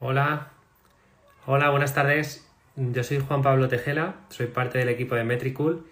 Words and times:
Hola, 0.00 0.52
hola, 1.44 1.70
buenas 1.70 1.92
tardes. 1.92 2.46
Yo 2.76 3.02
soy 3.02 3.18
Juan 3.18 3.42
Pablo 3.42 3.66
Tejela, 3.66 4.14
soy 4.28 4.46
parte 4.46 4.78
del 4.78 4.90
equipo 4.90 5.16
de 5.16 5.24
Metricool 5.24 5.88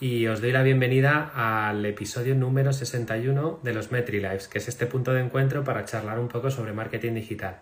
y 0.00 0.26
os 0.26 0.40
doy 0.40 0.50
la 0.50 0.64
bienvenida 0.64 1.30
al 1.32 1.86
episodio 1.86 2.34
número 2.34 2.72
61 2.72 3.60
de 3.62 3.72
los 3.72 3.92
MetriLives, 3.92 4.48
que 4.48 4.58
es 4.58 4.66
este 4.66 4.86
punto 4.86 5.12
de 5.14 5.20
encuentro 5.20 5.62
para 5.62 5.84
charlar 5.84 6.18
un 6.18 6.26
poco 6.26 6.50
sobre 6.50 6.72
marketing 6.72 7.14
digital. 7.14 7.60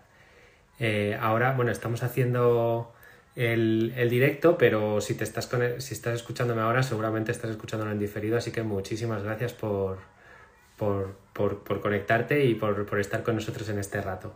Eh, 0.79 1.15
ahora, 1.21 1.53
bueno, 1.53 1.71
estamos 1.71 2.01
haciendo 2.01 2.91
el, 3.35 3.93
directo, 4.09 4.57
pero 4.57 4.99
si, 4.99 5.13
te 5.13 5.23
estás, 5.23 5.47
si 5.77 5.93
estás 5.93 6.15
escuchándome 6.15 6.61
ahora, 6.61 6.81
seguramente 6.81 7.31
estás 7.31 7.51
escuchándolo 7.51 7.91
en 7.91 7.99
diferido, 7.99 8.35
así 8.37 8.51
que 8.51 8.63
muchísimas 8.63 9.21
gracias 9.21 9.53
por, 9.53 9.99
por, 10.75 11.13
conectarte 11.81 12.45
y 12.45 12.55
por, 12.55 12.83
por 12.87 12.99
estar 12.99 13.21
con 13.21 13.35
nosotros 13.35 13.69
en 13.69 13.77
este 13.77 14.01
rato. 14.01 14.33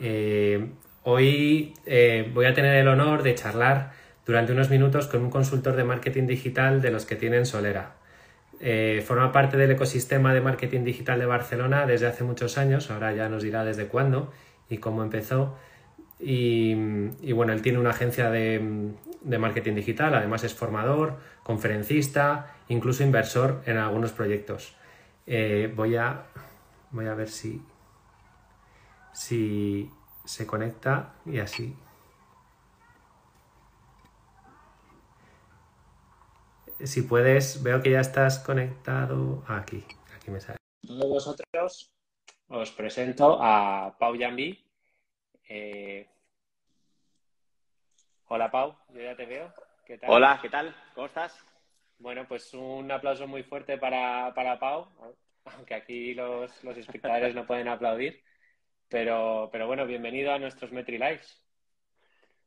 Eh, 0.00 0.68
hoy 1.04 1.74
eh, 1.86 2.30
voy 2.34 2.46
a 2.46 2.54
tener 2.54 2.76
el 2.76 2.88
honor 2.88 3.22
de 3.22 3.34
charlar 3.34 3.92
durante 4.24 4.52
unos 4.52 4.70
minutos 4.70 5.06
con 5.06 5.22
un 5.22 5.30
consultor 5.30 5.76
de 5.76 5.84
marketing 5.84 6.26
digital 6.26 6.82
de 6.82 6.90
los 6.90 7.06
que 7.06 7.16
tienen 7.16 7.46
Solera. 7.46 7.94
Eh, 8.58 9.04
forma 9.06 9.32
parte 9.32 9.56
del 9.56 9.70
ecosistema 9.70 10.32
de 10.32 10.40
marketing 10.40 10.84
digital 10.84 11.18
de 11.18 11.26
Barcelona 11.26 11.86
desde 11.86 12.06
hace 12.06 12.24
muchos 12.24 12.58
años, 12.58 12.90
ahora 12.90 13.12
ya 13.12 13.28
nos 13.28 13.42
dirá 13.42 13.64
desde 13.64 13.86
cuándo 13.86 14.32
y 14.68 14.78
cómo 14.78 15.02
empezó. 15.02 15.56
Y, 16.18 16.74
bueno, 17.32 17.52
él 17.52 17.60
tiene 17.60 17.78
una 17.78 17.90
agencia 17.90 18.30
de, 18.30 18.58
marketing 19.38 19.74
digital, 19.74 20.14
además 20.14 20.44
es 20.44 20.54
formador, 20.54 21.18
conferencista, 21.42 22.56
incluso 22.68 23.02
inversor 23.02 23.60
en 23.66 23.76
algunos 23.76 24.12
proyectos. 24.12 24.74
voy, 25.26 25.96
a, 25.96 26.22
voy 26.90 27.06
a 27.06 27.14
ver 27.14 27.28
si, 27.28 27.60
si 29.16 29.90
se 30.26 30.46
conecta 30.46 31.14
y 31.24 31.38
así. 31.38 31.74
Si 36.84 37.02
puedes, 37.02 37.62
veo 37.62 37.80
que 37.80 37.92
ya 37.92 38.00
estás 38.00 38.38
conectado 38.38 39.42
aquí. 39.48 39.82
Aquí 40.14 40.30
me 40.30 40.38
sale. 40.40 40.58
Todos 40.86 41.08
vosotros 41.08 41.90
os 42.48 42.70
presento 42.72 43.38
a 43.40 43.96
Pau 43.98 44.14
Yambi. 44.14 44.62
Eh, 45.48 46.06
hola 48.28 48.50
Pau, 48.50 48.76
yo 48.90 49.00
ya 49.00 49.16
te 49.16 49.24
veo. 49.24 49.52
Hola, 50.08 50.38
¿qué 50.42 50.50
tal? 50.50 50.76
¿Cómo 50.94 51.06
estás? 51.06 51.40
Bueno, 51.98 52.28
pues 52.28 52.52
un 52.52 52.92
aplauso 52.92 53.26
muy 53.26 53.44
fuerte 53.44 53.78
para, 53.78 54.34
para 54.34 54.58
Pau, 54.58 54.88
aunque 55.46 55.74
aquí 55.74 56.12
los, 56.12 56.62
los 56.62 56.76
espectadores 56.76 57.34
no 57.34 57.46
pueden 57.46 57.68
aplaudir. 57.68 58.22
Pero, 58.88 59.48
pero 59.50 59.66
bueno, 59.66 59.84
bienvenido 59.86 60.32
a 60.32 60.38
nuestros 60.38 60.70
Metri 60.70 60.98
Lives. 60.98 61.42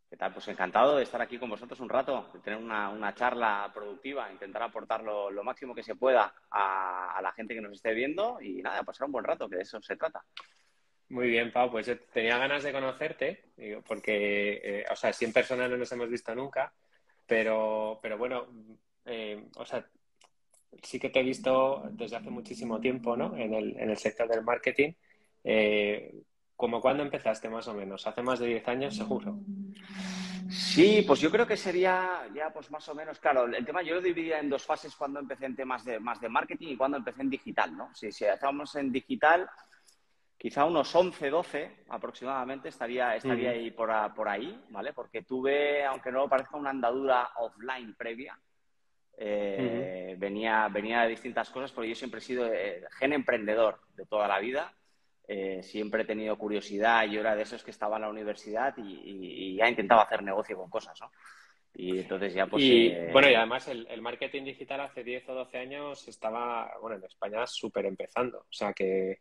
¿Qué 0.10 0.16
tal? 0.18 0.34
Pues 0.34 0.48
encantado 0.48 0.96
de 0.96 1.04
estar 1.04 1.22
aquí 1.22 1.38
con 1.38 1.50
vosotros 1.50 1.80
un 1.82 1.90
rato, 1.90 2.30
de 2.34 2.40
tener 2.40 2.58
una, 2.58 3.14
charla 3.14 3.70
productiva, 3.74 4.32
intentar 4.32 4.64
aportar 4.64 5.04
lo, 5.04 5.44
máximo 5.44 5.76
que 5.76 5.84
se 5.84 5.96
pueda 5.96 6.34
a, 6.50 7.20
la 7.22 7.32
gente 7.34 7.54
que 7.54 7.62
nos 7.62 7.74
esté 7.74 7.94
viendo 7.94 8.42
y 8.42 8.62
nada, 8.62 8.84
pasar 8.84 9.06
un 9.06 9.12
buen 9.12 9.26
rato, 9.26 9.50
que 9.50 9.58
de 9.58 9.64
eso 9.64 9.82
se 9.82 9.98
trata. 9.98 10.24
Muy 11.10 11.28
bien, 11.28 11.52
Pau, 11.52 11.70
pues 11.70 11.92
tenía 12.12 12.38
ganas 12.38 12.64
de 12.64 12.72
conocerte, 12.72 13.52
porque, 13.86 14.62
eh, 14.64 14.86
o 14.90 14.96
sea, 14.96 15.12
si 15.12 15.26
en 15.26 15.34
persona 15.34 15.68
no 15.68 15.78
nos 15.78 15.92
hemos 15.92 16.10
visto 16.10 16.34
nunca, 16.34 16.74
pero, 17.28 18.00
pero 18.02 18.18
bueno, 18.18 18.48
eh, 19.06 19.46
o 19.58 19.66
sea, 19.66 19.86
sí 20.82 21.00
que 21.00 21.10
te 21.10 21.20
he 21.20 21.24
visto 21.24 21.84
desde 21.92 22.16
hace 22.16 22.30
muchísimo 22.30 22.80
tiempo, 22.80 23.18
¿no? 23.18 23.36
En 23.36 23.54
el, 23.54 23.78
en 23.78 23.90
el 23.90 23.98
sector 23.98 24.28
del 24.28 24.44
marketing. 24.44 24.94
Eh, 25.44 26.24
¿Cómo 26.60 26.82
cuándo 26.82 27.04
empezaste 27.04 27.48
más 27.48 27.70
o 27.70 27.74
menos? 27.74 28.06
¿Hace 28.06 28.22
más 28.22 28.40
de 28.40 28.48
10 28.48 28.68
años 28.68 28.94
seguro? 28.94 29.38
Sí, 30.50 31.06
pues 31.08 31.22
yo 31.22 31.32
creo 31.32 31.48
que 31.48 31.56
sería 31.56 32.28
ya 32.36 32.52
pues 32.52 32.70
más 32.70 32.90
o 32.90 32.96
menos, 32.96 33.18
claro, 33.18 33.46
el 33.46 33.66
tema 33.66 33.82
yo 33.82 33.96
lo 33.96 34.02
dividía 34.02 34.40
en 34.40 34.50
dos 34.50 34.66
fases 34.66 34.94
cuando 34.94 35.22
empecé 35.22 35.46
en 35.46 35.56
temas 35.56 35.86
de 35.86 36.02
más 36.02 36.20
de 36.20 36.28
marketing 36.28 36.68
y 36.70 36.76
cuando 36.76 36.98
empecé 36.98 37.22
en 37.22 37.30
digital, 37.30 37.78
¿no? 37.78 37.96
Si, 37.96 38.12
si 38.12 38.26
estábamos 38.26 38.76
en 38.76 38.92
digital, 38.92 39.50
quizá 40.38 40.66
unos 40.66 40.94
11, 40.94 41.30
12 41.30 41.76
aproximadamente 41.88 42.68
estaría, 42.68 43.16
estaría 43.16 43.52
ahí 43.52 43.72
por, 43.72 43.90
por, 44.14 44.28
ahí, 44.28 44.62
¿vale? 44.70 44.92
Porque 44.92 45.22
tuve, 45.22 45.86
aunque 45.86 46.12
no 46.12 46.28
parezca 46.28 46.58
una 46.58 46.72
andadura 46.72 47.30
offline 47.38 47.96
previa, 47.96 48.38
eh, 49.18 50.16
venía, 50.18 50.68
venía 50.68 51.04
de 51.04 51.10
distintas 51.10 51.50
cosas, 51.52 51.72
porque 51.72 51.90
yo 51.90 51.96
siempre 51.96 52.18
he 52.18 52.22
sido 52.22 52.52
eh, 52.52 52.84
gen 52.98 53.14
emprendedor 53.14 53.80
de 53.96 54.06
toda 54.06 54.28
la 54.28 54.40
vida 54.40 54.74
eh, 55.32 55.62
siempre 55.62 56.02
he 56.02 56.06
tenido 56.06 56.36
curiosidad. 56.40 57.06
Yo 57.06 57.20
era 57.20 57.36
de 57.36 57.44
esos 57.44 57.64
que 57.64 57.70
estaba 57.70 57.98
en 57.98 58.02
la 58.02 58.10
universidad 58.10 58.74
y, 58.78 59.56
ya 59.56 59.70
intentaba 59.70 60.02
hacer 60.02 60.24
negocio 60.24 60.58
con 60.58 60.72
cosas, 60.72 61.00
¿no? 61.00 61.12
Y 61.76 62.00
entonces 62.00 62.34
ya 62.34 62.48
pues... 62.48 62.64
Eh, 62.66 63.10
bueno, 63.14 63.30
y 63.30 63.36
además 63.36 63.68
el, 63.68 64.02
marketing 64.02 64.46
digital 64.46 64.82
hace 64.82 65.04
10 65.04 65.30
o 65.30 65.36
12 65.36 65.58
años 65.60 66.08
estaba, 66.08 66.74
bueno, 66.82 66.98
en 66.98 67.04
España 67.04 67.46
súper 67.46 67.86
empezando. 67.86 68.40
O 68.40 68.52
sea 68.52 68.74
que 68.74 69.20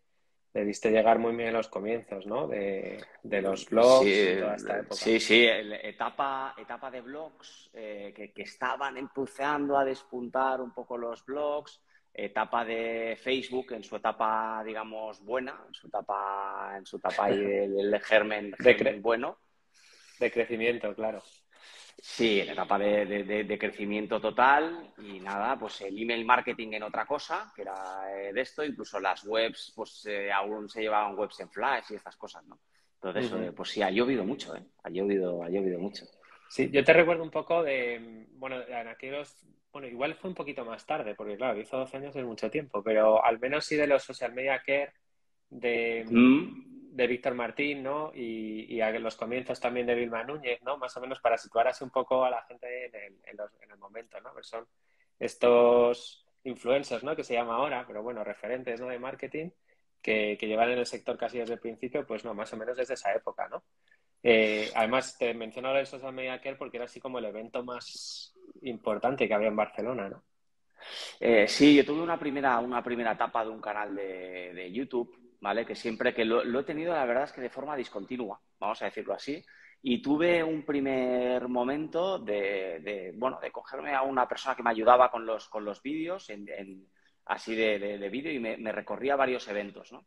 debiste 0.54 0.90
llegar 0.90 1.18
muy 1.18 1.36
bien 1.36 1.50
a 1.50 1.58
los 1.58 1.68
comienzos, 1.68 2.26
¿no? 2.26 2.48
De, 2.48 3.04
los 3.22 3.68
blogs 3.68 4.06
sí, 4.06 4.30
y 4.30 4.40
toda 4.40 4.54
esta 4.54 4.78
época. 4.78 4.94
Sí, 4.94 5.20
sí, 5.20 5.46
etapa, 5.46 6.54
etapa 6.56 6.90
de 6.90 7.02
blogs 7.02 7.68
eh, 7.74 8.14
que, 8.16 8.32
que, 8.32 8.42
estaban 8.44 8.96
empezando 8.96 9.76
a 9.76 9.84
despuntar 9.84 10.62
un 10.62 10.72
poco 10.72 10.96
los 10.96 11.22
blogs 11.26 11.82
etapa 12.24 12.64
de 12.64 13.16
Facebook 13.20 13.72
en 13.72 13.84
su 13.84 13.96
etapa, 13.96 14.62
digamos, 14.64 15.24
buena, 15.24 15.64
en 15.66 15.74
su 15.74 15.86
etapa, 15.86 16.74
en 16.76 16.84
su 16.84 16.96
etapa 16.96 17.26
ahí 17.26 17.38
del, 17.42 18.00
germen, 18.00 18.54
de 18.58 18.98
bueno. 19.00 19.38
De 20.18 20.30
crecimiento, 20.30 20.94
claro. 20.94 21.22
Sí, 22.00 22.40
en 22.40 22.50
etapa 22.50 22.78
de, 22.78 23.56
crecimiento 23.58 24.20
total 24.20 24.92
y 24.98 25.20
nada, 25.20 25.58
pues 25.58 25.80
el 25.80 26.00
email 26.00 26.24
marketing 26.24 26.74
en 26.74 26.84
otra 26.84 27.06
cosa, 27.06 27.52
que 27.54 27.62
era 27.62 27.74
eh, 28.12 28.32
de 28.32 28.40
esto, 28.40 28.64
incluso 28.64 29.00
las 29.00 29.24
webs, 29.24 29.72
pues 29.74 30.06
eh, 30.06 30.30
aún 30.30 30.68
se 30.68 30.82
llevaban 30.82 31.18
webs 31.18 31.40
en 31.40 31.50
flash 31.50 31.86
y 31.90 31.94
estas 31.96 32.16
cosas, 32.16 32.44
¿no? 32.46 32.58
Entonces, 33.00 33.32
eh, 33.32 33.52
pues 33.52 33.70
sí, 33.70 33.82
ha 33.82 33.90
llovido 33.90 34.24
mucho, 34.24 34.56
¿eh? 34.56 34.64
Ha 34.82 34.90
llovido, 34.90 35.42
ha 35.42 35.48
llovido 35.48 35.78
mucho. 35.78 36.04
Sí, 36.48 36.70
yo 36.70 36.82
te 36.82 36.92
recuerdo 36.92 37.22
un 37.22 37.30
poco 37.30 37.62
de, 37.62 38.26
bueno, 38.32 38.60
en 38.62 38.88
aquellos 38.88 39.46
bueno, 39.72 39.88
igual 39.88 40.14
fue 40.14 40.30
un 40.30 40.34
poquito 40.34 40.64
más 40.64 40.84
tarde, 40.86 41.14
porque 41.14 41.36
claro, 41.36 41.60
hizo 41.60 41.76
12 41.76 41.96
años 41.98 42.16
es 42.16 42.24
mucho 42.24 42.50
tiempo, 42.50 42.82
pero 42.82 43.24
al 43.24 43.38
menos 43.38 43.64
sí 43.64 43.76
de 43.76 43.86
los 43.86 44.02
social 44.02 44.32
media 44.32 44.62
care 44.64 44.92
de, 45.50 46.04
mm. 46.08 46.96
de 46.96 47.06
Víctor 47.06 47.34
Martín, 47.34 47.82
¿no? 47.82 48.10
Y, 48.14 48.66
y, 48.74 48.80
a 48.80 48.90
los 48.98 49.16
comienzos 49.16 49.60
también 49.60 49.86
de 49.86 49.94
Vilma 49.94 50.24
Núñez, 50.24 50.60
¿no? 50.62 50.78
Más 50.78 50.96
o 50.96 51.00
menos 51.00 51.20
para 51.20 51.38
situar 51.38 51.68
así 51.68 51.84
un 51.84 51.90
poco 51.90 52.24
a 52.24 52.30
la 52.30 52.42
gente 52.44 52.86
en 52.86 52.94
el, 53.24 53.40
en 53.60 53.70
el 53.70 53.78
momento, 53.78 54.20
¿no? 54.20 54.32
Pues 54.32 54.46
son 54.48 54.66
estos 55.18 56.26
influencers, 56.44 57.04
¿no? 57.04 57.14
Que 57.14 57.24
se 57.24 57.34
llama 57.34 57.56
ahora, 57.56 57.84
pero 57.86 58.02
bueno, 58.02 58.24
referentes, 58.24 58.80
¿no? 58.80 58.88
De 58.88 58.98
marketing 58.98 59.50
que, 60.00 60.36
que 60.40 60.46
llevan 60.46 60.70
en 60.70 60.78
el 60.78 60.86
sector 60.86 61.18
casi 61.18 61.38
desde 61.38 61.54
el 61.54 61.60
principio, 61.60 62.06
pues 62.06 62.24
no, 62.24 62.32
más 62.34 62.52
o 62.52 62.56
menos 62.56 62.76
desde 62.76 62.94
esa 62.94 63.12
época, 63.12 63.48
¿no? 63.48 63.64
Eh, 64.22 64.70
además, 64.74 65.16
te 65.16 65.32
menciono 65.34 65.76
el 65.76 65.86
Social 65.86 66.12
Media 66.12 66.40
Care 66.40 66.56
porque 66.56 66.76
era 66.76 66.86
así 66.86 67.00
como 67.00 67.18
el 67.18 67.26
evento 67.26 67.62
más 67.62 68.34
importante 68.62 69.28
que 69.28 69.34
había 69.34 69.48
en 69.48 69.56
Barcelona, 69.56 70.08
¿no? 70.08 70.24
Eh, 71.20 71.46
sí, 71.48 71.74
yo 71.74 71.84
tuve 71.84 72.02
una 72.02 72.18
primera, 72.18 72.58
una 72.58 72.82
primera 72.82 73.12
etapa 73.12 73.44
de 73.44 73.50
un 73.50 73.60
canal 73.60 73.94
de, 73.94 74.70
YouTube, 74.72 75.36
¿vale? 75.40 75.66
Que 75.66 75.74
siempre 75.74 76.14
que 76.14 76.24
lo, 76.24 76.60
he 76.60 76.64
tenido, 76.64 76.94
la 76.94 77.04
verdad 77.04 77.24
es 77.24 77.32
que 77.32 77.40
de 77.40 77.50
forma 77.50 77.76
discontinua, 77.76 78.40
vamos 78.58 78.80
a 78.82 78.86
decirlo 78.86 79.14
así. 79.14 79.44
Y 79.82 80.02
tuve 80.02 80.42
un 80.42 80.64
primer 80.64 81.46
momento 81.48 82.18
de, 82.18 83.12
bueno, 83.16 83.38
de 83.40 83.52
cogerme 83.52 83.94
a 83.94 84.02
una 84.02 84.26
persona 84.26 84.56
que 84.56 84.62
me 84.62 84.70
ayudaba 84.70 85.10
con 85.10 85.24
los, 85.24 85.48
con 85.48 85.64
los 85.64 85.82
vídeos, 85.82 86.30
en, 86.30 86.88
así 87.26 87.54
de, 87.54 87.78
de 87.78 88.08
vídeo, 88.08 88.32
y 88.32 88.40
me, 88.40 88.56
me, 88.56 88.72
recorría 88.72 89.14
varios 89.14 89.46
eventos, 89.48 89.92
¿no? 89.92 90.06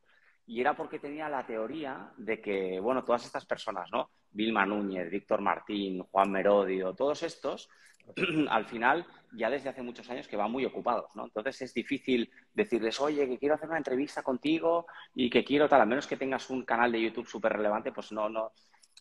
Y 0.52 0.60
era 0.60 0.76
porque 0.76 1.00
tenía 1.00 1.30
la 1.30 1.46
teoría 1.46 2.12
de 2.18 2.42
que, 2.42 2.78
bueno, 2.82 3.06
todas 3.06 3.24
estas 3.24 3.46
personas, 3.46 3.90
¿no? 3.90 4.10
Vilma 4.32 4.66
Núñez, 4.66 5.10
Víctor 5.10 5.40
Martín, 5.40 6.04
Juan 6.12 6.30
Merodio, 6.30 6.94
todos 6.94 7.24
estos, 7.24 7.70
al 8.50 8.66
final, 8.66 9.08
ya 9.32 9.50
desde 9.50 9.70
hace 9.70 9.82
muchos 9.82 10.10
años 10.10 10.28
que 10.28 10.36
van 10.36 10.52
muy 10.52 10.66
ocupados, 10.66 11.10
¿no? 11.16 11.24
Entonces 11.24 11.62
es 11.62 11.74
difícil 11.74 12.30
decirles, 12.54 13.00
oye, 13.00 13.30
que 13.30 13.40
quiero 13.40 13.56
hacer 13.56 13.70
una 13.70 13.78
entrevista 13.78 14.24
contigo 14.24 14.88
y 15.16 15.30
que 15.30 15.46
quiero 15.46 15.70
tal, 15.70 15.80
a 15.80 15.86
menos 15.86 16.06
que 16.06 16.18
tengas 16.18 16.50
un 16.50 16.66
canal 16.66 16.92
de 16.92 17.02
YouTube 17.02 17.30
súper 17.30 17.54
relevante, 17.54 17.94
pues 17.94 18.12
no, 18.12 18.28
no. 18.28 18.52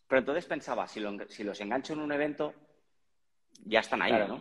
Pero 0.07 0.21
entonces 0.21 0.47
pensaba, 0.47 0.87
si, 0.87 1.03
si 1.31 1.43
los 1.43 1.61
engancho 1.61 1.95
en 1.95 1.99
un 1.99 2.13
evento, 2.13 2.55
ya 3.65 3.81
están 3.81 4.03
ahí, 4.03 4.13
¿no? 4.29 4.41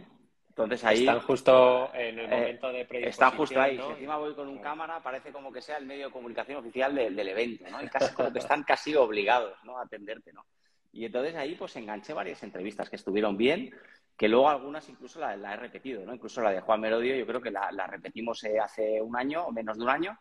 Entonces 0.50 0.84
ahí. 0.84 1.00
Están 1.00 1.22
justo 1.22 1.94
en 1.94 2.19
el 2.19 2.25
eh, 2.25 2.38
momento 2.38 2.68
de 2.68 2.86
predisposición. 2.86 3.10
Están 3.10 3.31
justo 3.31 3.62
ahí. 3.62 3.78
Si 3.78 3.92
encima 3.92 4.18
voy 4.18 4.36
con 4.36 4.48
un 4.48 4.60
cámara, 4.60 5.01
parece 5.01 5.31
como 5.31 5.51
que 5.51 5.62
sea 5.62 5.78
el 5.78 5.86
medio 5.86 6.07
de 6.07 6.12
comunicación 6.12 6.57
oficial 6.57 6.94
del 6.94 7.28
evento, 7.28 7.66
¿no? 7.69 7.81
Y 7.81 7.88
casi 7.88 8.13
como 8.13 8.31
que 8.31 8.40
están 8.40 8.63
casi 8.63 8.96
obligados, 8.96 9.57
¿no? 9.63 9.78
A 9.78 9.84
atenderte, 9.84 10.34
¿no? 10.34 10.46
Y 10.92 11.06
entonces 11.06 11.36
ahí 11.36 11.56
pues 11.56 11.75
enganché 11.75 12.13
varias 12.13 12.42
entrevistas 12.44 12.90
que 12.90 12.96
estuvieron 12.96 13.38
bien, 13.38 13.72
que 14.18 14.28
luego 14.28 14.50
algunas 14.50 14.88
incluso 14.90 15.19
la, 15.19 15.34
he 15.34 15.57
repetido, 15.57 16.06
¿no? 16.06 16.13
Incluso 16.13 16.42
la 16.42 16.51
de 16.51 16.62
Juan 16.62 16.81
Merodio, 16.81 17.16
yo 17.16 17.25
creo 17.25 17.42
que 17.42 17.51
la, 17.51 17.88
repetimos 17.88 18.44
eh, 18.44 18.60
hace 18.60 19.01
un 19.01 19.16
año 19.16 19.46
o 19.46 19.51
menos 19.51 19.78
de 19.78 19.84
un 19.84 19.90
año. 19.90 20.19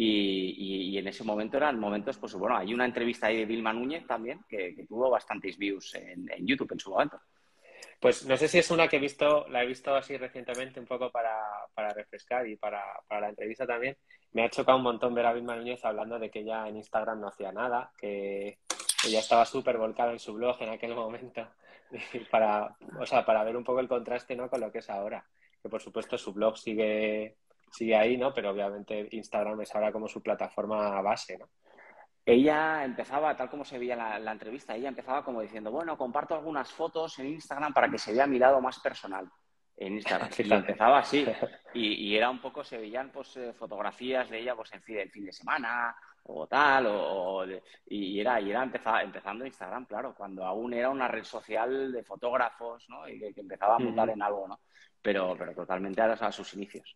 Y, 0.00 0.96
en 0.96 1.08
ese 1.08 1.24
momento 1.24 1.56
eran 1.56 1.80
momentos, 1.80 2.18
pues 2.18 2.34
bueno, 2.34 2.56
hay 2.56 2.72
una 2.72 2.84
entrevista 2.84 3.26
ahí 3.26 3.38
de 3.38 3.46
Vilma 3.46 3.72
Núñez 3.72 4.06
también 4.06 4.44
que, 4.48 4.84
tuvo 4.88 5.10
bastantes 5.10 5.58
views 5.58 5.92
en, 5.94 6.46
YouTube 6.46 6.70
en 6.72 6.78
su 6.78 6.90
momento. 6.90 7.20
Pues 8.00 8.24
no 8.26 8.36
sé 8.36 8.46
si 8.46 8.58
es 8.58 8.70
una 8.70 8.86
que 8.86 8.96
he 8.96 9.00
visto, 9.00 9.48
la 9.48 9.62
he 9.62 9.66
visto 9.66 9.94
así 9.94 10.16
recientemente 10.16 10.78
un 10.78 10.86
poco 10.86 11.10
para, 11.10 11.34
refrescar 11.94 12.46
y 12.46 12.56
para, 12.56 12.82
la 13.10 13.28
entrevista 13.28 13.66
también. 13.66 13.96
Me 14.32 14.44
ha 14.44 14.50
chocado 14.50 14.78
un 14.78 14.84
montón 14.84 15.14
ver 15.14 15.26
a 15.26 15.32
Vilma 15.32 15.56
Núñez 15.56 15.84
hablando 15.84 16.18
de 16.18 16.30
que 16.30 16.40
ella 16.40 16.68
en 16.68 16.76
Instagram 16.76 17.20
no 17.20 17.28
hacía 17.28 17.50
nada, 17.50 17.90
que 17.98 18.58
ella 19.04 19.18
estaba 19.18 19.44
súper 19.44 19.78
volcada 19.78 20.12
en 20.12 20.18
su 20.20 20.34
blog 20.34 20.62
en 20.62 20.70
aquel 20.70 20.94
momento, 20.94 21.48
para, 22.30 22.76
o 23.00 23.06
sea, 23.06 23.24
para 23.24 23.42
ver 23.42 23.56
un 23.56 23.64
poco 23.64 23.80
el 23.80 23.88
contraste 23.88 24.36
¿no? 24.36 24.48
con 24.48 24.60
lo 24.60 24.70
que 24.70 24.78
es 24.78 24.90
ahora. 24.90 25.24
Que 25.60 25.68
por 25.68 25.82
supuesto 25.82 26.16
su 26.16 26.32
blog 26.32 26.56
sigue 26.56 27.36
sigue 27.72 27.96
ahí, 27.96 28.16
¿no? 28.16 28.32
Pero 28.32 28.50
obviamente 28.50 29.08
Instagram 29.10 29.60
es 29.60 29.74
ahora 29.74 29.92
como 29.92 30.08
su 30.08 30.22
plataforma 30.22 31.00
base, 31.02 31.38
¿no? 31.38 31.48
Ella 32.30 32.84
empezaba, 32.84 33.34
tal 33.34 33.48
como 33.48 33.64
se 33.64 33.78
veía 33.78 33.96
la, 33.96 34.18
la 34.18 34.32
entrevista, 34.32 34.76
ella 34.76 34.90
empezaba 34.90 35.24
como 35.24 35.40
diciendo, 35.40 35.70
bueno, 35.70 35.96
comparto 35.96 36.34
algunas 36.34 36.70
fotos 36.70 37.18
en 37.20 37.28
Instagram 37.28 37.72
para 37.72 37.88
que 37.88 37.96
se 37.96 38.12
vea 38.12 38.26
mi 38.26 38.38
lado 38.38 38.60
más 38.60 38.78
personal 38.80 39.26
en 39.78 39.94
Instagram. 39.94 40.28
Y 40.38 40.52
empezaba 40.52 40.98
así. 40.98 41.24
Y, 41.72 42.14
era 42.14 42.28
un 42.28 42.38
poco, 42.38 42.62
se 42.62 42.76
veían 42.76 43.10
pues 43.10 43.34
eh, 43.38 43.54
fotografías 43.54 44.28
de 44.28 44.40
ella 44.40 44.54
pues 44.54 44.70
en 44.74 44.82
fin, 44.82 44.98
el 44.98 45.10
fin 45.10 45.24
de 45.24 45.32
semana 45.32 45.96
o 46.24 46.46
tal, 46.46 46.86
o, 46.90 47.46
y 47.86 48.20
era, 48.20 48.38
y 48.42 48.50
era 48.50 48.62
empezaba, 48.62 49.02
empezando 49.02 49.46
Instagram, 49.46 49.86
claro, 49.86 50.14
cuando 50.14 50.44
aún 50.44 50.74
era 50.74 50.90
una 50.90 51.08
red 51.08 51.24
social 51.24 51.90
de 51.90 52.02
fotógrafos, 52.02 52.84
¿no? 52.90 53.08
Y 53.08 53.18
que, 53.32 53.40
empezaba 53.40 53.76
a 53.76 53.78
montar 53.78 54.10
en 54.10 54.20
algo, 54.20 54.46
¿no? 54.46 54.60
Pero, 55.00 55.34
pero 55.38 55.54
totalmente 55.54 56.02
a 56.02 56.30
sus 56.30 56.52
inicios. 56.52 56.94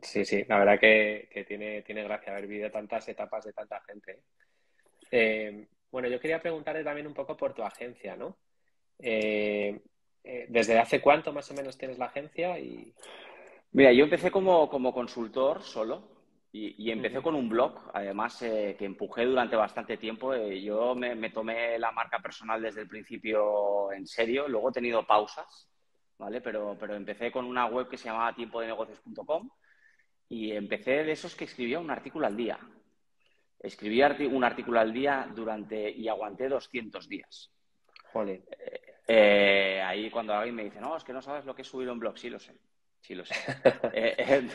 Sí, 0.00 0.24
sí, 0.24 0.44
la 0.48 0.58
verdad 0.58 0.80
que, 0.80 1.44
tiene, 1.46 1.82
tiene 1.82 2.04
gracia 2.04 2.32
haber 2.32 2.46
vivido 2.46 2.70
tantas 2.70 3.06
etapas 3.08 3.44
de 3.44 3.52
tanta 3.52 3.80
gente. 3.82 4.12
¿eh? 4.12 4.22
Eh, 5.10 5.66
bueno, 5.90 6.08
yo 6.08 6.18
quería 6.18 6.40
preguntarle 6.40 6.82
también 6.82 7.06
un 7.06 7.12
poco 7.12 7.36
por 7.36 7.52
tu 7.52 7.62
agencia, 7.62 8.16
¿no? 8.16 8.38
Eh, 8.98 9.82
¿Desde 10.48 10.78
hace 10.78 11.00
cuánto 11.00 11.32
más 11.32 11.50
o 11.50 11.54
menos 11.54 11.76
tienes 11.76 11.98
la 11.98 12.06
agencia? 12.06 12.58
Y... 12.58 12.94
Mira, 13.72 13.92
yo 13.92 14.04
empecé 14.04 14.30
como, 14.30 14.70
consultor 14.94 15.62
solo 15.62 16.08
y, 16.52 16.90
empecé 16.90 17.20
con 17.20 17.34
un 17.34 17.48
blog, 17.48 17.90
además 17.92 18.38
que 18.38 18.76
empujé 18.80 19.26
durante 19.26 19.56
bastante 19.56 19.98
tiempo. 19.98 20.34
yo 20.34 20.94
me, 20.94 21.14
me, 21.14 21.30
tomé 21.30 21.78
la 21.78 21.90
marca 21.90 22.18
personal 22.20 22.62
desde 22.62 22.82
el 22.82 22.88
principio 22.88 23.92
en 23.92 24.06
serio, 24.06 24.48
luego 24.48 24.70
he 24.70 24.72
tenido 24.72 25.06
pausas, 25.06 25.68
¿vale? 26.18 26.40
Pero, 26.40 26.76
pero 26.78 26.94
empecé 26.94 27.30
con 27.32 27.44
una 27.44 27.66
web 27.66 27.88
que 27.88 27.98
se 27.98 28.04
llamaba 28.04 28.34
tiempodenegocios.com 28.34 29.50
y 30.32 30.52
empecé 30.52 31.04
de 31.04 31.12
esos 31.12 31.34
que 31.34 31.44
escribía 31.44 31.78
un 31.78 31.90
artículo 31.90 32.26
al 32.26 32.34
día. 32.34 32.58
Escribí 33.60 34.00
un 34.24 34.42
artículo 34.42 34.80
al 34.80 34.90
día 34.90 35.28
durante 35.34 35.90
y 35.90 36.08
aguanté 36.08 36.48
200 36.48 37.06
días. 37.06 37.52
Joder. 38.14 38.40
Eh, 39.06 39.82
ahí 39.84 40.10
cuando 40.10 40.32
alguien 40.32 40.54
me 40.54 40.64
dice, 40.64 40.80
no, 40.80 40.96
es 40.96 41.04
que 41.04 41.12
no 41.12 41.20
sabes 41.20 41.44
lo 41.44 41.54
que 41.54 41.60
es 41.60 41.68
subir 41.68 41.90
un 41.90 41.98
blog, 41.98 42.18
sí 42.18 42.30
lo 42.30 42.38
sé, 42.38 42.54
sí 43.02 43.14
lo 43.14 43.26
sé. 43.26 43.34
Eh, 43.92 44.48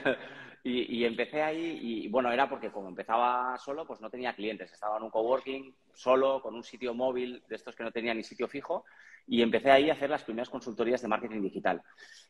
y, 0.69 1.05
empecé 1.05 1.41
ahí 1.41 1.79
y 1.81 2.07
bueno, 2.09 2.31
era 2.31 2.49
porque 2.49 2.71
como 2.71 2.89
empezaba 2.89 3.57
solo, 3.57 3.85
pues 3.85 4.01
no 4.01 4.09
tenía 4.09 4.35
clientes, 4.35 4.71
estaba 4.71 4.97
en 4.97 5.03
un 5.03 5.09
coworking 5.09 5.73
solo, 5.93 6.41
con 6.41 6.55
un 6.55 6.63
sitio 6.63 6.93
móvil 6.93 7.43
de 7.47 7.55
estos 7.55 7.75
que 7.75 7.83
no 7.83 7.91
tenía 7.91 8.13
ni 8.13 8.23
sitio 8.23 8.47
fijo 8.47 8.85
y 9.27 9.41
empecé 9.41 9.71
ahí 9.71 9.89
a 9.89 9.93
hacer 9.93 10.09
las 10.09 10.23
primeras 10.23 10.49
consultorías 10.49 11.01
de 11.01 11.07
marketing 11.07 11.41
digital. 11.41 11.81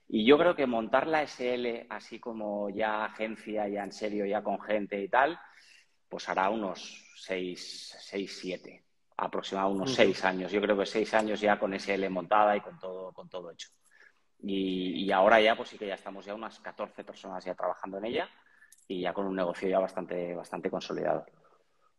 Y 0.07 0.25
yo 0.25 0.37
creo 0.37 0.55
que 0.55 0.65
montar 0.65 1.07
la 1.07 1.23
SL 1.23 1.85
así 1.89 2.19
como 2.19 2.69
ya 2.69 3.05
agencia, 3.05 3.67
ya 3.67 3.83
en 3.83 3.91
serio, 3.91 4.25
ya 4.25 4.43
con 4.43 4.59
gente 4.61 5.01
y 5.01 5.09
tal, 5.09 5.39
pues 6.09 6.27
hará 6.29 6.49
unos 6.49 7.11
seis, 7.15 7.95
seis 7.99 8.37
siete, 8.39 8.83
aproximadamente 9.17 9.83
unos 9.83 9.95
seis 9.95 10.23
años. 10.25 10.51
Yo 10.51 10.61
creo 10.61 10.77
que 10.77 10.85
seis 10.85 11.13
años 11.13 11.39
ya 11.39 11.59
con 11.59 11.73
SL 11.73 12.09
montada 12.09 12.55
y 12.55 12.61
con 12.61 12.79
todo, 12.79 13.11
con 13.13 13.29
todo 13.29 13.51
hecho. 13.51 13.69
Y, 14.39 15.11
ahora 15.11 15.41
ya, 15.41 15.55
pues 15.55 15.69
sí 15.69 15.77
que 15.77 15.87
ya 15.87 15.95
estamos 15.95 16.25
ya 16.25 16.35
unas 16.35 16.59
14 16.59 17.03
personas 17.03 17.43
ya 17.43 17.55
trabajando 17.55 17.97
en 17.97 18.05
ella 18.05 18.29
y 18.87 19.01
ya 19.01 19.13
con 19.13 19.25
un 19.25 19.35
negocio 19.35 19.67
ya 19.67 19.79
bastante, 19.79 20.33
bastante 20.33 20.69
consolidado. 20.69 21.25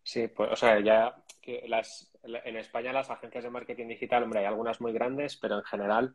Sí, 0.02 0.29
pues, 0.29 0.50
o 0.52 0.56
sea, 0.56 0.81
ya 0.81 1.14
que 1.43 1.64
las, 1.69 2.12
en 2.23 2.56
España 2.56 2.93
las 2.93 3.11
agencias 3.11 3.44
de 3.44 3.50
marketing 3.50 3.88
digital, 3.88 4.23
hombre, 4.23 4.40
hay 4.40 4.46
algunas 4.46 4.81
muy 4.81 4.93
grandes, 4.93 5.37
pero 5.37 5.56
en 5.56 5.64
general 5.64 6.14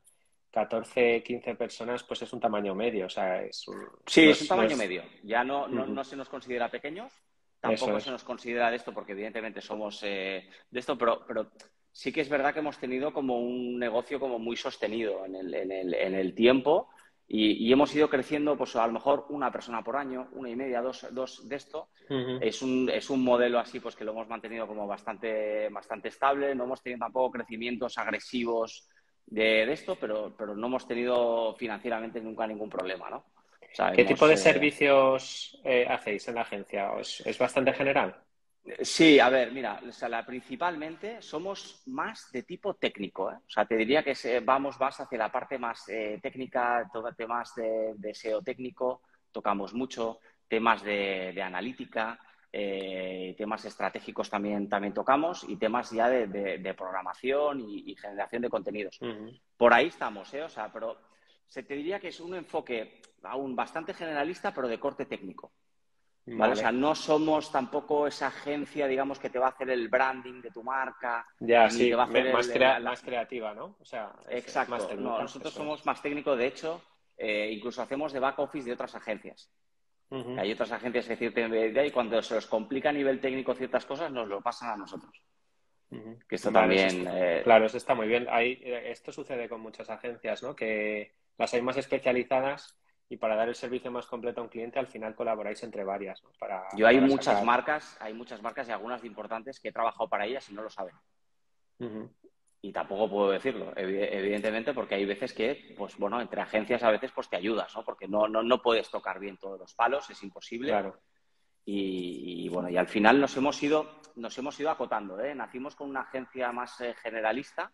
14, 0.54 1.24
15 1.24 1.56
personas, 1.56 2.04
pues 2.04 2.22
es 2.22 2.32
un 2.32 2.40
tamaño 2.40 2.76
medio. 2.76 3.08
O 3.08 3.10
sea, 3.10 3.42
es 3.42 3.68
un, 3.68 3.88
sí, 4.06 4.30
es, 4.30 4.42
un 4.44 4.48
tamaño 4.48 4.78
medio. 4.78 5.04
Ya 5.24 5.44
no, 5.44 5.68
no, 5.68 6.04
se 6.04 6.16
nos 6.16 6.30
considera 6.30 6.70
pequeños, 6.70 7.12
tampoco 7.60 8.00
se 8.00 8.12
nos 8.12 8.24
considera 8.24 8.70
de 8.70 8.78
esto, 8.78 8.94
porque 8.94 9.14
evidentemente 9.14 9.62
somos 9.62 10.02
eh, 10.04 10.48
de 10.70 10.80
esto, 10.80 10.98
pero, 10.98 11.26
pero 11.26 11.52
sí 11.94 12.12
que 12.12 12.20
es 12.20 12.28
verdad 12.28 12.54
que 12.54 12.60
hemos 12.60 12.78
tenido 12.78 13.14
como 13.14 13.40
un 13.40 13.80
negocio 13.80 14.20
como 14.20 14.38
muy 14.38 14.58
sostenido 14.58 15.26
en 15.26 15.36
el, 15.36 15.54
en 15.54 15.72
el, 15.72 15.94
en 15.94 16.14
el 16.14 16.36
tiempo 16.36 16.90
y, 17.26 17.72
hemos 17.72 17.96
ido 17.96 18.10
creciendo, 18.10 18.58
pues 18.58 18.76
a 18.76 18.86
lo 18.86 18.94
mejor 18.94 19.26
una 19.30 19.52
persona 19.52 19.82
por 19.82 19.96
año, 19.96 20.28
una 20.34 20.50
y 20.50 20.56
media, 20.56 20.82
dos, 20.82 21.08
dos 21.12 21.48
de 21.48 21.56
esto. 21.56 21.90
es, 22.42 22.62
un, 22.62 22.90
es 22.94 23.10
un 23.10 23.24
modelo 23.24 23.60
así, 23.60 23.80
pues 23.80 23.96
que 23.96 24.04
lo 24.04 24.12
hemos 24.12 24.28
mantenido 24.28 24.68
como 24.68 24.86
bastante, 24.86 25.70
bastante 25.70 26.10
estable. 26.10 26.54
No 26.54 26.66
hemos 26.66 26.84
tenido 26.84 27.00
tampoco 27.00 27.32
crecimientos 27.32 27.98
agresivos 27.98 28.88
de, 29.26 29.72
esto, 29.72 29.96
pero, 29.96 30.36
pero 30.38 30.56
no 30.56 30.68
hemos 30.68 30.86
tenido 30.86 31.56
financieramente 31.56 32.22
nunca 32.22 32.46
ningún 32.46 32.70
problema, 32.70 33.10
¿no? 33.10 33.26
¿Qué 33.96 34.06
tipo 34.06 34.28
de 34.28 34.36
eh, 34.36 34.38
servicios 34.38 35.60
eh, 35.64 35.88
hacéis 35.90 36.28
en 36.28 36.36
la 36.36 36.42
agencia? 36.42 36.92
¿Es, 37.00 37.38
bastante 37.40 37.74
general? 37.74 38.16
Sí, 38.82 39.20
a 39.20 39.30
ver, 39.30 39.52
mira, 39.52 39.82
principalmente 40.26 41.22
somos 41.22 41.84
más 41.88 42.32
de 42.32 42.44
tipo 42.44 42.76
técnico. 42.76 43.32
¿eh? 43.32 43.36
O 43.36 43.50
sea, 43.50 43.66
te 43.66 43.76
diría 43.76 44.04
que 44.04 44.40
vamos 44.40 44.80
más 44.80 45.00
hacia 45.00 45.18
la 45.18 45.32
parte 45.32 45.58
más 45.58 45.86
técnica, 46.22 46.90
temas 47.18 47.54
de, 47.56 47.94
de, 47.96 48.14
SEO 48.14 48.42
técnico, 48.42 49.02
tocamos 49.32 49.74
mucho, 49.74 50.20
temas 50.48 50.82
de 50.84 51.42
analítica, 51.42 52.18
eh, 52.56 53.34
temas 53.36 53.66
estratégicos 53.66 54.30
también, 54.30 54.70
también 54.70 54.94
tocamos 54.94 55.44
y 55.50 55.56
temas 55.56 55.90
ya 55.90 56.08
de, 56.08 56.76
programación 56.78 57.62
y, 57.68 57.96
generación 57.96 58.44
de 58.44 58.50
contenidos. 58.50 59.00
Por 59.58 59.74
ahí 59.74 59.88
estamos, 59.88 60.32
¿eh? 60.36 60.44
O 60.44 60.50
sea, 60.50 60.72
pero 60.72 61.00
se 61.48 61.64
te 61.64 61.74
diría 61.74 62.00
que 62.00 62.10
es 62.10 62.20
un 62.20 62.36
enfoque 62.36 63.02
aún 63.24 63.56
bastante 63.56 63.96
generalista, 63.96 64.54
pero 64.54 64.68
de 64.68 64.80
corte 64.80 65.08
técnico. 65.08 65.52
¿Vale? 66.26 66.54
O 66.54 66.56
sea, 66.56 66.72
no 66.72 66.96
somos 66.96 67.52
tampoco 67.52 68.08
esa 68.08 68.28
agencia, 68.28 68.88
digamos, 68.88 69.20
que 69.20 69.30
te 69.30 69.40
va 69.40 69.48
a 69.48 69.50
hacer 69.50 69.70
el 69.70 69.90
branding 69.90 70.42
de 70.42 70.52
tu 70.52 70.64
marca. 70.64 71.26
Ya, 71.40 71.70
sí, 71.70 71.92
va 71.92 72.04
a 72.04 72.06
hacer 72.08 72.34
más, 72.82 73.02
creativa, 73.02 73.54
¿no? 73.54 73.76
O 73.80 73.86
sea, 73.86 74.14
exacto. 74.30 74.96
nosotros 74.96 75.54
somos 75.54 75.86
más 75.86 76.02
técnicos, 76.02 76.38
de 76.38 76.48
hecho, 76.48 76.82
eh, 77.18 77.52
incluso 77.52 77.82
hacemos 77.82 78.14
de 78.14 78.20
back 78.20 78.40
office 78.40 78.66
de 78.66 78.74
otras 78.74 78.96
agencias. 78.96 79.52
Hay 80.38 80.52
otras 80.52 80.72
agencias 80.72 81.08
que 81.08 81.16
cierta 81.16 81.42
idea 81.42 81.86
y 81.88 81.90
cuando 81.90 82.22
se 82.22 82.36
les 82.36 82.46
complica 82.46 82.90
a 82.90 82.94
nivel 82.94 83.20
técnico 83.20 83.56
ciertas 83.56 83.84
cosas 83.84 84.12
nos 84.12 84.28
lo 84.28 84.42
pasan 84.42 84.70
a 84.70 84.78
nosotros. 84.78 85.12
Que 86.28 86.36
esto 86.36 86.52
también. 86.52 87.08
Eh, 87.08 87.42
claro, 87.44 87.66
eso 87.66 87.78
está 87.78 87.96
muy 87.96 88.08
bien. 88.08 88.28
Hay, 88.30 88.60
eh, 88.64 88.92
esto 88.92 89.12
sucede 89.12 89.50
con 89.50 89.62
muchas 89.62 89.90
agencias, 89.90 90.44
¿no? 90.44 90.56
Que 90.56 91.14
las 91.38 91.54
hay 91.54 91.62
más 91.62 91.78
especializadas 91.78 92.78
y 93.10 93.18
para 93.18 93.36
dar 93.36 93.50
el 93.50 93.56
servicio 93.56 93.92
más 93.92 94.06
completo 94.08 94.42
a 94.42 94.44
un 94.44 94.50
cliente 94.50 94.80
al 94.80 94.88
final 94.88 95.16
colaboráis 95.16 95.62
entre 95.64 95.84
varias. 95.84 96.24
¿no? 96.24 96.32
Para, 96.40 96.64
Yo 96.76 96.88
hay 96.88 97.00
muchas 97.00 97.44
marcas, 97.44 97.98
hay 98.00 98.14
muchas 98.14 98.42
marcas 98.42 98.68
y 98.68 98.72
algunas 98.72 99.02
de 99.02 99.08
importantes 99.08 99.60
que 99.60 99.70
he 99.70 99.74
trabajado 99.74 100.10
para 100.10 100.26
ellas 100.26 100.50
y 100.50 100.54
no 100.54 100.64
lo 100.64 100.70
saben 100.70 100.96
y 102.66 102.72
tampoco 102.72 103.10
puedo 103.10 103.32
decirlo, 103.32 103.74
evidentemente, 103.76 104.74
porque 104.74 104.96
hay 104.96 105.04
veces 105.04 105.34
que, 105.34 105.76
pues 105.78 105.98
bueno, 105.98 106.22
entre 106.22 106.40
agencias 106.40 106.82
a 106.84 106.92
veces 106.92 107.12
pues 107.12 107.30
te 107.30 107.36
ayudas, 107.36 107.76
¿no? 107.76 107.84
Porque 107.84 108.08
no, 108.08 108.30
no, 108.30 108.42
no 108.42 108.62
puedes 108.62 108.90
tocar 108.90 109.20
bien 109.20 109.36
todos 109.38 109.60
los 109.60 109.74
palos, 109.74 110.10
es 110.10 110.24
imposible. 110.24 110.70
Claro. 110.70 110.98
Y, 111.66 112.48
bueno, 112.48 112.70
y 112.70 112.78
al 112.78 112.88
final 112.88 113.20
nos 113.20 113.36
hemos 113.36 113.62
ido, 113.62 114.00
nos 114.16 114.38
hemos 114.38 114.58
ido 114.62 114.70
acotando, 114.70 115.20
¿eh? 115.20 115.36
Nacimos 115.36 115.76
con 115.76 115.90
una 115.90 116.02
agencia 116.02 116.54
más 116.54 116.80
eh, 116.80 116.96
generalista, 117.02 117.70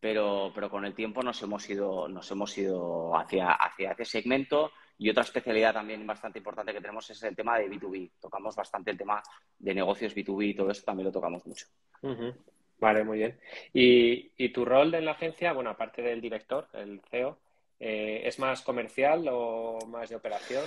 pero, 0.00 0.52
pero 0.54 0.70
con 0.70 0.84
el 0.84 0.94
tiempo 0.94 1.22
nos 1.22 1.42
hemos 1.42 1.68
ido, 1.68 2.08
nos 2.08 2.30
hemos 2.30 2.56
ido 2.56 3.16
hacia, 3.16 3.52
hacia 3.52 3.92
ese 3.92 4.04
segmento. 4.04 4.72
Y 5.00 5.10
otra 5.10 5.22
especialidad 5.22 5.74
también 5.74 6.06
bastante 6.06 6.38
importante 6.38 6.72
que 6.72 6.80
tenemos 6.80 7.08
es 7.10 7.22
el 7.22 7.36
tema 7.36 7.58
de 7.58 7.68
B2B. 7.68 8.10
Tocamos 8.20 8.56
bastante 8.56 8.90
el 8.90 8.98
tema 8.98 9.22
de 9.58 9.74
negocios 9.74 10.14
B2B 10.14 10.48
y 10.48 10.54
todo 10.54 10.70
eso 10.70 10.84
también 10.84 11.06
lo 11.06 11.12
tocamos 11.12 11.46
mucho. 11.46 11.66
Vale, 12.80 13.04
muy 13.04 13.18
bien. 13.18 13.38
¿Y, 13.72 14.48
tu 14.50 14.64
rol 14.64 14.94
en 14.94 15.04
la 15.04 15.12
agencia, 15.12 15.52
bueno, 15.52 15.70
aparte 15.70 16.02
del 16.02 16.20
director, 16.20 16.68
el 16.72 17.00
CEO, 17.10 17.38
eh, 17.80 18.22
es 18.24 18.38
más 18.38 18.62
comercial 18.62 19.26
o 19.30 19.78
más 19.86 20.08
de 20.10 20.16
operación? 20.16 20.64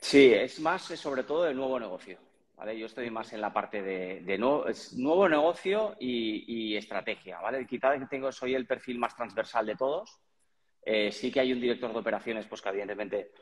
Sí, 0.00 0.32
es 0.32 0.60
más 0.60 0.90
eh, 0.90 0.96
sobre 0.96 1.24
todo 1.24 1.44
de 1.44 1.54
nuevo 1.54 1.78
negocio. 1.78 2.18
¿Vale? 2.60 2.78
Yo 2.78 2.86
estoy 2.86 3.10
más 3.10 3.32
en 3.32 3.40
la 3.40 3.54
parte 3.54 3.80
de, 3.80 4.36
nuevo, 4.36 5.28
negocio 5.28 5.96
y, 5.98 6.76
estrategia. 6.76 7.40
¿vale? 7.40 7.66
Quizá 7.66 7.92
tengo, 8.06 8.30
soy 8.30 8.54
el 8.54 8.66
perfil 8.66 8.98
más 8.98 9.16
transversal 9.16 9.64
de 9.64 9.76
todos. 9.76 10.20
Eh, 10.82 11.10
sí 11.10 11.32
que 11.32 11.40
hay 11.40 11.54
un 11.54 11.60
director 11.60 11.90
de 11.90 11.98
operaciones, 11.98 12.46
pues 12.46 12.60
que 12.60 12.68
evidentemente 12.68 13.32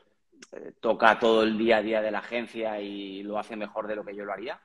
eh, 0.53 0.71
toca 0.79 1.19
todo 1.19 1.43
el 1.43 1.57
día 1.57 1.77
a 1.77 1.81
día 1.81 2.01
de 2.01 2.11
la 2.11 2.19
agencia 2.19 2.79
y 2.79 3.21
lo 3.23 3.37
hace 3.37 3.57
mejor 3.57 3.87
de 3.87 3.97
lo 3.97 4.05
que 4.05 4.15
yo 4.15 4.23
lo 4.23 4.31
haría. 4.31 4.57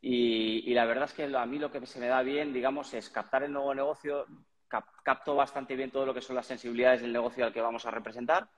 Y, 0.00 0.72
la 0.74 0.84
verdad 0.84 1.06
es 1.06 1.12
que 1.12 1.24
a 1.24 1.46
mí 1.46 1.58
lo 1.58 1.72
que 1.72 1.84
se 1.84 1.98
me 1.98 2.06
da 2.06 2.22
bien, 2.22 2.52
digamos, 2.52 2.94
es 2.94 3.10
captar 3.10 3.42
el 3.42 3.52
nuevo 3.52 3.74
negocio, 3.74 4.26
capto 5.02 5.34
bastante 5.34 5.74
bien 5.74 5.90
todo 5.90 6.06
lo 6.06 6.14
que 6.14 6.20
son 6.20 6.36
las 6.36 6.46
sensibilidades 6.46 7.02
del 7.02 7.12
negocio 7.12 7.44
al 7.44 7.52
que 7.52 7.60
vamos 7.60 7.84
a 7.84 7.90
representar, 7.90 8.48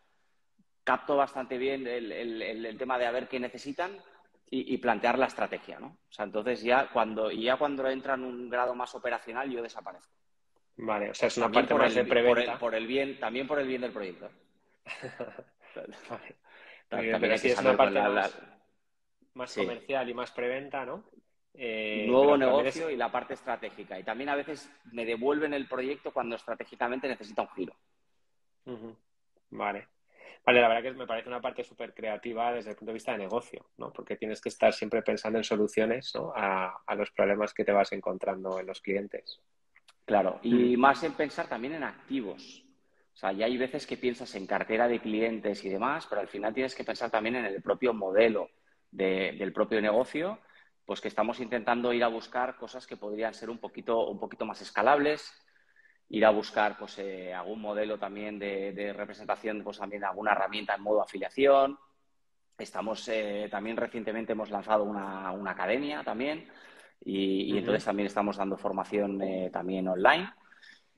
capto 0.84 1.16
bastante 1.16 1.56
bien 1.56 1.86
el, 1.86 2.76
tema 2.78 2.98
de 2.98 3.06
a 3.06 3.10
ver 3.10 3.26
qué 3.26 3.40
necesitan 3.40 3.98
y, 4.50 4.78
plantear 4.78 5.18
la 5.18 5.26
estrategia, 5.26 5.80
¿no? 5.80 5.86
O 6.08 6.12
sea, 6.12 6.26
entonces 6.26 6.62
ya 6.62 6.88
cuando, 6.92 7.30
ya 7.30 7.56
cuando 7.56 7.88
entra 7.88 8.14
en 8.14 8.24
un 8.24 8.48
grado 8.48 8.74
más 8.74 8.94
operacional 8.94 9.50
yo 9.50 9.62
desaparezco. 9.62 10.12
Vale, 10.76 11.10
o 11.10 11.14
sea, 11.14 11.28
es 11.28 11.36
una 11.38 11.50
parte 11.50 11.74
más 11.74 11.94
de 11.94 12.04
preventa. 12.04 12.58
Por 12.58 12.74
el, 12.74 12.86
bien, 12.86 13.18
también 13.18 13.46
por 13.46 13.58
el 13.58 13.66
bien 13.66 13.80
del 13.80 13.92
proyecto. 13.92 14.30
También, 16.88 17.20
pero 17.20 17.38
sí 17.38 17.48
es 17.48 17.58
una 17.58 17.76
parte 17.76 18.00
más, 19.34 19.54
comercial 19.56 20.08
y 20.08 20.14
más 20.14 20.30
preventa, 20.30 20.84
¿no? 20.84 21.02
Eh, 21.54 22.04
Nuevo 22.06 22.36
negocio 22.36 22.90
y 22.90 22.96
la 22.96 23.10
parte 23.10 23.34
estratégica. 23.34 23.98
Y 23.98 24.04
también 24.04 24.28
a 24.28 24.36
veces 24.36 24.70
me 24.92 25.04
devuelven 25.04 25.54
el 25.54 25.66
proyecto 25.66 26.12
cuando 26.12 26.36
estratégicamente 26.36 27.08
necesita 27.08 27.42
un 27.42 27.48
giro. 27.48 27.74
Vale. 29.50 29.88
Vale, 30.46 30.60
la 30.60 30.68
verdad 30.68 30.82
que 30.82 30.92
me 30.92 31.06
parece 31.06 31.28
una 31.28 31.40
parte 31.40 31.64
súper 31.64 31.94
creativa 31.94 32.52
desde 32.52 32.70
el 32.70 32.76
punto 32.76 32.90
de 32.90 32.94
vista 32.94 33.12
de 33.12 33.18
negocio, 33.18 33.64
¿no? 33.78 33.90
Porque 33.92 34.16
tienes 34.16 34.42
que 34.42 34.50
estar 34.50 34.74
siempre 34.74 35.02
pensando 35.02 35.38
en 35.38 35.44
soluciones 35.44 36.12
a, 36.34 36.94
los 36.96 37.10
problemas 37.12 37.54
que 37.54 37.64
te 37.64 37.72
vas 37.72 37.92
encontrando 37.92 38.60
en 38.60 38.66
los 38.66 38.80
clientes. 38.82 39.40
Claro, 40.04 40.40
y 40.42 40.76
mm. 40.76 40.80
más 40.80 41.02
en 41.02 41.14
pensar 41.14 41.48
también 41.48 41.74
en 41.74 41.84
activos. 41.84 42.62
O 43.14 43.16
sea, 43.16 43.32
ya 43.32 43.46
hay 43.46 43.56
veces 43.56 43.86
que 43.86 43.96
piensas 43.96 44.34
en 44.34 44.46
cartera 44.46 44.86
de 44.86 45.00
clientes 45.00 45.64
y 45.64 45.70
demás, 45.70 46.06
pero 46.08 46.20
al 46.20 46.28
final 46.28 46.52
tienes 46.52 46.74
que 46.74 46.84
pensar 46.84 47.10
también 47.10 47.36
en 47.36 47.46
el 47.46 47.62
propio 47.62 47.94
modelo 47.94 48.50
del 48.90 49.52
propio 49.52 49.80
negocio, 49.80 50.40
pues 50.84 51.00
que 51.00 51.08
estamos 51.08 51.40
intentando 51.40 51.92
ir 51.92 52.04
a 52.04 52.08
buscar 52.08 52.56
cosas 52.56 52.86
que 52.86 52.96
podrían 52.96 53.32
ser 53.32 53.50
un 53.50 53.58
poquito, 53.58 54.08
un 54.08 54.20
poquito 54.20 54.44
más 54.44 54.60
escalables, 54.60 55.32
ir 56.08 56.24
a 56.24 56.30
buscar 56.30 56.76
pues 56.78 56.98
eh, 56.98 57.32
algún 57.32 57.60
modelo 57.60 57.98
también 57.98 58.38
de, 58.38 58.92
representación, 58.96 59.62
pues 59.62 59.78
también 59.78 60.04
alguna 60.04 60.32
herramienta 60.32 60.74
en 60.74 60.82
modo 60.82 61.02
afiliación. 61.02 61.78
Estamos 62.58 63.08
eh, 63.08 63.48
también 63.50 63.76
recientemente 63.76 64.32
hemos 64.32 64.50
lanzado 64.50 64.84
una, 64.84 65.50
academia 65.50 66.04
también 66.04 66.48
y, 67.04 67.56
entonces 67.58 67.84
también 67.84 68.06
estamos 68.06 68.36
dando 68.36 68.56
formación 68.56 69.20
eh, 69.22 69.50
también 69.52 69.88
online. 69.88 70.30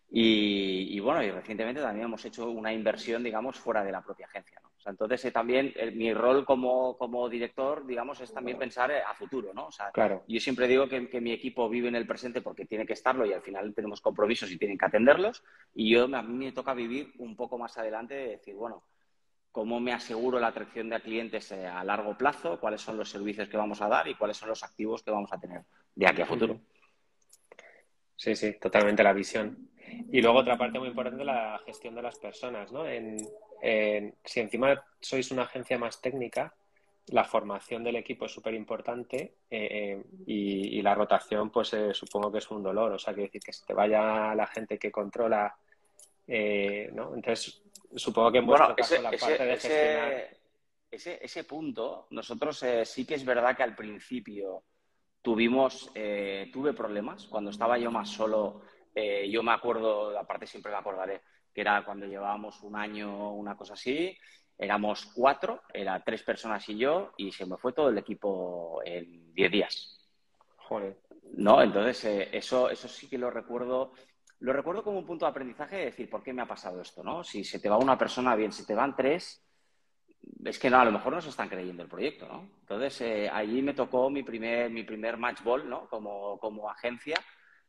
Y, 0.09 0.99
bueno, 1.01 1.23
y 1.23 1.31
recientemente 1.31 1.81
también 1.83 2.07
hemos 2.07 2.25
hecho 2.25 2.49
una 2.49 2.73
inversión, 2.73 3.23
digamos, 3.23 3.57
fuera 3.57 3.83
de 3.83 3.93
la 3.93 4.03
propia 4.03 4.27
agencia. 4.27 4.61
¿no? 4.63 4.66
Sea, 4.87 4.93
entonces 4.93 5.25
eh, 5.25 5.33
también 5.33 5.73
eh, 5.75 5.91
mi 5.91 6.15
rol 6.15 6.45
como, 6.45 6.97
como, 6.97 7.29
director, 7.29 7.85
digamos, 7.85 8.21
es 8.21 8.33
también 8.33 8.57
pensar 8.57 8.91
eh, 8.93 9.03
a 9.03 9.15
futuro, 9.15 9.53
¿no? 9.53 9.67
O 9.67 9.73
sea, 9.73 9.91
claro. 9.91 10.23
yo 10.29 10.39
siempre 10.39 10.69
digo 10.69 10.89
que, 10.89 11.09
que, 11.09 11.21
mi 11.21 11.33
equipo 11.33 11.69
vive 11.69 11.89
en 11.89 11.97
el 11.97 12.07
presente 12.07 12.41
porque 12.41 12.67
tiene 12.67 12.87
que 12.87 12.93
estarlo 12.93 13.27
y 13.27 13.33
al 13.33 13.43
final 13.43 13.75
tenemos 13.75 14.01
compromisos 14.01 14.51
y 14.51 14.59
tienen 14.59 14.79
que 14.79 14.87
atenderlos. 14.87 15.43
Y 15.75 15.91
yo 15.91 16.05
a 16.05 16.23
mí 16.23 16.47
me 16.47 16.53
toca 16.53 16.73
vivir 16.73 17.13
un 17.19 17.35
poco 17.35 17.59
más 17.59 17.77
adelante 17.79 18.15
de 18.15 18.29
decir, 18.29 18.55
bueno, 18.55 18.85
cómo 19.51 19.81
me 19.81 19.93
aseguro 19.93 20.39
la 20.39 20.49
atracción 20.49 20.89
de 20.91 21.01
clientes 21.01 21.51
a 21.51 21.83
largo 21.83 22.17
plazo, 22.17 22.61
cuáles 22.61 22.81
son 22.81 22.97
los 22.97 23.11
servicios 23.11 23.49
que 23.49 23.57
vamos 23.57 23.81
a 23.83 23.89
dar 23.89 24.07
y 24.07 24.15
cuáles 24.15 24.37
son 24.37 24.51
los 24.51 24.63
activos 24.63 25.03
que 25.03 25.11
vamos 25.11 25.33
a 25.33 25.41
tener 25.41 25.63
de 25.95 26.07
aquí 26.07 26.23
a 26.23 26.27
futuro. 26.27 26.61
Sí, 28.15 28.37
sí, 28.37 28.55
totalmente 28.61 29.03
la 29.03 29.13
visión. 29.13 29.71
Y 30.13 30.21
luego 30.21 30.39
otra 30.39 30.57
parte 30.57 30.79
muy 30.79 30.89
importante, 30.89 31.25
la 31.25 31.61
gestión 31.65 31.95
de 31.95 32.03
las 32.03 32.19
personas, 32.19 32.71
¿no? 32.71 32.87
En, 32.87 33.17
si 33.61 34.41
encima 34.41 34.85
sois 35.01 35.31
una 35.31 35.43
agencia 35.43 35.79
más 35.79 36.01
técnica, 36.01 36.55
la 37.09 37.25
formación 37.25 37.85
del 37.85 37.97
equipo 37.97 38.27
es 38.27 38.33
súper 38.33 38.55
importante 38.55 39.37
eh, 39.49 39.69
eh, 39.71 40.05
y, 40.27 40.83
la 40.83 40.95
rotación, 40.95 41.51
pues 41.51 41.73
eh, 41.75 41.95
supongo 41.95 42.33
que 42.33 42.39
es 42.39 42.51
un 42.51 42.63
dolor. 42.63 42.93
O 42.93 42.99
sea, 42.99 43.15
quiere 43.15 43.29
decir 43.29 43.43
que 43.43 43.53
se 43.53 43.65
te 43.65 43.75
vaya 43.75 44.35
la 44.35 44.47
gente 44.47 44.79
que 44.79 44.91
controla, 44.91 45.55
¿no? 46.27 47.15
Entonces, 47.15 47.63
supongo 47.95 48.33
que 48.33 48.39
en 48.39 48.47
vuestro 48.47 48.75
caso 48.75 49.03
la 49.03 49.11
parte 49.11 49.45
de 49.45 49.53
gestionar... 49.53 50.37
Ese, 50.89 51.19
ese 51.21 51.45
punto, 51.45 52.07
nosotros 52.11 52.65
sí 52.85 53.05
que 53.05 53.15
es 53.15 53.25
verdad 53.25 53.57
que 53.57 53.65
al 53.65 53.75
principio 53.75 54.63
tuvimos, 55.21 55.93
tuve 56.53 56.73
problemas. 56.73 57.27
Cuando 57.27 57.51
estaba 57.51 57.77
yo 57.77 57.91
más 57.91 58.09
solo 58.09 58.63
eh, 58.99 59.29
yo 59.31 59.43
me 59.43 59.53
acuerdo, 59.53 60.19
aparte 60.19 60.47
siempre 60.47 60.73
me 60.73 60.79
acordaré, 60.79 61.21
que 61.57 61.63
era 61.63 61.83
cuando 61.87 62.05
llevábamos 62.05 62.63
un 62.63 62.77
año, 62.77 63.33
una 63.33 63.57
cosa 63.57 63.73
así, 63.73 64.15
éramos 64.59 65.07
cuatro, 65.07 65.63
era 65.73 66.05
tres 66.05 66.23
personas 66.23 66.69
y 66.69 66.77
yo, 66.77 67.15
y 67.17 67.33
se 67.33 67.47
me 67.47 67.57
fue 67.57 67.73
todo 67.73 67.89
el 67.89 67.97
equipo 67.97 68.83
en 68.85 69.33
diez 69.33 69.51
días. 69.51 70.07
Joder. 70.57 70.99
¿No? 71.33 71.63
Entonces, 71.63 72.05
eh, 72.05 72.29
eso, 72.31 72.69
eso 72.69 72.87
sí 72.89 73.09
que 73.09 73.17
lo 73.17 73.31
recuerdo. 73.31 73.93
Lo 74.41 74.53
recuerdo 74.53 74.85
como 74.85 74.99
un 74.99 75.07
punto 75.07 75.25
de 75.25 75.31
aprendizaje 75.31 75.77
de 75.77 75.85
decir, 75.87 76.11
¿por 76.11 76.23
qué 76.23 76.35
me 76.35 76.43
ha 76.43 76.47
pasado 76.47 76.83
esto? 76.83 77.03
¿no? 77.03 77.25
Si 77.25 77.43
se 77.43 77.59
te 77.59 77.71
va 77.71 77.79
una 77.79 77.97
persona 77.97 78.37
bien, 78.37 78.53
si 78.53 78.67
te 78.67 78.75
van 78.75 78.95
tres, 78.95 79.43
es 80.45 80.59
que 80.59 80.69
no, 80.69 80.79
a 80.79 80.85
lo 80.85 80.93
mejor 80.93 81.15
no 81.15 81.23
se 81.23 81.31
están 81.31 81.49
creyendo 81.49 81.83
el 81.83 81.89
proyecto, 81.89 82.29
¿no? 82.29 82.51
Entonces, 82.61 83.01
eh, 83.01 83.31
allí 83.33 83.63
me 83.63 83.73
tocó 83.73 84.11
mi 84.11 84.23
primer, 84.23 84.71
mi 84.71 84.83
primer 84.83 85.17
match 85.17 85.43
ball, 85.43 85.67
¿no? 85.67 85.89
Como, 85.89 86.39
como 86.39 86.69
agencia, 86.69 87.17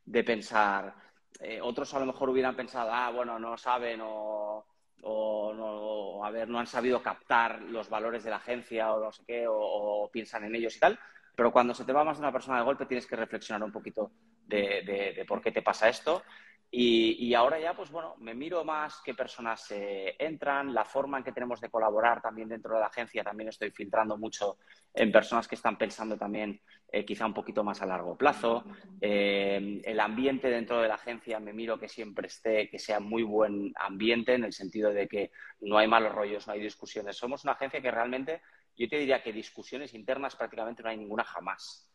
de 0.04 0.24
pensar, 0.24 0.94
eh, 1.40 1.60
otros 1.60 1.92
a 1.94 2.00
lo 2.00 2.06
mejor 2.06 2.30
hubieran 2.30 2.56
pensado, 2.56 2.90
ah, 2.92 3.10
bueno, 3.10 3.38
no 3.38 3.56
saben 3.56 4.00
o, 4.02 4.64
no, 5.02 6.24
a 6.24 6.30
ver, 6.30 6.48
no 6.48 6.58
han 6.58 6.66
sabido 6.66 7.02
captar 7.02 7.62
los 7.62 7.88
valores 7.88 8.24
de 8.24 8.30
la 8.30 8.36
agencia 8.36 8.92
o 8.92 9.00
no 9.04 9.12
sé 9.12 9.22
qué, 9.26 9.46
o, 9.48 10.08
piensan 10.12 10.44
en 10.44 10.54
ellos 10.54 10.76
y 10.76 10.80
tal. 10.80 10.98
Pero 11.34 11.52
cuando 11.52 11.72
se 11.72 11.84
te 11.84 11.92
va 11.92 12.04
más 12.04 12.16
de 12.16 12.22
una 12.22 12.32
persona 12.32 12.58
de 12.58 12.64
golpe 12.64 12.86
tienes 12.86 13.06
que 13.06 13.14
reflexionar 13.14 13.62
un 13.62 13.72
poquito 13.72 14.10
de 14.46 15.24
por 15.28 15.40
qué 15.40 15.52
te 15.52 15.62
pasa 15.62 15.88
esto 15.88 16.22
y, 16.70 17.32
ahora 17.32 17.58
ya, 17.58 17.74
pues 17.74 17.90
bueno, 17.90 18.14
me 18.18 18.34
miro 18.34 18.62
más 18.62 19.00
qué 19.02 19.14
personas 19.14 19.70
eh, 19.70 20.14
entran, 20.18 20.74
la 20.74 20.84
forma 20.84 21.16
en 21.16 21.24
que 21.24 21.32
tenemos 21.32 21.62
de 21.62 21.70
colaborar 21.70 22.20
también 22.20 22.50
dentro 22.50 22.74
de 22.74 22.80
la 22.80 22.88
agencia, 22.88 23.24
también 23.24 23.48
estoy 23.48 23.70
filtrando 23.70 24.18
mucho 24.18 24.58
en 24.92 25.10
personas 25.10 25.48
que 25.48 25.54
están 25.54 25.78
pensando 25.78 26.18
también 26.18 26.60
eh, 26.92 27.06
quizá 27.06 27.24
un 27.24 27.32
poquito 27.32 27.64
más 27.64 27.80
a 27.80 27.86
largo 27.86 28.18
plazo. 28.18 28.64
Eh, 29.00 29.80
el 29.82 29.98
ambiente 29.98 30.50
dentro 30.50 30.82
de 30.82 30.88
la 30.88 30.96
agencia, 30.96 31.40
me 31.40 31.54
miro 31.54 31.78
que 31.78 31.88
siempre 31.88 32.26
esté, 32.26 32.68
que 32.68 32.78
sea 32.78 33.00
muy 33.00 33.22
buen 33.22 33.72
ambiente, 33.76 34.34
en 34.34 34.44
el 34.44 34.52
sentido 34.52 34.92
de 34.92 35.08
que 35.08 35.30
no 35.60 35.78
hay 35.78 35.88
malos 35.88 36.14
rollos, 36.14 36.46
no 36.46 36.52
hay 36.52 36.60
discusiones. 36.60 37.16
Somos 37.16 37.44
una 37.44 37.54
agencia 37.54 37.80
que 37.80 37.90
realmente, 37.90 38.42
yo 38.76 38.88
te 38.90 38.98
diría 38.98 39.22
que 39.22 39.32
discusiones 39.32 39.94
internas 39.94 40.36
prácticamente 40.36 40.82
no 40.82 40.90
hay 40.90 40.98
ninguna 40.98 41.24
jamás. 41.24 41.90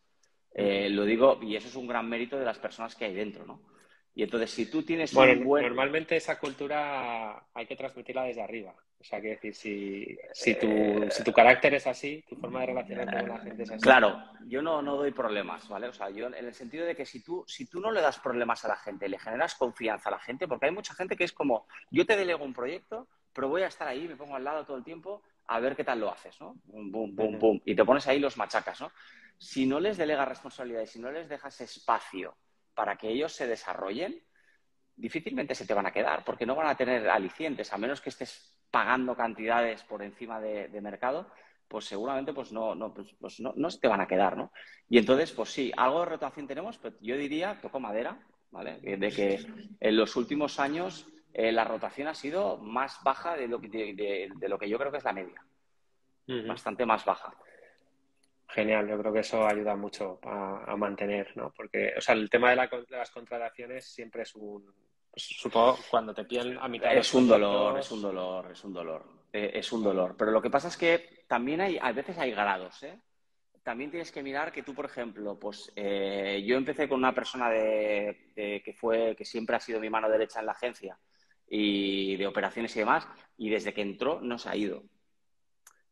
lo 0.56 1.06
digo, 1.06 1.40
y 1.44 1.56
eso 1.56 1.68
es 1.68 1.76
un 1.76 1.88
gran 1.88 2.10
mérito 2.10 2.40
de 2.40 2.46
las 2.46 2.58
personas 2.58 2.96
que 2.96 3.06
hay 3.06 3.14
dentro, 3.14 3.46
¿no? 3.46 3.73
Y 4.16 4.24
entonces, 4.24 4.52
si 4.52 4.68
tú 4.68 4.84
tienes 4.84 5.14
bueno, 5.14 5.68
normalmente 5.68 6.16
esa 6.16 6.40
cultura 6.40 7.48
hay 7.54 7.66
que 7.66 7.76
transmitirla 7.76 8.24
desde 8.24 8.44
arriba. 8.44 8.76
O 9.00 9.04
sea, 9.04 9.20
que 9.20 9.30
decir, 9.30 9.54
si, 9.54 10.18
si, 10.32 10.56
tu, 10.56 10.68
eh, 10.68 11.12
si 11.12 11.24
tu 11.24 11.34
carácter 11.34 11.74
es 11.74 11.88
así, 11.88 12.24
tu 12.30 12.38
forma 12.38 12.62
de 12.62 12.68
relacionarte 12.68 13.18
con 13.20 13.30
la 13.30 13.40
gente 13.40 13.64
es 13.64 13.72
así. 13.72 13.82
Claro, 13.82 14.24
yo 14.46 14.62
no, 14.62 14.82
no 14.82 14.96
doy 14.96 15.12
problemas, 15.12 15.68
¿vale? 15.68 15.88
O 15.88 15.94
sea, 15.94 16.10
yo 16.10 16.28
en 16.28 16.36
el 16.36 16.54
sentido 16.54 16.86
de 16.86 16.96
que 16.96 17.06
si 17.06 17.22
tú, 17.22 17.44
si 17.46 17.66
tú 17.66 17.82
no 17.82 17.92
le 17.92 18.00
das 18.00 18.20
problemas 18.20 18.64
a 18.64 18.70
la 18.70 18.78
gente, 18.78 19.10
le 19.10 19.20
generas 19.20 19.56
confianza 19.56 20.08
a 20.08 20.14
la 20.14 20.20
gente, 20.20 20.48
porque 20.48 20.68
hay 20.68 20.72
mucha 20.72 20.94
gente 20.94 21.18
que 21.18 21.26
es 21.26 21.34
como, 21.34 21.68
yo 21.92 22.06
te 22.06 22.16
delego 22.16 22.46
un 22.46 22.54
proyecto, 22.54 23.08
pero 23.34 23.50
voy 23.50 23.64
a 23.64 23.68
estar 23.68 23.88
ahí, 23.88 24.08
me 24.08 24.16
pongo 24.16 24.36
al 24.36 24.44
lado 24.46 24.64
todo 24.64 24.78
el 24.78 24.86
tiempo 24.86 25.22
a 25.48 25.60
ver 25.60 25.76
qué 25.76 25.84
tal 25.84 26.00
lo 26.00 26.10
haces, 26.10 26.40
¿no? 26.40 26.56
Boom, 26.64 26.92
boom, 26.92 27.16
boom, 27.16 27.40
boom. 27.40 27.62
Y 27.66 27.76
te 27.76 27.84
pones 27.84 28.08
ahí 28.08 28.20
los 28.20 28.38
machacas, 28.38 28.80
¿no? 28.80 28.90
Si 29.38 29.66
no 29.66 29.82
les 29.82 29.98
delegas 29.98 30.30
responsabilidades, 30.30 30.92
si 30.92 31.00
no 31.00 31.12
les 31.12 31.28
dejas 31.28 31.60
espacio 31.60 32.38
para 32.74 32.96
que 32.96 33.10
ellos 33.10 33.34
se 33.34 33.48
desarrollen, 33.48 34.24
difícilmente 34.96 35.56
se 35.56 35.66
te 35.66 35.74
van 35.74 35.86
a 35.86 35.92
quedar, 35.92 36.24
porque 36.24 36.46
no 36.46 36.56
van 36.56 36.68
a 36.68 36.78
tener 36.78 37.10
alicientes, 37.10 37.72
a 37.74 37.78
menos 37.78 38.02
que 38.02 38.10
estés 38.10 38.58
pagando 38.70 39.16
cantidades 39.16 39.84
por 39.84 40.02
encima 40.02 40.40
de, 40.40 40.82
mercado, 40.82 41.30
pues 41.68 41.86
seguramente 41.86 42.34
pues 42.34 42.52
no, 42.52 42.76
no, 42.76 42.94
pues, 42.94 43.16
pues 43.20 43.40
no, 43.40 43.54
no, 43.56 43.70
se 43.70 43.80
te 43.80 43.88
van 43.88 44.02
a 44.02 44.08
quedar, 44.08 44.38
¿no? 44.38 44.52
Y 44.90 44.98
entonces, 44.98 45.32
pues 45.32 45.50
sí, 45.50 45.72
algo 45.78 46.00
de 46.02 46.06
rotación 46.06 46.48
tenemos, 46.48 46.78
pero 46.78 46.96
yo 47.02 47.18
diría, 47.18 47.60
toco 47.62 47.80
madera, 47.80 48.20
¿vale? 48.52 48.80
De 48.80 49.12
que 49.12 49.46
en 49.80 49.98
los 49.98 50.16
últimos 50.16 50.60
años 50.60 51.08
eh, 51.34 51.52
la 51.52 51.64
rotación 51.64 52.08
ha 52.08 52.14
sido 52.14 52.58
más 52.58 53.00
baja 53.04 53.36
de 53.36 53.48
lo 53.48 53.60
que, 53.60 53.68
de, 53.68 54.48
lo 54.48 54.60
que 54.60 54.70
yo 54.70 54.78
creo 54.78 54.92
que 54.92 55.00
es 55.00 55.04
la 55.04 55.14
media. 55.14 55.44
Bastante 56.48 56.86
más 56.86 57.04
baja. 57.04 57.36
Genial, 58.54 58.88
yo 58.88 59.00
creo 59.00 59.12
que 59.12 59.22
eso 59.22 59.48
ayuda 59.48 59.76
mucho 59.76 60.20
a, 60.22 60.76
mantener, 60.78 61.36
¿no? 61.36 61.52
Porque, 61.58 61.94
o 61.98 62.02
sea, 62.02 62.14
el 62.14 62.30
tema 62.30 62.52
de, 62.52 62.70
las 62.90 63.10
contrataciones 63.10 63.86
siempre 63.86 64.22
es 64.22 64.36
un, 64.36 64.72
pues, 65.10 65.26
supongo, 65.26 65.80
cuando 65.90 66.14
te 66.14 66.24
piden 66.26 66.60
a 66.60 66.68
mitad. 66.68 66.96
Es 66.96 67.14
un 67.16 67.28
dolor, 67.28 67.80
es 67.80 67.92
un 67.92 68.02
dolor, 68.04 68.52
es 68.52 68.64
un 68.64 68.74
dolor, 68.74 69.06
eh, 69.32 69.52
es 69.56 69.72
un 69.72 69.84
dolor. 69.84 70.16
Pero 70.16 70.30
lo 70.30 70.40
que 70.40 70.52
pasa 70.52 70.68
es 70.68 70.78
que 70.78 71.26
también 71.28 71.62
hay, 71.62 71.80
a 71.82 71.92
veces 71.94 72.16
hay 72.20 72.30
grados, 72.30 72.84
¿eh? 72.84 73.00
También 73.64 73.90
tienes 73.90 74.12
que 74.12 74.22
mirar 74.22 74.52
que 74.52 74.62
tú, 74.62 74.76
por 74.76 74.86
ejemplo, 74.86 75.40
pues 75.40 75.72
eh, 75.76 76.44
yo 76.46 76.56
empecé 76.56 76.88
con 76.88 77.00
una 77.00 77.14
persona 77.14 77.50
de, 77.50 78.34
que 78.36 78.74
fue, 78.74 79.16
que 79.16 79.26
siempre 79.26 79.56
ha 79.56 79.60
sido 79.60 79.80
mi 79.80 79.90
mano 79.90 80.10
derecha 80.10 80.42
en 80.42 80.46
la 80.46 80.52
agencia 80.52 81.00
y 81.48 82.18
de 82.18 82.28
operaciones 82.28 82.76
y 82.76 82.80
demás, 82.80 83.08
y 83.38 83.50
desde 83.50 83.74
que 83.74 83.82
entró 83.82 84.20
no 84.22 84.38
se 84.38 84.50
ha 84.50 84.56
ido. 84.56 84.84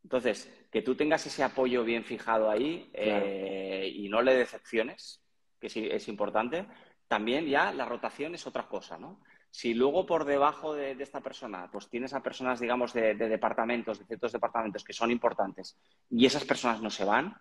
Entonces, 0.03 0.51
que 0.71 0.81
tú 0.81 0.95
tengas 0.95 1.25
ese 1.25 1.43
apoyo 1.43 1.83
bien 1.83 2.03
fijado 2.03 2.49
ahí 2.49 2.89
eh, 2.93 3.91
y 3.93 4.09
no 4.09 4.21
le 4.21 4.35
decepciones, 4.35 5.21
que 5.59 5.69
sí, 5.69 5.87
es 5.89 6.07
importante, 6.07 6.65
también 7.07 7.45
ya 7.45 7.71
la 7.73 7.85
rotación 7.85 8.35
es 8.35 8.47
otra 8.47 8.67
cosa, 8.67 8.97
¿no? 8.97 9.21
Si 9.51 9.73
luego 9.73 10.05
por 10.05 10.23
debajo 10.23 10.73
de, 10.73 10.91
esta 10.93 11.19
persona, 11.19 11.69
pues 11.69 11.89
tienes 11.89 12.13
a 12.13 12.23
personas, 12.23 12.61
digamos, 12.61 12.93
de, 12.93 13.15
departamentos, 13.15 13.99
de 13.99 14.05
ciertos 14.05 14.31
departamentos 14.31 14.83
que 14.83 14.93
son 14.93 15.11
importantes 15.11 15.77
y 16.09 16.25
esas 16.25 16.45
personas 16.45 16.81
no 16.81 16.89
se 16.89 17.03
van, 17.03 17.35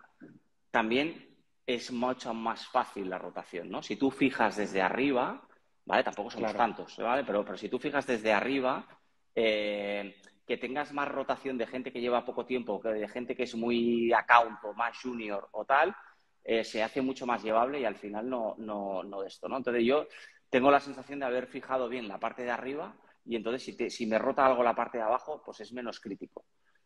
también 0.71 1.37
es 1.65 1.89
mucho 1.91 2.33
más 2.33 2.67
fácil 2.67 3.09
la 3.09 3.17
rotación, 3.17 3.69
¿no? 3.69 3.81
Si 3.81 3.95
tú 3.95 4.11
fijas 4.11 4.57
desde 4.57 4.81
arriba, 4.81 5.41
¿vale? 5.85 6.03
Tampoco 6.03 6.31
somos 6.31 6.53
tantos, 6.53 6.97
¿vale? 6.97 7.23
Pero, 7.23 7.45
pero 7.45 7.57
si 7.57 7.69
tú 7.69 7.79
fijas 7.79 8.05
desde 8.05 8.33
arriba, 8.33 8.85
eh, 9.33 10.15
que 10.51 10.57
tengas 10.57 10.91
más 10.91 11.07
rotación 11.07 11.57
de 11.57 11.65
gente 11.65 11.93
que 11.93 12.01
lleva 12.01 12.25
poco 12.25 12.45
tiempo, 12.45 12.81
que 12.81 12.89
de 12.89 13.07
gente 13.07 13.37
que 13.37 13.43
es 13.43 13.55
muy 13.55 14.11
account 14.11 14.59
o 14.65 14.73
más 14.73 14.99
junior 15.01 15.47
o 15.53 15.63
tal, 15.63 15.95
eh, 16.43 16.65
se 16.65 16.83
hace 16.83 17.01
mucho 17.01 17.25
más 17.25 17.41
llevable 17.41 17.79
y 17.79 17.85
al 17.85 17.95
final 17.95 18.29
no, 18.29 18.55
no, 18.57 19.01
no 19.01 19.21
de 19.21 19.29
esto, 19.29 19.47
¿no? 19.47 19.55
Entonces 19.55 19.85
yo 19.85 20.07
tengo 20.49 20.69
la 20.69 20.81
sensación 20.81 21.19
de 21.19 21.25
haber 21.25 21.47
fijado 21.47 21.87
bien 21.87 22.09
la 22.09 22.19
parte 22.19 22.43
de 22.43 22.51
arriba 22.51 22.97
y 23.23 23.37
entonces 23.37 23.63
si, 23.63 23.89
si 23.89 24.05
me 24.05 24.19
rota 24.19 24.45
algo 24.45 24.61
la 24.61 24.75
parte 24.75 24.97
de 24.97 25.05
abajo, 25.05 25.41
pues 25.45 25.61
es 25.61 25.71
menos 25.71 26.01
crítico. 26.01 26.43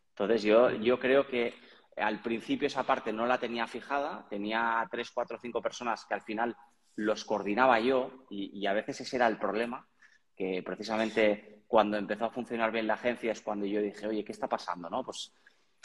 Entonces 0.10 0.44
yo, 0.44 0.70
yo 0.70 1.00
creo 1.00 1.26
que 1.26 1.56
al 1.98 2.22
principio 2.22 2.68
esa 2.68 2.84
parte 2.84 3.12
no 3.12 3.26
la 3.26 3.40
tenía 3.40 3.66
fijada, 3.66 4.28
tenía 4.30 4.88
tres, 4.92 5.10
cuatro, 5.10 5.40
cinco 5.42 5.60
personas 5.60 6.06
que 6.06 6.14
al 6.14 6.22
final 6.22 6.56
los 6.98 7.26
coordinaba 7.26 7.80
yo 7.80 8.28
y 8.30 8.64
a 8.68 8.74
veces 8.74 9.02
ese 9.02 9.16
era 9.16 9.26
el 9.26 9.40
problema, 9.40 9.88
que 10.36 10.62
precisamente 10.64 11.55
cuando 11.76 11.98
empezó 11.98 12.24
a 12.24 12.30
funcionar 12.30 12.72
bien 12.72 12.88
la 12.88 12.94
agencia 12.94 13.34
es 13.34 13.42
cuando 13.42 13.66
yo 13.66 13.82
dije, 13.82 14.08
oye, 14.08 14.24
¿qué 14.24 14.32
está 14.32 14.48
pasando? 14.48 14.90
¿no? 14.90 15.04
Pues, 15.04 15.34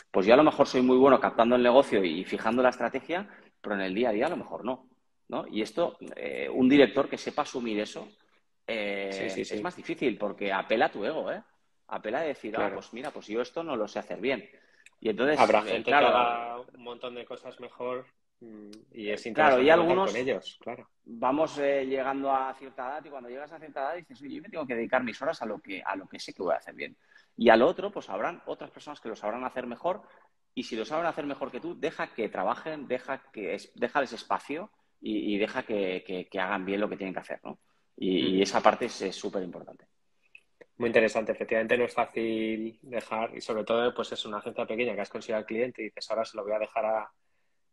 pues 0.09 0.25
yo 0.25 0.35
a 0.35 0.37
lo 0.37 0.45
mejor 0.45 0.69
soy 0.69 0.83
muy 0.83 0.97
bueno 0.97 1.19
captando 1.19 1.57
el 1.57 1.65
negocio 1.65 2.05
y 2.05 2.25
fijando 2.25 2.63
la 2.63 2.69
estrategia, 2.69 3.29
pero 3.61 3.75
en 3.75 3.81
el 3.81 3.93
día 3.93 4.11
a 4.11 4.13
día 4.13 4.27
a 4.27 4.31
lo 4.31 4.37
mejor 4.37 4.65
no. 4.65 4.89
¿no? 5.27 5.49
Y 5.49 5.63
esto, 5.63 5.99
eh, 6.15 6.49
un 6.49 6.69
director 6.69 7.09
que 7.09 7.19
sepa 7.19 7.43
asumir 7.43 7.81
eso, 7.81 8.07
eh, 8.69 9.35
es 9.37 9.63
más 9.63 9.75
difícil 9.75 10.17
porque 10.17 10.53
apela 10.53 10.87
a 10.87 10.93
tu 10.93 11.05
ego, 11.05 11.33
¿eh? 11.33 11.43
Apela 11.89 12.21
a 12.21 12.23
decir, 12.23 12.55
ah, 12.57 12.71
pues 12.73 12.93
mira, 12.93 13.11
pues 13.11 13.27
yo 13.27 13.41
esto 13.41 13.65
no 13.65 13.75
lo 13.75 13.89
sé 13.89 13.99
hacer 13.99 14.21
bien. 14.21 14.49
Y 15.01 15.09
entonces, 15.09 15.41
Habrá 15.41 15.59
eh, 15.59 15.73
gente 15.73 15.91
que 15.91 15.95
haga 15.97 16.61
un 16.61 16.85
montón 16.85 17.17
de 17.17 17.25
cosas 17.25 17.59
mejor 17.59 18.07
y 18.93 19.11
es 19.11 19.23
claro, 19.35 19.61
y 19.61 19.69
algunos, 19.69 20.11
con 20.11 20.21
ellos, 20.21 20.59
claro. 20.63 20.89
Vamos 21.05 21.59
llegando 21.59 22.33
a 22.33 22.55
cierta 22.55 22.89
edad 22.89 23.05
y 23.05 23.11
cuando 23.11 23.29
llegas 23.29 23.53
a 23.53 23.59
cierta 23.59 23.81
edad 23.81 23.97
dices, 23.97 24.23
oye, 24.23 24.37
yo 24.37 24.43
me 24.43 24.49
tengo 24.49 24.67
que 24.67 24.75
dedicar 24.75 25.05
mis 25.05 25.21
horas 25.21 25.43
a 25.43 25.47
lo 25.47 25.61
que, 25.61 25.83
a 25.85 25.95
lo 25.95 26.09
que 26.09 26.19
sé 26.19 26.33
que 26.33 26.43
voy 26.43 26.55
a 26.55 26.59
hacer 26.59 26.75
bien. 26.75 26.97
Y 27.37 27.51
al 27.51 27.61
otro, 27.61 27.91
pues 27.91 28.09
habrán 28.09 28.43
otras 28.47 28.71
personas 28.71 29.01
que 29.01 29.11
lo 29.11 29.17
sabrán 29.17 29.45
hacer 29.45 29.67
mejor 29.67 30.03
y 30.55 30.63
si 30.63 30.75
lo 30.75 30.85
saben 30.85 31.07
hacer 31.07 31.27
mejor 31.27 31.51
que 31.51 31.61
tú, 31.61 31.79
deja 31.79 32.15
que 32.15 32.29
trabajen, 32.29 32.89
deja 32.89 33.23
que 33.31 33.57
déjales 33.75 34.13
espacio 34.13 34.71
y, 35.01 35.39
deja 35.39 35.63
que, 35.63 36.29
hagan 36.35 36.65
bien 36.65 36.81
lo 36.81 36.89
que 36.89 36.97
tienen 36.97 37.15
que 37.15 37.21
hacer, 37.21 37.41
¿no? 37.45 37.59
Y, 37.97 38.39
mm. 38.39 38.43
esa 38.43 38.63
parte 38.63 38.87
es 38.87 39.15
súper 39.15 39.43
importante. 39.43 39.87
Muy 40.79 40.89
interesante, 40.89 41.33
efectivamente 41.33 41.77
no 41.77 41.85
es 41.85 41.93
fácil 41.93 42.79
dejar, 42.81 43.37
y 43.37 43.41
sobre 43.43 43.65
todo, 43.65 43.93
pues 43.95 44.13
es 44.13 44.25
una 44.25 44.39
agencia 44.39 44.65
pequeña 44.65 44.95
que 44.95 45.03
has 45.03 45.11
conseguido 45.11 45.39
al 45.39 45.45
cliente 45.45 45.83
y 45.83 45.85
dices, 45.87 46.11
ahora 46.11 46.25
se 46.25 46.37
lo 46.39 46.43
voy 46.43 46.53
a 46.53 46.59
dejar 46.59 46.87
a, 46.87 47.13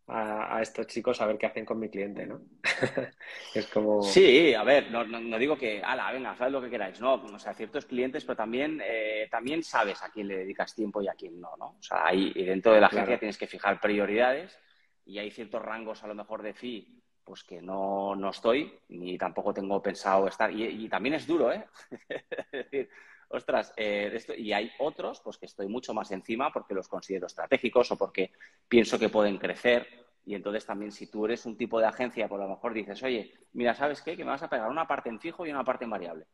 a, 0.08 0.62
estos 0.62 0.88
chicos 0.88 1.20
a 1.20 1.26
ver 1.26 1.38
qué 1.38 1.46
hacen 1.48 1.66
con 1.66 1.80
mi 1.80 1.90
cliente, 1.90 2.26
¿no? 2.26 2.42
es 3.54 3.68
como... 3.68 4.02
Sí, 4.02 4.54
a 4.54 4.64
ver, 4.64 4.90
no, 4.90 5.04
digo 5.38 5.58
que, 5.58 5.82
ala, 5.84 6.12
venga, 6.12 6.36
sabes 6.36 6.54
lo 6.54 6.62
que 6.62 6.70
queráis, 6.70 7.00
no, 7.02 7.16
o 7.16 7.40
sea, 7.40 7.54
ciertos 7.54 7.86
clientes, 7.86 8.24
pero 8.24 8.38
también, 8.38 8.82
eh, 8.84 9.28
también 9.30 9.64
sabes 9.64 10.02
a 10.02 10.10
quién 10.10 10.28
le 10.28 10.38
dedicas 10.38 10.74
tiempo 10.74 11.02
y 11.02 11.08
a 11.08 11.14
quién 11.14 11.40
no, 11.40 11.56
¿no? 11.58 11.76
O 11.80 11.84
sea, 11.84 12.08
ahí 12.08 12.32
y 12.36 12.44
dentro 12.44 12.74
de 12.74 12.82
la 12.82 12.88
agencia 12.88 13.20
tienes 13.20 13.38
que 13.38 13.48
fijar 13.48 13.82
prioridades 13.82 14.58
y 15.06 15.20
hay 15.20 15.32
ciertos 15.32 15.62
rangos 15.62 16.04
a 16.04 16.08
lo 16.08 16.16
mejor 16.16 16.42
de 16.42 16.54
fee 16.54 16.98
pues 17.28 17.44
que 17.44 17.62
no, 17.62 18.16
no 18.16 18.30
estoy 18.30 18.74
ni 18.88 19.18
tampoco 19.18 19.54
tengo 19.54 19.82
pensado 19.82 20.30
estar. 20.30 20.50
Y, 20.50 20.88
también 20.88 21.16
es 21.16 21.28
duro, 21.28 21.52
¿eh? 21.52 21.66
es 22.52 22.52
decir, 22.52 22.90
ostras, 23.30 23.74
eh, 23.76 24.10
esto, 24.14 24.34
y 24.34 24.54
hay 24.54 24.72
otros 24.80 25.22
pues 25.22 25.38
que 25.38 25.46
estoy 25.46 25.68
mucho 25.68 25.94
más 25.94 26.12
encima 26.12 26.52
porque 26.52 26.74
los 26.74 26.88
considero 26.88 27.28
estratégicos 27.28 27.92
o 27.92 27.98
porque 27.98 28.32
pienso 28.68 28.98
que 28.98 29.10
pueden 29.10 29.38
crecer. 29.38 30.06
Y 30.26 30.36
entonces 30.36 30.66
también 30.66 30.92
si 30.92 31.08
tú 31.08 31.26
eres 31.26 31.46
un 31.46 31.58
tipo 31.58 31.80
de 31.80 31.86
agencia, 31.86 32.28
por 32.28 32.40
pues 32.40 32.50
lo 32.50 32.56
mejor 32.56 32.74
dices, 32.74 33.02
oye, 33.04 33.34
mira, 33.54 33.74
¿sabes 33.74 34.02
qué? 34.02 34.18
Que 34.18 34.26
me 34.26 34.32
vas 34.32 34.44
a 34.44 34.50
pegar 34.50 34.70
una 34.70 34.88
parte 34.88 35.10
en 35.10 35.20
fijo 35.20 35.46
y 35.46 35.52
una 35.52 35.64
parte 35.64 35.86
en 35.86 35.92
variable. 35.92 36.26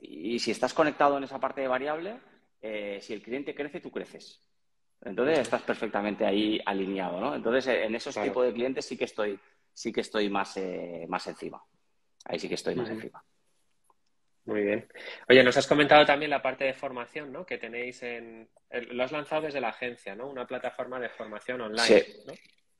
Y, 0.00 0.38
si 0.38 0.50
estás 0.50 0.74
conectado 0.74 1.16
en 1.16 1.24
esa 1.24 1.40
parte 1.40 1.62
de 1.62 1.68
variable, 1.68 2.20
eh, 2.60 2.98
si 3.00 3.14
el 3.14 3.22
cliente 3.22 3.54
crece, 3.54 3.80
tú 3.80 3.90
creces. 3.90 4.42
Entonces 5.02 5.38
estás 5.38 5.62
perfectamente 5.62 6.26
ahí 6.26 6.60
alineado, 6.64 7.20
¿no? 7.20 7.34
Entonces 7.34 7.66
en 7.68 7.94
esos 7.94 8.14
tipos 8.20 8.44
de 8.44 8.52
clientes 8.52 8.84
sí 8.84 8.96
que 8.96 9.04
estoy, 9.04 9.38
sí 9.72 9.92
que 9.92 10.00
estoy 10.00 10.28
más, 10.28 10.56
eh, 10.56 11.06
más 11.08 11.26
encima. 11.26 11.62
Ahí 12.24 12.38
sí 12.38 12.48
que 12.48 12.54
estoy 12.54 12.74
más 12.74 12.90
encima. 12.90 13.22
Muy 14.46 14.62
bien. 14.62 14.88
Oye, 15.28 15.42
nos 15.42 15.56
has 15.56 15.66
comentado 15.66 16.06
también 16.06 16.30
la 16.30 16.40
parte 16.40 16.64
de 16.64 16.72
formación, 16.72 17.32
¿no? 17.32 17.44
Que 17.44 17.58
tenéis 17.58 18.02
en... 18.02 18.48
Lo 18.92 19.02
has 19.04 19.12
lanzado 19.12 19.42
desde 19.42 19.60
la 19.60 19.68
agencia, 19.68 20.14
¿no? 20.14 20.28
Una 20.28 20.46
plataforma 20.46 20.98
de 21.00 21.08
formación 21.08 21.60
online. 21.60 21.82
Sí. 21.82 22.04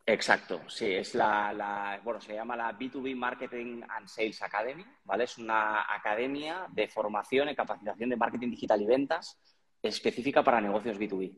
Exacto, 0.08 0.60
sí, 0.68 0.92
es 0.92 1.16
la, 1.16 2.00
bueno, 2.04 2.20
se 2.20 2.34
llama 2.34 2.54
la 2.54 2.78
B2B 2.78 3.16
Marketing 3.16 3.82
and 3.88 4.06
Sales 4.06 4.40
Academy, 4.40 4.84
¿vale? 5.02 5.24
Es 5.24 5.36
una 5.36 5.92
academia 5.92 6.66
de 6.70 6.86
formación 6.86 7.48
y 7.48 7.56
capacitación 7.56 8.10
de 8.10 8.16
marketing 8.16 8.50
digital 8.50 8.80
y 8.80 8.86
ventas 8.86 9.36
específica 9.82 10.44
para 10.44 10.60
negocios 10.60 10.96
B2B. 10.96 11.34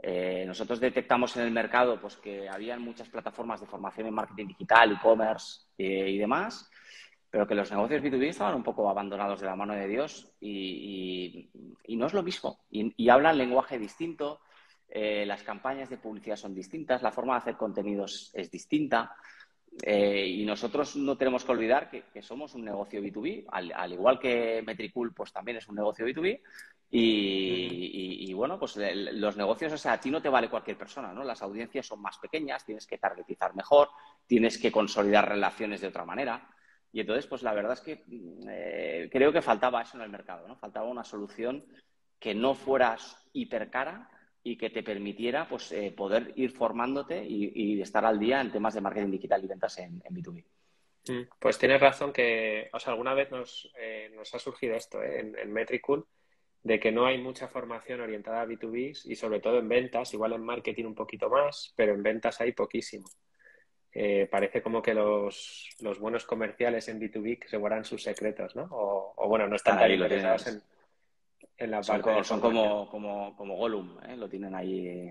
Eh, 0.00 0.44
nosotros 0.46 0.78
detectamos 0.78 1.34
en 1.38 1.44
el 1.44 1.50
mercado 1.50 1.98
pues, 1.98 2.16
que 2.16 2.46
había 2.46 2.78
muchas 2.78 3.08
plataformas 3.08 3.60
de 3.60 3.66
formación 3.66 4.06
en 4.06 4.14
marketing 4.14 4.48
digital, 4.48 4.92
e-commerce 4.92 5.62
eh, 5.78 6.10
y 6.10 6.18
demás, 6.18 6.70
pero 7.30 7.46
que 7.46 7.54
los 7.54 7.70
negocios 7.70 8.02
B2B 8.02 8.28
estaban 8.28 8.54
un 8.54 8.62
poco 8.62 8.88
abandonados 8.88 9.40
de 9.40 9.46
la 9.46 9.56
mano 9.56 9.74
de 9.74 9.86
Dios 9.86 10.32
y, 10.40 11.50
no 11.88 12.06
es 12.06 12.14
lo 12.14 12.22
mismo. 12.22 12.60
Y, 12.70 13.08
hablan 13.08 13.36
lenguaje 13.36 13.78
distinto, 13.78 14.40
eh, 14.88 15.26
las 15.26 15.42
campañas 15.42 15.90
de 15.90 15.98
publicidad 15.98 16.36
son 16.36 16.54
distintas, 16.54 17.02
la 17.02 17.12
forma 17.12 17.34
de 17.34 17.40
hacer 17.40 17.56
contenidos 17.56 18.30
es 18.34 18.50
distinta. 18.50 19.14
Eh, 19.82 20.26
y 20.26 20.44
nosotros 20.44 20.96
no 20.96 21.16
tenemos 21.16 21.44
que 21.44 21.52
olvidar 21.52 21.90
que, 21.90 22.22
somos 22.22 22.54
un 22.54 22.64
negocio 22.64 23.00
B2B, 23.00 23.44
al, 23.50 23.92
igual 23.92 24.18
que 24.18 24.62
Metricool, 24.66 25.12
pues 25.12 25.32
también 25.32 25.58
es 25.58 25.68
un 25.68 25.76
negocio 25.76 26.06
B2B. 26.06 26.40
Y, 26.90 28.32
bueno, 28.32 28.58
pues 28.58 28.76
los 29.12 29.36
negocios, 29.36 29.74
o 29.74 29.78
sea, 29.78 29.92
a 29.92 30.00
ti 30.00 30.10
no 30.10 30.22
te 30.22 30.30
vale 30.30 30.48
cualquier 30.48 30.78
persona, 30.78 31.12
¿no? 31.12 31.22
Las 31.22 31.42
audiencias 31.42 31.86
son 31.86 32.00
más 32.00 32.16
pequeñas, 32.16 32.64
tienes 32.64 32.86
que 32.86 32.96
targetizar 32.96 33.54
mejor, 33.54 33.90
tienes 34.26 34.56
que 34.56 34.72
consolidar 34.72 35.28
relaciones 35.28 35.82
de 35.82 35.88
otra 35.88 36.06
manera. 36.06 36.48
Y 36.92 37.00
entonces, 37.00 37.26
pues 37.26 37.42
la 37.42 37.52
verdad 37.52 37.74
es 37.74 37.80
que 37.80 38.04
eh, 38.48 39.08
creo 39.12 39.32
que 39.32 39.42
faltaba 39.42 39.82
eso 39.82 39.96
en 39.96 40.04
el 40.04 40.10
mercado, 40.10 40.48
¿no? 40.48 40.56
Faltaba 40.56 40.88
una 40.88 41.04
solución 41.04 41.64
que 42.18 42.34
no 42.34 42.54
fuera 42.54 42.96
hiper 43.32 43.70
cara 43.70 44.10
y 44.42 44.56
que 44.56 44.70
te 44.70 44.82
permitiera 44.82 45.48
pues, 45.48 45.70
eh, 45.72 45.92
poder 45.96 46.32
ir 46.36 46.50
formándote 46.50 47.22
y, 47.24 47.80
estar 47.80 48.04
al 48.04 48.18
día 48.18 48.40
en 48.40 48.50
temas 48.50 48.74
de 48.74 48.80
marketing 48.80 49.10
digital 49.10 49.44
y 49.44 49.48
ventas 49.48 49.78
en, 49.78 50.00
B2B. 50.00 50.44
Mm, 51.08 51.28
pues 51.38 51.58
tienes 51.58 51.80
razón 51.80 52.12
que, 52.12 52.70
o 52.72 52.80
sea, 52.80 52.92
alguna 52.92 53.14
vez 53.14 53.30
nos, 53.30 53.70
eh, 53.78 54.10
nos 54.14 54.34
ha 54.34 54.38
surgido 54.38 54.74
esto 54.74 55.02
en, 55.02 55.38
en 55.38 55.52
Metricool, 55.52 56.06
de 56.62 56.80
que 56.80 56.90
no 56.90 57.06
hay 57.06 57.18
mucha 57.18 57.48
formación 57.48 58.00
orientada 58.00 58.42
a 58.42 58.46
B2B 58.46 59.02
y 59.04 59.16
sobre 59.16 59.40
todo 59.40 59.58
en 59.58 59.68
ventas, 59.68 60.12
igual 60.14 60.32
en 60.32 60.44
marketing 60.44 60.86
un 60.86 60.94
poquito 60.94 61.28
más, 61.28 61.72
pero 61.76 61.94
en 61.94 62.02
ventas 62.02 62.40
hay 62.40 62.52
poquísimo. 62.52 63.08
Eh, 64.00 64.28
parece 64.30 64.62
como 64.62 64.80
que 64.80 64.94
los, 64.94 65.70
los, 65.80 65.98
buenos 65.98 66.24
comerciales 66.24 66.86
en 66.86 67.00
B2B 67.00 67.48
se 67.48 67.56
guardan 67.56 67.84
sus 67.84 68.00
secretos, 68.00 68.54
¿no? 68.54 68.68
O, 68.70 69.26
bueno, 69.26 69.48
no 69.48 69.56
están 69.56 69.76
ahí 69.76 69.94
interesados 69.94 70.46
en, 70.46 70.62
en, 71.56 71.70
la 71.72 71.82
son 71.82 72.00
parte. 72.00 72.22
son 72.22 72.40
como, 72.40 72.88
como, 72.88 73.34
como 73.34 73.56
Gollum, 73.56 73.98
¿eh? 74.04 74.16
Lo 74.16 74.28
tienen 74.28 74.54
ahí, 74.54 75.10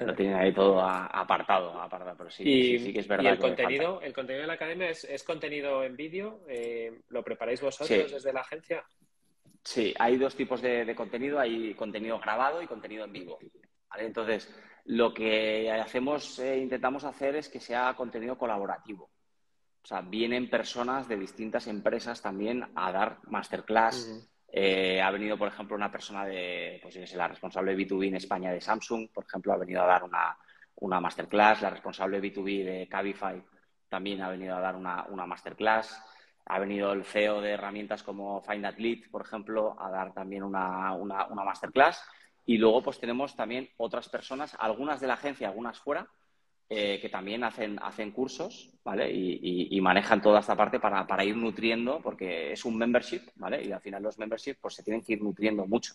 lo 0.00 0.14
tienen 0.14 0.36
ahí 0.36 0.54
todo 0.54 0.80
apartado, 0.80 1.78
apartado, 1.78 2.16
pero 2.16 2.30
sí, 2.30 2.78
sí, 2.78 2.94
que 2.94 3.00
es 3.00 3.08
verdad. 3.08 3.24
¿Y 3.24 3.26
el 3.26 3.38
contenido, 3.38 4.00
el 4.00 4.14
contenido 4.14 4.40
de 4.40 4.46
la 4.46 4.54
academia 4.54 4.88
es, 4.88 5.04
es 5.04 5.22
contenido 5.22 5.84
en 5.84 5.94
vídeo? 5.94 6.40
Eh, 6.48 7.02
¿Lo 7.10 7.22
preparáis 7.22 7.60
vosotros 7.60 8.10
desde 8.10 8.32
la 8.32 8.40
agencia? 8.40 8.84
Sí, 9.62 9.92
hay 9.98 10.16
dos 10.16 10.34
tipos 10.34 10.62
de, 10.62 10.86
de, 10.86 10.94
contenido, 10.94 11.38
hay 11.38 11.74
contenido 11.74 12.18
grabado 12.20 12.62
y 12.62 12.66
contenido 12.66 13.04
en 13.04 13.12
vivo. 13.12 13.38
¿vale? 13.90 14.06
Entonces, 14.06 14.48
lo 14.84 15.14
que 15.14 15.70
hacemos, 15.70 16.38
eh, 16.38 16.58
intentamos 16.58 17.04
hacer 17.04 17.36
es 17.36 17.48
que 17.48 17.60
sea 17.60 17.94
contenido 17.94 18.36
colaborativo. 18.36 19.10
O 19.82 19.86
sea, 19.86 20.00
vienen 20.00 20.48
personas 20.48 21.08
de 21.08 21.16
distintas 21.16 21.66
empresas 21.66 22.20
también 22.20 22.66
a 22.74 22.92
dar 22.92 23.18
masterclass. 23.24 24.28
Eh, 24.50 25.00
ha 25.00 25.10
venido, 25.10 25.36
por 25.36 25.48
ejemplo, 25.48 25.76
una 25.76 25.90
persona 25.90 26.24
de, 26.24 26.78
pues 26.82 26.96
es 26.96 27.14
la 27.14 27.28
responsable 27.28 27.74
de 27.74 27.84
B2B 27.84 28.08
en 28.08 28.16
España 28.16 28.52
de 28.52 28.60
Samsung, 28.60 29.08
por 29.12 29.24
ejemplo, 29.24 29.52
ha 29.52 29.58
venido 29.58 29.82
a 29.82 29.86
dar 29.86 30.04
una, 30.04 30.38
una 30.76 31.00
masterclass. 31.00 31.62
La 31.62 31.70
responsable 31.70 32.20
de 32.20 32.32
B2B 32.32 32.64
de 32.64 32.88
Cabify 32.88 33.42
también 33.88 34.22
ha 34.22 34.30
venido 34.30 34.56
a 34.56 34.60
dar 34.60 34.76
una, 34.76 35.04
una 35.08 35.26
masterclass. 35.26 36.00
Ha 36.46 36.58
venido 36.58 36.92
el 36.92 37.04
CEO 37.04 37.40
de 37.40 37.52
herramientas 37.52 38.02
como 38.02 38.42
Find 38.42 38.66
Lead, 38.78 39.10
por 39.10 39.22
ejemplo, 39.22 39.76
a 39.80 39.90
dar 39.90 40.12
también 40.12 40.42
una, 40.42 40.92
una, 40.92 41.26
una 41.26 41.44
masterclass. 41.44 42.02
Y 42.46 42.58
luego 42.58 42.82
pues 42.82 42.98
tenemos 42.98 43.34
también 43.34 43.70
otras 43.76 44.08
personas, 44.08 44.56
algunas 44.58 45.00
de 45.00 45.06
la 45.06 45.14
agencia, 45.14 45.48
algunas 45.48 45.78
fuera, 45.78 46.08
eh, 46.68 46.98
que 47.00 47.08
también 47.08 47.44
hacen, 47.44 47.78
hacen 47.82 48.10
cursos, 48.10 48.70
¿vale? 48.82 49.10
Y, 49.12 49.80
manejan 49.80 50.22
toda 50.22 50.40
esta 50.40 50.56
parte 50.56 50.80
para, 50.80 51.24
ir 51.24 51.36
nutriendo, 51.36 52.00
porque 52.00 52.52
es 52.52 52.64
un 52.64 52.78
membership, 52.78 53.20
¿vale? 53.36 53.62
Y 53.62 53.70
al 53.70 53.80
final 53.80 54.02
los 54.02 54.18
memberships 54.18 54.58
pues 54.60 54.74
se 54.74 54.82
tienen 54.82 55.02
que 55.02 55.12
ir 55.12 55.22
nutriendo 55.22 55.66
mucho 55.66 55.92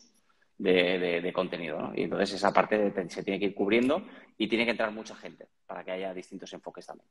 de, 0.59 1.31
contenido, 1.33 1.81
¿no? 1.81 1.91
Y 1.95 2.03
entonces 2.03 2.33
esa 2.33 2.53
parte 2.53 2.93
se 3.09 3.23
tiene 3.23 3.39
que 3.39 3.47
ir 3.47 3.55
cubriendo 3.55 4.05
y 4.37 4.47
tiene 4.47 4.65
que 4.65 4.71
entrar 4.71 4.91
mucha 4.91 5.15
gente 5.15 5.47
para 5.65 5.83
que 5.83 5.91
haya 5.91 6.13
distintos 6.13 6.53
enfoques 6.53 6.85
también. 6.85 7.07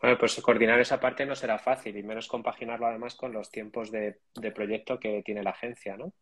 Bueno, 0.00 0.16
pues 0.18 0.40
coordinar 0.40 0.80
esa 0.80 1.00
parte 1.00 1.26
no 1.26 1.34
será 1.34 1.58
fácil 1.58 1.96
y 1.96 2.02
menos 2.02 2.28
compaginarlo 2.28 2.86
además 2.86 3.14
con 3.14 3.32
los 3.32 3.50
tiempos 3.50 3.90
de, 3.90 4.20
proyecto 4.54 4.98
que 4.98 5.22
tiene 5.22 5.42
la 5.42 5.50
agencia, 5.50 5.96
¿no? 5.96 6.12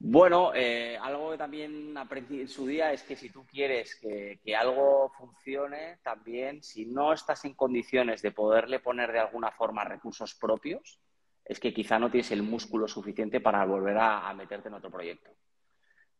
Bueno, 0.00 0.52
eh, 0.54 0.96
algo 0.96 1.32
que 1.32 1.38
también 1.38 1.96
aprendí 1.96 2.40
en 2.40 2.48
su 2.48 2.64
día 2.66 2.92
es 2.92 3.02
que 3.02 3.16
si 3.16 3.30
tú 3.30 3.44
quieres 3.44 3.96
que, 3.96 4.38
algo 4.54 5.10
funcione, 5.10 5.98
también 6.04 6.62
si 6.62 6.86
no 6.86 7.12
estás 7.12 7.44
en 7.44 7.54
condiciones 7.54 8.22
de 8.22 8.30
poderle 8.30 8.78
poner 8.78 9.10
de 9.10 9.18
alguna 9.18 9.50
forma 9.50 9.82
recursos 9.82 10.36
propios, 10.36 11.00
es 11.44 11.58
que 11.58 11.74
quizá 11.74 11.98
no 11.98 12.10
tienes 12.10 12.30
el 12.30 12.44
músculo 12.44 12.86
suficiente 12.86 13.40
para 13.40 13.64
volver 13.64 13.98
a, 13.98 14.32
meterte 14.34 14.68
en 14.68 14.74
otro 14.74 14.90
proyecto. 14.90 15.32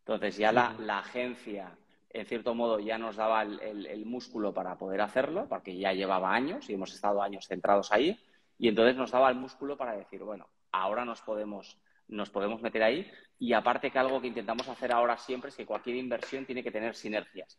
Entonces 0.01 0.37
ya 0.37 0.51
la, 0.51 0.99
agencia, 0.99 1.79
en 2.11 2.27
cierto 2.27 2.57
modo, 2.57 2.81
ya 2.81 2.99
nos 2.99 3.14
daba 3.14 3.43
el, 3.43 4.05
músculo 4.07 4.53
para 4.53 4.77
poder 4.77 5.03
hacerlo, 5.03 5.47
porque 5.49 5.77
ya 5.77 5.93
llevaba 5.93 6.35
años 6.35 6.69
y 6.69 6.75
hemos 6.75 6.93
estado 6.93 7.23
años 7.23 7.47
centrados 7.47 7.93
ahí, 7.93 8.19
y 8.59 8.67
entonces 8.67 8.97
nos 8.97 9.12
daba 9.12 9.29
el 9.29 9.37
músculo 9.37 9.77
para 9.77 9.93
decir, 9.97 10.25
bueno, 10.25 10.49
ahora 10.73 11.05
nos 11.05 11.21
podemos 11.21 11.79
nos 12.09 12.31
podemos 12.31 12.61
meter 12.61 12.83
ahí. 12.83 13.11
Y 13.38 13.53
aparte 13.53 13.90
que 13.90 13.99
algo 13.99 14.21
que 14.21 14.29
intentamos 14.29 14.68
hacer 14.68 14.92
ahora 14.92 15.16
siempre 15.16 15.51
es 15.51 15.57
que 15.57 15.66
cualquier 15.66 15.97
inversión 15.97 16.44
tiene 16.44 16.62
que 16.62 16.73
tener 16.73 16.94
sinergias. 16.94 17.59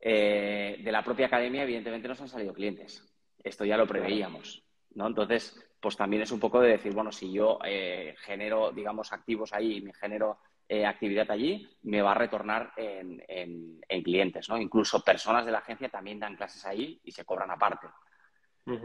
Eh, 0.00 0.80
de 0.82 0.92
la 0.92 1.04
propia 1.04 1.26
academia, 1.26 1.62
evidentemente, 1.62 2.08
nos 2.08 2.20
han 2.20 2.28
salido 2.28 2.52
clientes. 2.52 3.06
Esto 3.42 3.64
ya 3.64 3.76
lo 3.76 3.86
preveíamos, 3.86 4.64
¿no? 4.94 5.06
Entonces, 5.06 5.60
pues 5.80 5.96
también 5.96 6.22
es 6.22 6.32
un 6.32 6.40
poco 6.40 6.60
de 6.60 6.70
decir, 6.70 6.92
bueno, 6.92 7.12
si 7.12 7.32
yo 7.32 7.58
eh, 7.64 8.14
genero, 8.18 8.72
digamos, 8.72 9.12
activos 9.12 9.52
ahí 9.52 9.76
y 9.76 9.80
me 9.82 9.92
genero 9.92 10.38
eh, 10.68 10.86
actividad 10.86 11.30
allí, 11.30 11.68
me 11.82 12.02
va 12.02 12.12
a 12.12 12.16
retornar 12.16 12.72
en, 12.76 13.22
en, 13.28 14.02
clientes, 14.02 14.48
¿no? 14.48 14.58
Incluso 14.58 15.02
personas 15.02 15.44
de 15.44 15.52
la 15.52 15.58
agencia 15.58 15.88
también 15.88 16.18
dan 16.18 16.36
clases 16.36 16.64
ahí 16.64 17.00
y 17.04 17.12
se 17.12 17.24
cobran 17.24 17.50
aparte 17.50 17.88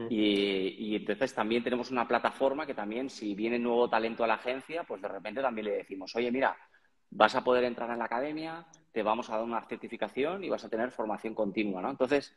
y, 0.09 0.95
entonces 0.95 1.33
también 1.33 1.63
tenemos 1.63 1.91
una 1.91 2.07
plataforma 2.07 2.65
que 2.65 2.73
también, 2.73 3.09
si 3.09 3.35
viene 3.35 3.59
nuevo 3.59 3.89
talento 3.89 4.23
a 4.23 4.27
la 4.27 4.35
agencia, 4.35 4.83
pues 4.83 5.01
de 5.01 5.07
repente 5.07 5.41
también 5.41 5.65
le 5.65 5.77
decimos, 5.77 6.15
oye, 6.15 6.31
mira, 6.31 6.57
vas 7.11 7.35
a 7.35 7.43
poder 7.43 7.63
entrar 7.63 7.89
en 7.91 7.99
la 7.99 8.05
academia, 8.05 8.65
te 8.91 9.03
vamos 9.03 9.29
a 9.29 9.35
dar 9.35 9.43
una 9.43 9.61
certificación 9.61 10.43
y 10.43 10.49
vas 10.49 10.65
a 10.65 10.69
tener 10.69 10.91
formación 10.91 11.35
continua, 11.35 11.81
¿no? 11.81 11.91
Entonces, 11.91 12.35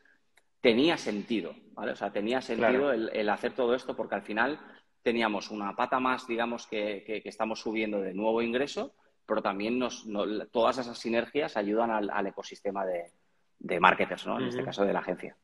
tenía 0.60 0.96
sentido, 0.96 1.54
¿vale? 1.72 1.92
O 1.92 1.96
sea, 1.96 2.12
tenía 2.12 2.42
sentido 2.42 2.92
el, 2.92 3.28
hacer 3.30 3.54
todo 3.54 3.74
esto 3.74 3.96
porque 3.96 4.16
al 4.16 4.22
final 4.22 4.60
teníamos 5.02 5.50
una 5.50 5.74
pata 5.74 5.98
más, 5.98 6.26
digamos, 6.26 6.66
que, 6.66 7.22
estamos 7.24 7.60
subiendo 7.60 8.00
de 8.00 8.12
nuevo 8.12 8.42
ingreso, 8.42 8.94
pero 9.26 9.40
también 9.40 9.78
nos, 9.78 10.06
todas 10.52 10.78
esas 10.78 10.98
sinergias 10.98 11.56
ayudan 11.56 11.90
al, 11.90 12.26
ecosistema 12.26 12.84
de, 12.84 13.12
de 13.58 13.80
marketers, 13.80 14.26
¿no? 14.26 14.38
En 14.38 14.48
este 14.48 14.64
caso 14.64 14.84
de 14.84 14.92
la 14.92 14.98
agencia. 14.98 15.36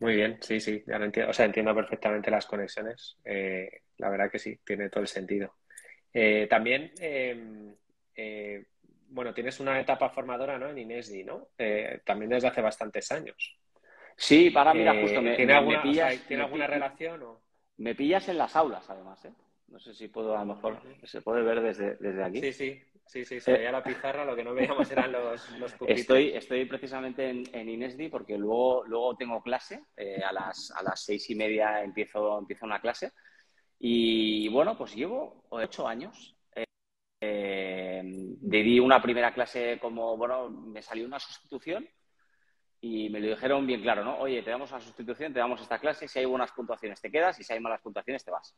Muy 0.00 0.16
bien, 0.16 0.38
sí, 0.40 0.60
sí, 0.60 0.82
ya 0.86 0.96
entiendo, 0.96 1.30
o 1.30 1.34
sea, 1.34 1.44
entiendo 1.44 1.74
perfectamente 1.74 2.30
las 2.30 2.46
conexiones. 2.46 3.18
Eh, 3.22 3.82
la 3.98 4.08
verdad 4.08 4.30
que 4.30 4.38
sí, 4.38 4.58
tiene 4.64 4.88
todo 4.88 5.02
el 5.02 5.08
sentido. 5.08 5.56
Eh, 6.12 6.46
también, 6.48 6.90
em, 6.98 7.74
eh, 8.16 8.64
bueno, 9.08 9.34
tienes 9.34 9.60
una 9.60 9.78
etapa 9.78 10.08
formadora, 10.08 10.58
¿no? 10.58 10.70
En 10.70 10.78
Inesdi, 10.78 11.22
¿no? 11.22 11.48
también 12.04 12.30
desde 12.30 12.48
hace 12.48 12.62
bastantes 12.62 13.12
años. 13.12 13.58
Sí, 14.16 14.50
para, 14.50 14.72
mira, 14.72 14.94
justo 15.00 15.20
me, 15.20 15.36
¿Tiene 15.36 15.52
alguna, 15.52 15.82
¿tiene 16.26 16.42
alguna 16.42 16.66
relación 16.66 17.22
o...? 17.22 17.42
Me 17.76 17.94
pillas 17.94 18.28
en 18.28 18.38
las 18.38 18.56
aulas, 18.56 18.88
además, 18.88 19.24
¿eh? 19.24 19.32
No 19.68 19.78
sé 19.78 19.94
si 19.94 20.08
puedo, 20.08 20.36
a 20.36 20.44
lo 20.44 20.54
mejor, 20.54 20.80
se 21.04 21.22
puede 21.22 21.42
ver 21.42 21.60
desde, 21.60 21.96
desde 21.96 22.24
aquí. 22.24 22.40
Sí, 22.40 22.52
sí, 22.52 22.82
Sí, 23.10 23.24
sí, 23.24 23.40
se 23.40 23.54
veía 23.54 23.72
la 23.72 23.82
pizarra, 23.82 24.24
lo 24.24 24.36
que 24.36 24.44
no 24.44 24.54
veíamos 24.54 24.88
eran 24.88 25.10
los, 25.10 25.50
los 25.58 25.74
Estoy, 25.88 26.28
estoy 26.28 26.64
precisamente 26.66 27.28
en, 27.28 27.42
en, 27.52 27.68
Inesdi 27.68 28.08
porque 28.08 28.38
luego, 28.38 28.84
luego 28.86 29.16
tengo 29.16 29.42
clase, 29.42 29.82
eh, 29.96 30.22
a, 30.22 30.32
las, 30.32 30.70
a 30.76 30.80
las 30.84 31.04
seis 31.04 31.28
y 31.28 31.34
media 31.34 31.82
empiezo, 31.82 32.38
empiezo 32.38 32.66
una 32.66 32.80
clase 32.80 33.10
y 33.80 34.48
bueno, 34.50 34.78
pues 34.78 34.94
llevo 34.94 35.44
ocho 35.48 35.88
años. 35.88 36.36
Eh, 36.54 36.64
eh, 37.20 38.02
di 38.04 38.78
una 38.78 39.02
primera 39.02 39.34
clase 39.34 39.80
como, 39.80 40.16
bueno, 40.16 40.48
me 40.48 40.80
salió 40.80 41.04
una 41.04 41.18
sustitución 41.18 41.88
y 42.80 43.10
me 43.10 43.18
lo 43.18 43.30
dijeron 43.30 43.66
bien 43.66 43.82
claro, 43.82 44.04
¿no? 44.04 44.20
Oye, 44.20 44.40
te 44.44 44.50
damos 44.50 44.70
una 44.70 44.80
sustitución, 44.80 45.32
te 45.32 45.40
damos 45.40 45.60
esta 45.60 45.80
clase, 45.80 46.06
si 46.06 46.20
hay 46.20 46.26
buenas 46.26 46.52
puntuaciones 46.52 47.00
te 47.00 47.10
quedas 47.10 47.40
y 47.40 47.42
si 47.42 47.52
hay 47.52 47.58
malas 47.58 47.80
puntuaciones 47.80 48.24
te 48.24 48.30
vas. 48.30 48.54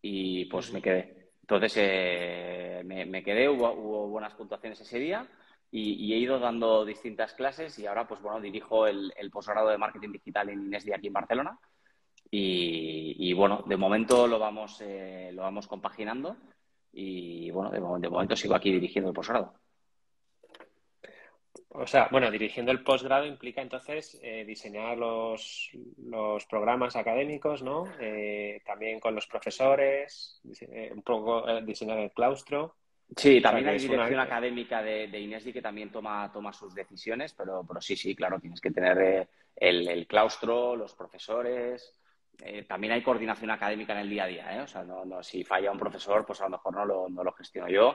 Y 0.00 0.44
pues 0.44 0.72
me 0.72 0.80
quedé. 0.80 1.27
Entonces 1.48 1.72
eh, 1.78 2.82
me, 2.84 3.22
quedé, 3.22 3.48
hubo, 3.48 4.06
buenas 4.08 4.34
puntuaciones 4.34 4.82
ese 4.82 4.98
día 4.98 5.26
y, 5.70 6.12
he 6.12 6.18
ido 6.18 6.38
dando 6.38 6.84
distintas 6.84 7.32
clases 7.32 7.78
y 7.78 7.86
ahora 7.86 8.06
pues 8.06 8.20
bueno, 8.20 8.38
dirijo 8.38 8.86
el, 8.86 9.10
posgrado 9.32 9.70
de 9.70 9.78
marketing 9.78 10.12
digital 10.12 10.50
en 10.50 10.66
INESDI 10.66 10.92
aquí 10.92 11.06
en 11.06 11.12
Barcelona 11.14 11.58
y, 12.30 13.32
bueno, 13.32 13.64
de 13.66 13.78
momento 13.78 14.26
lo 14.26 14.38
vamos, 14.38 14.82
eh, 14.82 15.30
lo 15.32 15.40
vamos 15.40 15.66
compaginando 15.66 16.36
y 16.92 17.50
bueno, 17.50 17.70
de, 17.70 17.80
de 18.00 18.10
momento 18.10 18.36
sigo 18.36 18.54
aquí 18.54 18.70
dirigiendo 18.70 19.08
el 19.08 19.14
posgrado. 19.14 19.54
O 21.70 21.86
sea, 21.86 22.08
bueno, 22.10 22.30
dirigiendo 22.30 22.72
el 22.72 22.82
posgrado 22.82 23.26
implica 23.26 23.60
entonces 23.60 24.18
eh, 24.22 24.44
diseñar 24.46 24.96
los, 24.96 25.70
los, 25.98 26.46
programas 26.46 26.96
académicos, 26.96 27.62
¿no? 27.62 27.84
Eh, 28.00 28.62
también 28.64 28.98
con 29.00 29.14
los 29.14 29.26
profesores, 29.26 30.40
eh, 30.62 30.90
un 30.94 31.02
poco 31.02 31.44
diseñar 31.60 31.98
el 31.98 32.10
claustro. 32.12 32.76
Sí, 33.14 33.40
también 33.40 33.68
hay 33.68 33.78
dirección 33.78 34.20
académica 34.20 34.82
de, 34.82 35.08
de 35.08 35.20
Inésdi 35.20 35.52
que 35.52 35.62
también 35.62 35.90
toma, 35.90 36.30
toma 36.32 36.52
sus 36.52 36.74
decisiones, 36.74 37.34
pero, 37.34 37.64
pero 37.66 37.80
sí, 37.80 37.96
sí, 37.96 38.14
claro, 38.14 38.40
tienes 38.40 38.60
que 38.60 38.70
tener 38.70 39.28
el, 39.56 39.88
el 39.88 40.06
claustro, 40.06 40.74
los 40.74 40.94
profesores. 40.94 41.98
también 42.66 42.94
hay 42.94 43.02
coordinación 43.02 43.50
académica 43.50 43.92
en 43.92 44.00
el 44.00 44.10
día 44.10 44.24
a 44.24 44.26
día, 44.26 44.56
¿eh? 44.56 44.60
O 44.62 44.66
sea, 44.66 44.84
no, 44.84 45.04
no, 45.04 45.22
si 45.22 45.44
falla 45.44 45.70
un 45.70 45.78
profesor, 45.78 46.24
pues 46.24 46.40
a 46.40 46.44
lo 46.44 46.50
mejor 46.50 46.74
no 46.74 46.84
lo, 46.86 47.08
no 47.10 47.24
lo 47.24 47.32
gestiono 47.32 47.68
yo 47.68 47.94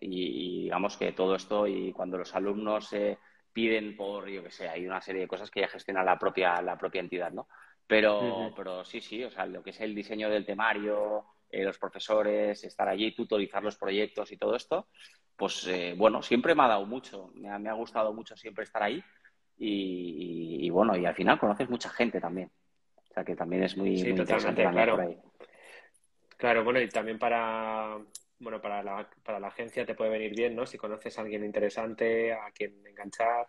y, 0.00 0.64
digamos 0.64 0.96
que 0.96 1.12
todo 1.12 1.34
esto 1.34 1.66
y 1.66 1.92
cuando 1.92 2.18
los 2.18 2.34
alumnos 2.34 2.88
se 2.88 3.18
piden 3.52 3.96
por, 3.96 4.28
yo 4.28 4.42
que 4.42 4.50
sé, 4.50 4.68
hay 4.68 4.86
una 4.86 5.00
serie 5.00 5.22
de 5.22 5.28
cosas 5.28 5.50
que 5.50 5.60
ya 5.60 5.68
gestiona 5.68 6.02
la 6.02 6.18
propia, 6.18 6.60
la 6.62 6.78
propia 6.78 7.00
entidad, 7.00 7.32
¿no? 7.32 7.48
Pero, 7.86 8.52
pero 8.56 8.84
sí, 8.84 9.00
sí, 9.00 9.22
o 9.22 9.30
sea, 9.30 9.44
lo 9.44 9.62
que 9.62 9.70
es 9.70 9.80
el 9.80 9.94
diseño 9.94 10.30
del 10.30 10.46
temario, 10.46 11.26
eh, 11.50 11.64
los 11.64 11.78
profesores, 11.78 12.64
estar 12.64 12.88
allí, 12.88 13.14
tutorizar 13.14 13.62
los 13.62 13.76
proyectos 13.76 14.32
y 14.32 14.38
todo 14.38 14.56
esto, 14.56 14.88
pues 15.36 15.66
eh, 15.66 15.94
bueno, 15.96 16.22
siempre 16.22 16.54
me 16.54 16.62
ha 16.62 16.68
dado 16.68 16.86
mucho, 16.86 17.30
me 17.34 17.50
ha, 17.50 17.58
me 17.58 17.68
ha 17.68 17.74
gustado 17.74 18.14
mucho 18.14 18.36
siempre 18.36 18.64
estar 18.64 18.82
ahí 18.82 19.02
y, 19.58 20.70
bueno, 20.70 20.96
y 20.96 21.06
al 21.06 21.14
final 21.14 21.38
conoces 21.38 21.68
mucha 21.68 21.88
gente 21.90 22.20
también. 22.20 22.50
O 22.96 23.14
sea, 23.14 23.24
que 23.24 23.36
también 23.36 23.62
es 23.62 23.76
muy, 23.76 24.00
interesante 24.00 24.62
claro. 24.62 24.98
Claro, 26.36 26.64
bueno, 26.64 26.80
y 26.80 26.88
también 26.88 27.18
para, 27.18 27.98
bueno, 28.42 28.60
para 28.60 28.82
la, 28.82 29.08
para 29.24 29.38
la 29.38 29.48
agencia 29.48 29.86
te 29.86 29.94
puede 29.94 30.10
venir 30.10 30.34
bien, 30.34 30.56
¿no? 30.56 30.66
Si 30.66 30.76
conoces 30.76 31.16
a 31.16 31.22
alguien 31.22 31.44
interesante, 31.44 32.32
a 32.32 32.50
quien 32.50 32.84
enganchar. 32.86 33.46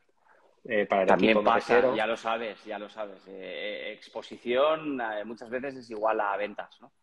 Eh, 0.66 0.86
para 0.86 1.02
el 1.02 1.08
También 1.08 1.44
pasa, 1.44 1.94
ya 1.96 2.08
lo 2.08 2.16
sabes, 2.16 2.64
ya 2.64 2.78
lo 2.78 2.88
sabes. 2.88 3.28
Eh, 3.28 3.32
eh, 3.32 3.94
exposición 3.94 5.02
muchas 5.26 5.50
veces 5.50 5.76
es 5.76 5.90
igual 5.90 6.22
a 6.22 6.38
ventas, 6.38 6.80
¿no? 6.80 6.94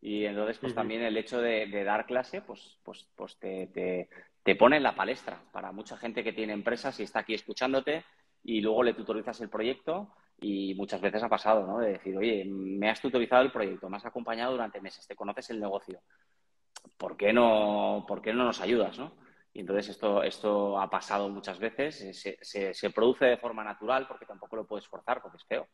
Y 0.00 0.26
entonces, 0.26 0.58
pues 0.58 0.74
también 0.74 1.02
el 1.02 1.16
hecho 1.16 1.40
de, 1.40 1.66
dar 1.84 2.04
clase, 2.04 2.42
pues, 2.42 2.78
pues, 2.82 3.08
pues 3.16 3.38
te, 3.38 3.68
te, 3.68 4.08
te, 4.42 4.54
pone 4.54 4.76
en 4.76 4.82
la 4.82 4.94
palestra 4.94 5.40
para 5.52 5.72
mucha 5.72 5.96
gente 5.96 6.22
que 6.22 6.32
tiene 6.32 6.52
empresas 6.52 7.00
y 7.00 7.04
está 7.04 7.20
aquí 7.20 7.34
escuchándote 7.34 8.04
y 8.44 8.60
luego 8.60 8.82
le 8.82 8.92
tutorizas 8.92 9.40
el 9.40 9.48
proyecto 9.48 10.12
y 10.38 10.74
muchas 10.74 11.00
veces 11.00 11.22
ha 11.22 11.28
pasado, 11.28 11.66
¿no? 11.66 11.78
De 11.78 11.92
decir, 11.92 12.16
oye, 12.16 12.44
me 12.44 12.90
has 12.90 13.00
tutorizado 13.00 13.42
el 13.42 13.50
proyecto, 13.50 13.88
me 13.88 13.96
has 13.96 14.06
acompañado 14.06 14.52
durante 14.52 14.80
meses, 14.80 15.06
te 15.06 15.16
conoces 15.16 15.50
el 15.50 15.60
negocio. 15.60 16.00
¿Por 16.96 17.16
qué 17.16 17.32
no, 17.32 18.04
por 18.06 18.22
qué 18.22 18.32
no 18.32 18.44
nos 18.44 18.60
ayudas? 18.60 18.98
¿no? 18.98 19.16
Y 19.52 19.60
entonces 19.60 19.88
esto, 19.88 20.22
esto 20.22 20.78
ha 20.78 20.90
pasado 20.90 21.28
muchas 21.28 21.58
veces, 21.58 22.18
se, 22.42 22.74
se, 22.74 22.90
produce 22.90 23.24
de 23.24 23.38
forma 23.38 23.64
natural 23.64 24.06
porque 24.06 24.26
tampoco 24.26 24.56
lo 24.56 24.66
puedes 24.66 24.86
forzar 24.86 25.22
porque 25.22 25.38
es 25.38 25.44
feo. 25.44 25.68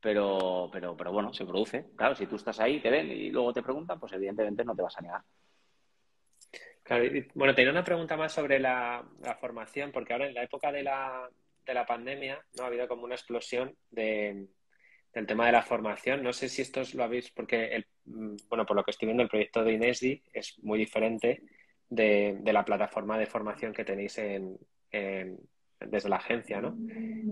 Pero, 0.00 0.68
pero, 0.70 0.94
pero 0.94 1.12
bueno, 1.12 1.32
se 1.32 1.46
produce. 1.46 1.86
Claro, 1.96 2.14
si 2.14 2.26
tú 2.26 2.36
estás 2.36 2.60
ahí, 2.60 2.80
te 2.80 2.90
ven 2.90 3.10
y 3.10 3.30
luego 3.30 3.54
te 3.54 3.62
preguntan, 3.62 3.98
pues 3.98 4.12
evidentemente 4.12 4.62
no 4.62 4.76
te 4.76 4.82
vas 4.82 4.98
a 4.98 5.00
negar. 5.00 5.22
Claro, 6.82 7.04
bueno, 7.34 7.54
tenía 7.54 7.70
una 7.70 7.82
pregunta 7.82 8.14
más 8.14 8.30
sobre 8.30 8.58
la, 8.58 9.02
formación, 9.40 9.90
porque 9.90 10.12
ahora 10.12 10.26
en 10.26 10.34
la 10.34 10.42
época 10.42 10.70
de 10.70 10.82
la, 10.82 11.26
de 11.64 11.72
la 11.72 11.86
pandemia 11.86 12.44
no 12.58 12.64
ha 12.64 12.66
habido 12.66 12.86
como 12.86 13.04
una 13.04 13.14
explosión 13.14 13.74
de, 13.90 14.48
del 15.14 15.26
tema 15.26 15.46
de 15.46 15.52
la 15.52 15.62
formación. 15.62 16.22
No 16.22 16.32
sé 16.32 16.48
si 16.48 16.62
esto 16.62 16.82
lo 16.94 17.04
habéis, 17.04 17.30
porque, 17.30 17.66
el, 17.66 17.86
mm, 18.06 18.36
bueno, 18.48 18.66
por 18.66 18.76
lo 18.76 18.84
que 18.84 18.90
estoy 18.90 19.06
viendo, 19.06 19.22
el 19.22 19.28
proyecto 19.28 19.62
de 19.62 19.72
Inesdi 19.72 20.22
es 20.32 20.58
muy 20.62 20.78
diferente 20.78 21.42
de, 21.88 22.40
la 22.44 22.64
plataforma 22.64 23.18
de 23.18 23.26
formación 23.26 23.72
que 23.72 23.84
tenéis 23.84 24.18
en, 24.18 24.58
desde 24.90 26.08
la 26.08 26.16
agencia, 26.16 26.60
¿no? 26.60 26.76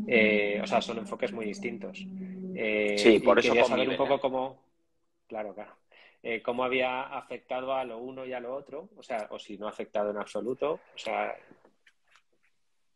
Eh, 0.07 0.61
o 0.63 0.67
sea, 0.67 0.81
son 0.81 0.99
enfoques 0.99 1.33
muy 1.33 1.47
distintos. 1.47 2.07
Eh, 2.55 2.97
sí, 2.99 3.19
por 3.19 3.39
eso 3.39 3.49
quería 3.49 3.65
saber 3.65 3.89
un 3.89 3.97
poco 3.97 4.21
cómo, 4.21 4.63
claro, 5.27 5.55
claro, 5.55 5.77
eh, 6.23 6.43
cómo 6.43 6.65
había 6.65 7.03
afectado 7.03 7.75
a 7.75 7.85
lo 7.85 7.99
uno 7.99 8.25
y 8.25 8.33
a 8.33 8.41
lo 8.41 8.55
otro, 8.55 8.91
o 8.97 9.03
sea, 9.03 9.27
o 9.31 9.39
si 9.39 9.57
no 9.59 9.67
ha 9.67 9.71
afectado 9.71 10.11
en 10.11 10.19
absoluto, 10.19 10.75
o 10.75 10.99
sea, 10.99 11.37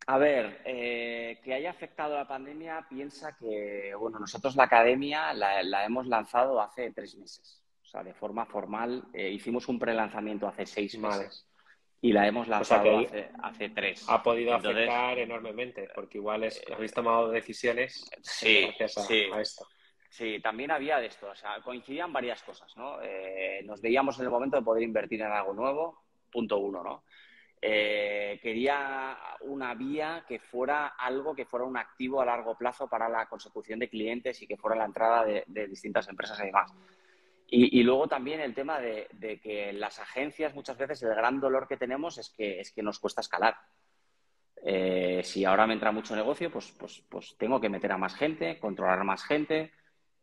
a 0.09 0.19
ver, 0.19 0.61
eh, 0.65 1.41
que 1.43 1.53
haya 1.53 1.71
afectado 1.71 2.15
la 2.15 2.29
pandemia, 2.29 2.87
piensa 2.89 3.37
que, 3.37 3.93
bueno, 3.99 4.21
nosotros 4.21 4.55
la 4.55 4.65
academia 4.65 5.35
la, 5.35 5.85
hemos 5.85 6.07
lanzado 6.07 6.61
hace 6.61 6.93
tres 6.93 7.17
meses. 7.17 7.61
O 7.83 7.85
sea, 7.85 8.05
de 8.05 8.15
forma 8.15 8.47
formal, 8.47 9.03
eh, 9.13 9.31
hicimos 9.31 9.67
un 9.69 9.81
prelanzamiento 9.81 10.47
hace 10.47 10.65
seis 10.65 10.97
meses 10.99 11.49
y 12.01 12.13
la 12.13 12.25
hemos 12.27 12.47
lanzado 12.47 13.05
hace, 13.43 13.71
tres. 13.71 14.05
Ha 14.09 14.23
podido 14.23 14.55
afectar 14.55 15.19
enormemente, 15.19 15.89
porque 15.93 16.19
igual 16.19 16.45
es, 16.45 16.59
eh, 16.59 16.73
habéis 16.73 16.93
tomado 16.93 17.29
decisiones 17.29 18.09
sí, 18.23 18.71
sí. 18.87 19.29
Sí, 20.09 20.41
también 20.41 20.71
había 20.71 20.99
de 20.99 21.07
esto. 21.07 21.29
O 21.29 21.35
sea, 21.35 21.61
coincidían 21.63 22.13
varias 22.13 22.43
cosas, 22.45 22.73
¿no? 22.77 22.99
nos 23.65 23.83
veíamos 23.83 24.17
en 24.21 24.27
el 24.27 24.31
momento 24.31 24.57
de 24.57 24.63
poder 24.63 24.85
invertir 24.85 25.21
en 25.21 25.33
algo 25.33 25.53
nuevo, 25.53 26.05
punto 26.31 26.59
uno, 26.59 26.83
¿no? 26.85 27.03
Eh, 27.61 28.39
quería 28.43 29.17
una 29.41 29.75
vía 29.75 30.25
que 30.29 30.39
fuera 30.39 30.89
algo 30.89 31.35
que 31.35 31.47
fuera 31.47 31.65
un 31.65 31.77
activo 31.77 32.21
a 32.21 32.27
largo 32.27 32.57
plazo 32.57 32.87
para 32.87 33.09
la 33.09 33.27
consecución 33.27 33.79
de 33.79 33.89
clientes 33.89 34.41
y 34.43 34.47
que 34.47 34.57
fuera 34.57 34.77
la 34.77 34.85
entrada 34.85 35.25
de, 35.25 35.67
distintas 35.67 36.09
empresas 36.09 36.39
y 36.41 36.47
demás. 36.47 36.73
Y, 37.49 37.83
luego 37.85 38.09
también 38.09 38.41
el 38.41 38.55
tema 38.55 38.81
de, 38.81 39.09
que 39.43 39.73
las 39.73 40.01
agencias 40.01 40.55
muchas 40.55 40.77
veces 40.77 41.03
el 41.05 41.15
gran 41.15 41.39
dolor 41.39 41.69
que 41.69 41.77
tenemos 41.77 42.19
es 42.19 42.31
que, 42.31 42.61
es 42.61 42.73
que 42.73 42.83
nos 42.83 42.99
cuesta 42.99 43.21
escalar. 43.21 43.57
Eh, 44.65 45.23
si 45.23 45.45
ahora 45.45 45.67
me 45.67 45.75
entra 45.75 45.93
mucho 45.93 46.17
negocio, 46.17 46.51
pues, 46.51 46.73
pues, 46.73 47.05
pues, 47.09 47.37
tengo 47.39 47.61
que 47.61 47.69
meter 47.69 47.93
a 47.93 47.99
más 47.99 48.17
gente, 48.17 48.59
controlar 48.59 49.05
más 49.05 49.23
gente 49.23 49.71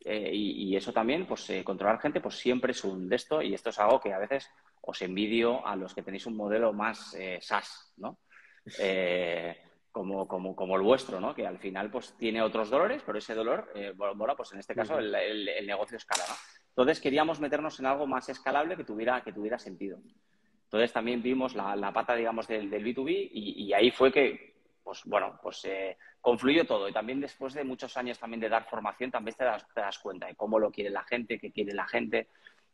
eh, 0.05 0.31
y, 0.33 0.75
eso 0.75 0.91
también, 0.91 1.25
pues 1.25 1.51
controlar 1.63 1.99
gente, 1.99 2.21
pues 2.21 2.35
siempre 2.35 2.71
es 2.71 2.83
un 2.83 3.07
de 3.07 3.15
esto 3.15 3.41
y 3.41 3.53
esto 3.53 3.69
es 3.69 3.79
algo 3.79 3.99
que 3.99 4.13
a 4.13 4.19
veces 4.19 4.49
os 4.85 5.01
envidio 5.01 5.65
a 5.65 5.75
los 5.75 5.93
que 5.93 6.03
tenéis 6.03 6.25
un 6.25 6.35
modelo 6.35 6.73
más 6.73 7.15
eh, 7.17 7.39
SaaS, 7.41 7.93
¿no? 7.97 8.19
Eh, 8.79 9.57
como, 9.91 10.27
como, 10.27 10.55
como, 10.55 10.75
el 10.75 10.81
vuestro, 10.81 11.19
¿no? 11.19 11.33
Que 11.33 11.47
al 11.47 11.59
final 11.59 11.89
pues 11.89 12.17
tiene 12.17 12.41
otros 12.41 12.69
dolores, 12.69 13.01
pero 13.05 13.17
ese 13.17 13.33
dolor, 13.33 13.71
eh, 13.75 13.93
bueno, 13.95 14.35
pues 14.35 14.51
en 14.53 14.59
este 14.59 14.75
caso 14.75 14.97
el, 14.97 15.13
el, 15.15 15.67
negocio 15.67 15.97
escala, 15.97 16.23
¿no? 16.27 16.35
Entonces 16.69 16.99
queríamos 16.99 17.39
meternos 17.39 17.79
en 17.79 17.85
algo 17.85 18.07
más 18.07 18.27
escalable 18.29 18.75
que 18.75 18.83
tuviera, 18.83 19.23
que 19.23 19.31
tuviera 19.31 19.59
sentido. 19.59 19.99
Entonces 20.63 20.91
también 20.91 21.21
vimos 21.21 21.55
la, 21.55 21.75
la 21.75 21.93
pata, 21.93 22.15
digamos, 22.15 22.47
del, 22.47 22.69
del 22.69 22.83
B2B 22.83 23.29
y, 23.31 23.65
y, 23.65 23.73
ahí 23.73 23.91
fue 23.91 24.11
que, 24.11 24.55
pues 24.83 25.03
bueno, 25.05 25.39
pues 25.41 25.63
eh, 25.65 25.97
confluyó 26.23 26.65
todo. 26.65 26.87
Y 26.87 26.93
también 26.93 27.19
después 27.19 27.53
de 27.53 27.65
muchos 27.65 27.97
años 27.97 28.17
también 28.17 28.39
de 28.39 28.47
dar 28.47 28.63
formación, 28.63 29.11
también 29.11 29.35
te 29.35 29.43
das, 29.43 29.67
te 29.73 29.81
das 29.81 29.99
cuenta 29.99 30.25
de 30.25 30.35
cómo 30.35 30.57
lo 30.57 30.71
quiere 30.71 30.89
la 30.89 31.03
gente, 31.03 31.37
qué 31.37 31.51
quiere 31.51 31.73
la 31.73 31.85
gente. 31.85 32.29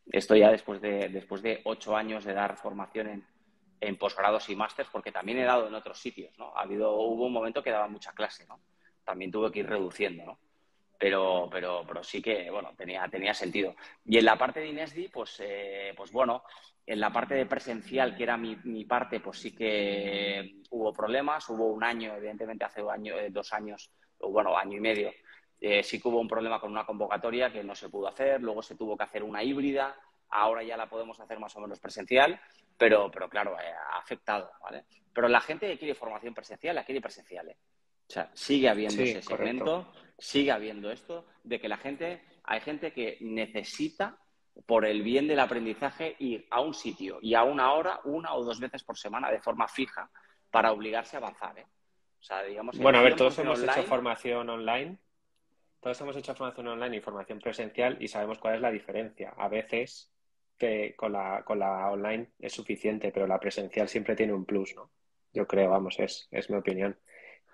Esto 0.06 0.36
ya 0.36 0.52
después 0.52 0.80
de, 0.80 1.10
después 1.10 1.42
de 1.42 1.62
ocho 1.66 1.98
años 1.98 2.24
de 2.24 2.34
dar 2.34 2.58
formación 2.58 3.08
en, 3.08 3.28
en 3.82 3.98
posgrados 3.98 4.48
y 4.50 4.56
másters, 4.56 4.90
porque 4.92 5.12
también 5.12 5.40
he 5.40 5.46
dado 5.46 5.68
en 5.68 5.74
otros 5.74 6.00
sitios, 6.00 6.38
¿no? 6.38 6.56
Ha 6.56 6.62
habido, 6.62 6.94
hubo 6.94 7.26
un 7.26 7.34
momento 7.34 7.64
que 7.64 7.72
daba 7.72 7.88
mucha 7.88 8.12
clase, 8.14 8.46
¿no? 8.46 8.60
También 9.04 9.32
tuve 9.32 9.52
que 9.52 9.60
ir 9.60 9.68
reduciendo, 9.68 10.26
¿no? 10.26 10.40
Pero, 11.00 11.48
pero, 11.50 11.86
pero 11.88 12.04
sí 12.04 12.22
que, 12.22 12.52
bueno, 12.52 12.74
tenía, 12.76 13.08
tenía 13.08 13.34
sentido. 13.34 13.74
Y 14.06 14.18
en 14.18 14.26
la 14.26 14.38
parte 14.38 14.60
de 14.60 14.68
Inesdi, 14.68 15.08
pues, 15.08 15.40
eh, 15.40 15.94
pues 15.96 16.12
bueno, 16.12 16.44
en 16.86 17.00
la 17.00 17.10
parte 17.10 17.36
de 17.36 17.46
presencial, 17.46 18.18
que 18.18 18.24
era 18.24 18.36
mi, 18.36 18.58
mi, 18.66 18.84
parte, 18.84 19.22
pues 19.22 19.40
sí 19.40 19.56
que 19.56 20.56
hubo 20.72 20.92
problemas. 20.92 21.50
Hubo 21.50 21.68
un 21.68 21.84
año, 21.84 22.14
evidentemente 22.16 22.66
hace 22.66 22.82
año, 22.82 23.18
eh, 23.18 23.30
dos 23.30 23.54
años, 23.54 23.90
o 24.18 24.30
bueno, 24.30 24.58
año 24.58 24.78
y 24.78 24.82
medio, 24.82 25.14
eh, 25.62 25.84
sí 25.84 26.00
que 26.00 26.08
hubo 26.08 26.20
un 26.20 26.28
problema 26.28 26.60
con 26.60 26.72
una 26.72 26.86
convocatoria 26.86 27.52
que 27.52 27.64
no 27.64 27.76
se 27.76 27.90
pudo 27.90 28.08
hacer, 28.08 28.42
luego 28.42 28.62
se 28.62 28.76
tuvo 28.76 28.96
que 28.96 29.04
hacer 29.04 29.24
una 29.24 29.44
híbrida, 29.44 29.96
ahora 30.30 30.64
ya 30.64 30.78
la 30.78 30.90
podemos 30.90 31.20
hacer 31.20 31.38
más 31.40 31.56
o 31.58 31.60
menos 31.60 31.80
presencial, 31.80 32.40
pero, 32.78 33.12
pero 33.12 33.30
claro, 33.30 33.58
eh, 33.60 33.72
ha 33.92 33.98
afectado, 33.98 34.52
¿vale? 34.62 34.86
Pero 35.14 35.28
la 35.28 35.42
gente 35.42 35.68
que 35.68 35.78
quiere 35.78 35.96
formación 35.96 36.34
presencial, 36.34 36.76
la 36.76 36.86
quiere 36.86 37.02
presencial, 37.02 37.50
¿eh? 37.50 37.58
O 38.08 38.12
sea, 38.12 38.32
sigue 38.34 38.70
habiendo 38.70 39.04
ese 39.04 39.22
segmento, 39.22 39.92
sigue 40.20 40.52
habiendo 40.52 40.92
esto, 40.92 41.26
de 41.44 41.60
que 41.60 41.68
la 41.68 41.78
gente, 41.78 42.22
hay 42.44 42.62
gente 42.62 42.92
que 42.94 43.18
necesita, 43.22 44.18
por 44.66 44.86
el 44.86 45.02
bien 45.02 45.28
del 45.28 45.40
aprendizaje, 45.40 46.16
ir 46.20 46.46
a 46.52 46.62
un 46.62 46.74
sitio 46.74 47.20
y 47.22 47.34
a 47.34 47.44
una 47.44 47.74
hora, 47.74 48.02
una 48.04 48.36
o 48.36 48.44
dos 48.44 48.60
veces 48.60 48.84
por 48.84 48.98
semana, 48.98 49.32
de 49.32 49.40
forma 49.40 49.68
fija, 49.68 50.10
para 50.52 50.72
obligarse 50.72 51.16
a 51.16 51.20
avanzar, 51.20 51.58
¿eh? 51.58 51.66
O 52.20 52.22
sea, 52.22 52.44
digamos... 52.44 52.78
Bueno, 52.78 53.00
a 53.00 53.02
ver, 53.02 53.16
todos 53.16 53.40
hemos 53.40 53.64
hecho 53.64 53.84
formación 53.84 54.50
online 54.50 55.00
todos 55.80 56.02
hemos 56.02 56.16
hecho 56.18 56.36
formación 56.36 56.68
online 56.68 56.98
y 56.98 57.02
formación 57.02 57.40
presencial 57.40 57.98
y 58.02 58.08
sabemos 58.08 58.38
cuál 58.38 58.56
es 58.56 58.62
la 58.62 58.72
diferencia. 58.72 59.34
A 59.38 59.48
veces 59.48 60.12
que 60.58 60.94
con 60.96 61.14
la, 61.14 61.44
con 61.46 61.60
la 61.60 61.90
online 61.90 62.32
es 62.40 62.54
suficiente, 62.54 63.12
pero 63.14 63.28
la 63.28 63.40
presencial 63.40 63.88
siempre 63.88 64.16
tiene 64.16 64.34
un 64.34 64.46
plus, 64.46 64.76
¿no? 64.76 64.92
Yo 65.32 65.48
creo, 65.48 65.70
vamos, 65.70 65.98
es, 66.00 66.28
es 66.32 66.50
mi 66.50 66.58
opinión. 66.58 66.98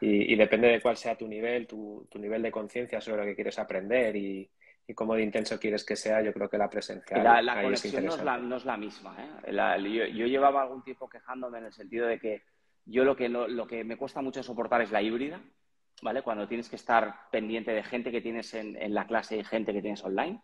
Y, 0.02 0.36
depende 0.36 0.68
de 0.68 0.82
cuál 0.82 0.98
sea 0.98 1.18
tu 1.18 1.28
nivel, 1.28 1.68
tu, 1.68 2.08
tu 2.12 2.20
nivel 2.20 2.42
de 2.42 2.52
conciencia 2.52 3.00
sobre 3.00 3.22
lo 3.22 3.26
que 3.26 3.36
quieres 3.36 3.58
aprender 3.58 4.16
y, 4.16 4.50
y, 4.86 4.94
cómo 4.94 5.16
de 5.16 5.24
intenso 5.24 5.60
quieres 5.60 5.86
que 5.86 5.96
sea, 5.96 6.22
yo 6.22 6.34
creo 6.34 6.50
que 6.50 6.58
la 6.58 6.70
presencial. 6.70 7.24
La, 7.24 7.42
la 7.42 7.62
conexión 7.62 8.06
no 8.06 8.16
es 8.16 8.24
la, 8.24 8.38
no 8.38 8.58
es 8.58 8.66
la, 8.66 8.78
misma. 8.78 9.16
¿eh? 9.18 9.52
yo, 9.52 10.06
yo, 10.06 10.28
llevaba 10.28 10.64
algún 10.64 10.84
tiempo 10.84 11.10
quejándome 11.10 11.60
en 11.60 11.66
el 11.66 11.74
sentido 11.74 12.08
de 12.08 12.20
que 12.20 12.44
yo 12.86 13.04
lo 13.04 13.16
que, 13.16 13.30
lo, 13.30 13.48
lo 13.48 13.66
que 13.66 13.84
me 13.84 13.98
cuesta 13.98 14.22
mucho 14.22 14.44
soportar 14.44 14.82
es 14.82 14.92
la 14.92 15.02
híbrida. 15.02 15.42
¿vale? 16.02 16.22
Cuando 16.22 16.48
tienes 16.48 16.70
que 16.70 16.76
estar 16.76 17.30
pendiente 17.32 17.72
de 17.72 17.84
gente 17.84 18.12
que 18.12 18.22
tienes 18.22 18.54
en, 18.54 18.94
la 18.94 19.08
clase 19.08 19.38
y 19.38 19.44
gente 19.44 19.74
que 19.74 19.82
tienes 19.82 20.04
online, 20.04 20.42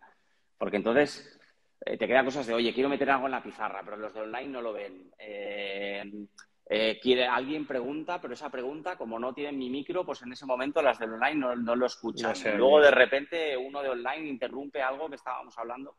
porque 0.58 0.76
entonces 0.76 1.38
eh, 1.84 1.96
te 1.96 2.06
quedan 2.06 2.24
cosas 2.24 2.46
de, 2.46 2.54
oye, 2.54 2.72
quiero 2.72 2.88
meter 2.88 3.10
algo 3.10 3.26
en 3.26 3.32
la 3.32 3.42
pizarra, 3.42 3.82
pero 3.84 3.96
los 3.96 4.14
de 4.14 4.20
online 4.20 4.48
no 4.48 4.62
lo 4.62 4.72
ven. 4.72 5.10
Eh, 5.18 6.26
eh, 6.66 6.98
quiere, 7.00 7.26
alguien 7.26 7.66
pregunta, 7.66 8.20
pero 8.20 8.34
esa 8.34 8.50
pregunta, 8.50 8.96
como 8.96 9.18
no 9.18 9.34
tienen 9.34 9.58
mi 9.58 9.70
micro, 9.70 10.04
pues 10.04 10.22
en 10.22 10.32
ese 10.32 10.46
momento 10.46 10.80
las 10.80 10.98
del 10.98 11.12
online 11.12 11.54
no, 11.56 11.76
lo 11.76 11.86
escuchan. 11.86 12.34
Luego 12.56 12.80
de 12.80 12.90
repente 12.90 13.56
uno 13.56 13.82
de 13.82 13.90
online 13.90 14.28
interrumpe 14.28 14.80
algo 14.80 15.08
que 15.08 15.16
estábamos 15.16 15.56
hablando. 15.58 15.96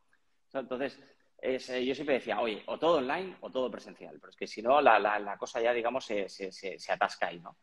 Entonces, 0.54 0.99
yo 1.41 1.95
siempre 1.95 2.15
decía, 2.15 2.39
oye, 2.39 2.63
o 2.67 2.78
todo 2.78 2.97
online 2.97 3.38
o 3.41 3.49
todo 3.52 3.69
presencial, 3.69 4.17
pero 4.19 4.30
es 4.30 4.36
que 4.36 4.47
si 4.47 4.62
no, 4.62 4.80
la, 4.82 5.36
cosa 5.38 5.62
ya, 5.62 5.73
digamos, 5.73 6.06
se, 6.06 6.30
se, 6.30 6.52
se 6.52 6.91
atasca 6.91 7.28
ahí, 7.28 7.39
¿no? 7.39 7.58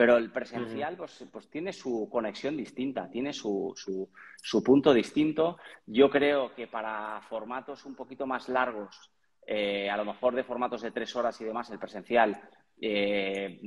Pero 0.00 0.16
el 0.16 0.32
presencial 0.32 0.96
pues, 0.96 1.26
pues, 1.30 1.50
tiene 1.50 1.74
su 1.74 2.08
conexión 2.10 2.56
distinta, 2.56 3.10
tiene 3.10 3.34
su, 3.34 3.74
su, 3.76 4.62
punto 4.62 4.94
distinto. 4.94 5.58
Yo 5.84 6.08
creo 6.08 6.54
que 6.54 6.66
para 6.68 7.20
formatos 7.28 7.84
un 7.84 7.94
poquito 7.94 8.26
más 8.26 8.48
largos, 8.48 9.10
eh, 9.52 9.90
a 9.90 9.96
lo 9.96 10.04
mejor 10.04 10.32
de 10.36 10.44
formatos 10.44 10.80
de 10.80 10.92
tres 10.92 11.16
horas 11.16 11.40
y 11.40 11.44
demás, 11.44 11.68
el 11.70 11.80
presencial 11.80 12.40
eh, 12.80 13.58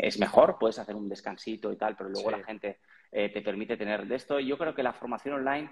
es 0.00 0.16
mejor, 0.20 0.56
puedes 0.60 0.78
hacer 0.78 0.94
un 0.94 1.08
descansito 1.08 1.72
y 1.72 1.76
tal, 1.76 1.96
pero 1.96 2.08
luego 2.08 2.30
la 2.30 2.44
gente 2.44 2.78
eh, 3.10 3.28
te 3.28 3.42
permite 3.42 3.76
tener 3.76 4.06
de 4.06 4.14
esto. 4.14 4.38
Yo 4.38 4.56
creo 4.56 4.72
que 4.72 4.84
la 4.84 4.92
formación 4.92 5.34
online 5.34 5.70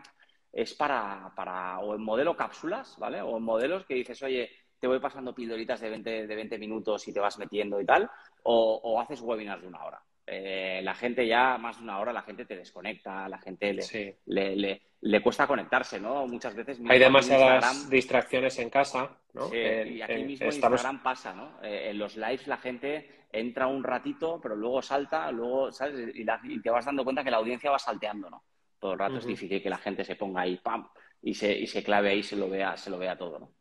es 0.53 0.75
para, 0.75 1.33
para, 1.37 1.79
o 1.79 1.95
en 1.95 2.03
modelo 2.03 2.37
cápsulas, 2.37 2.97
¿vale? 2.99 3.23
O 3.23 3.37
en 3.37 3.45
modelos 3.45 3.87
que 3.87 3.95
dices, 3.95 4.21
oye, 4.25 4.51
te 4.81 4.89
voy 4.89 4.99
pasando 4.99 5.33
pildoritas 5.33 5.81
de 5.81 5.91
20, 5.91 6.27
de 6.27 6.35
20 6.35 6.59
minutos 6.59 7.07
y 7.07 7.13
te 7.13 7.21
vas 7.21 7.39
metiendo 7.39 7.81
y 7.81 7.87
tal, 7.87 8.11
o, 8.43 9.01
haces 9.01 9.21
webinars 9.21 9.63
de 9.63 9.69
una 9.69 9.85
hora. 9.85 10.03
Eh, 10.29 10.81
la 10.83 10.95
gente 10.95 11.25
ya, 11.25 11.57
más 11.57 11.77
de 11.77 11.85
una 11.85 12.01
hora, 12.01 12.12
la 12.12 12.23
gente 12.23 12.45
te 12.45 12.57
desconecta, 12.57 13.29
la 13.29 13.39
gente 13.39 13.79
le, 14.27 14.81
le, 15.01 15.23
cuesta 15.23 15.47
conectarse, 15.47 16.01
¿no? 16.01 16.27
Muchas 16.27 16.55
veces... 16.57 16.81
Hay 16.89 16.99
demasiadas 16.99 17.89
distracciones 17.89 18.59
en 18.59 18.69
casa, 18.69 19.17
¿no? 19.35 19.49
Sí, 19.49 19.57
y 19.57 20.03
aquí 20.03 20.25
mismo 20.25 20.47
en 20.47 20.53
Instagram 20.53 21.01
pasa, 21.01 21.33
¿no? 21.33 21.62
Eh, 21.62 21.91
en 21.91 21.99
los 21.99 22.17
lives 22.17 22.49
la 22.49 22.57
gente 22.57 23.09
entra 23.31 23.69
un 23.69 23.85
ratito, 23.85 24.41
pero 24.43 24.57
luego 24.57 24.83
salta, 24.83 25.31
luego, 25.31 25.71
¿sabes? 25.71 26.11
Y, 26.15 26.61
te 26.61 26.71
vas 26.71 26.87
dando 26.87 27.05
cuenta 27.05 27.23
que 27.23 27.31
la 27.31 27.37
audiencia 27.37 27.71
va 27.71 27.79
salteando, 27.79 28.29
¿no? 28.29 28.43
Todo 28.81 28.95
el 28.95 28.99
rato 28.99 29.19
es 29.19 29.27
difícil 29.27 29.62
que 29.62 29.71
la 29.71 29.79
gente 29.79 30.05
se 30.05 30.17
ponga 30.17 30.41
ahí, 30.41 30.57
¡pam! 30.57 30.89
Y 31.23 31.35
se, 31.35 31.57
y 31.57 31.69
se 31.69 31.85
clave 31.85 32.11
ahí, 32.11 32.25
se 32.25 32.35
lo 32.35 32.51
vea, 32.51 32.77
se 32.77 32.91
lo 32.91 32.99
vea 32.99 33.17
todo, 33.17 33.39
¿no? 33.39 33.53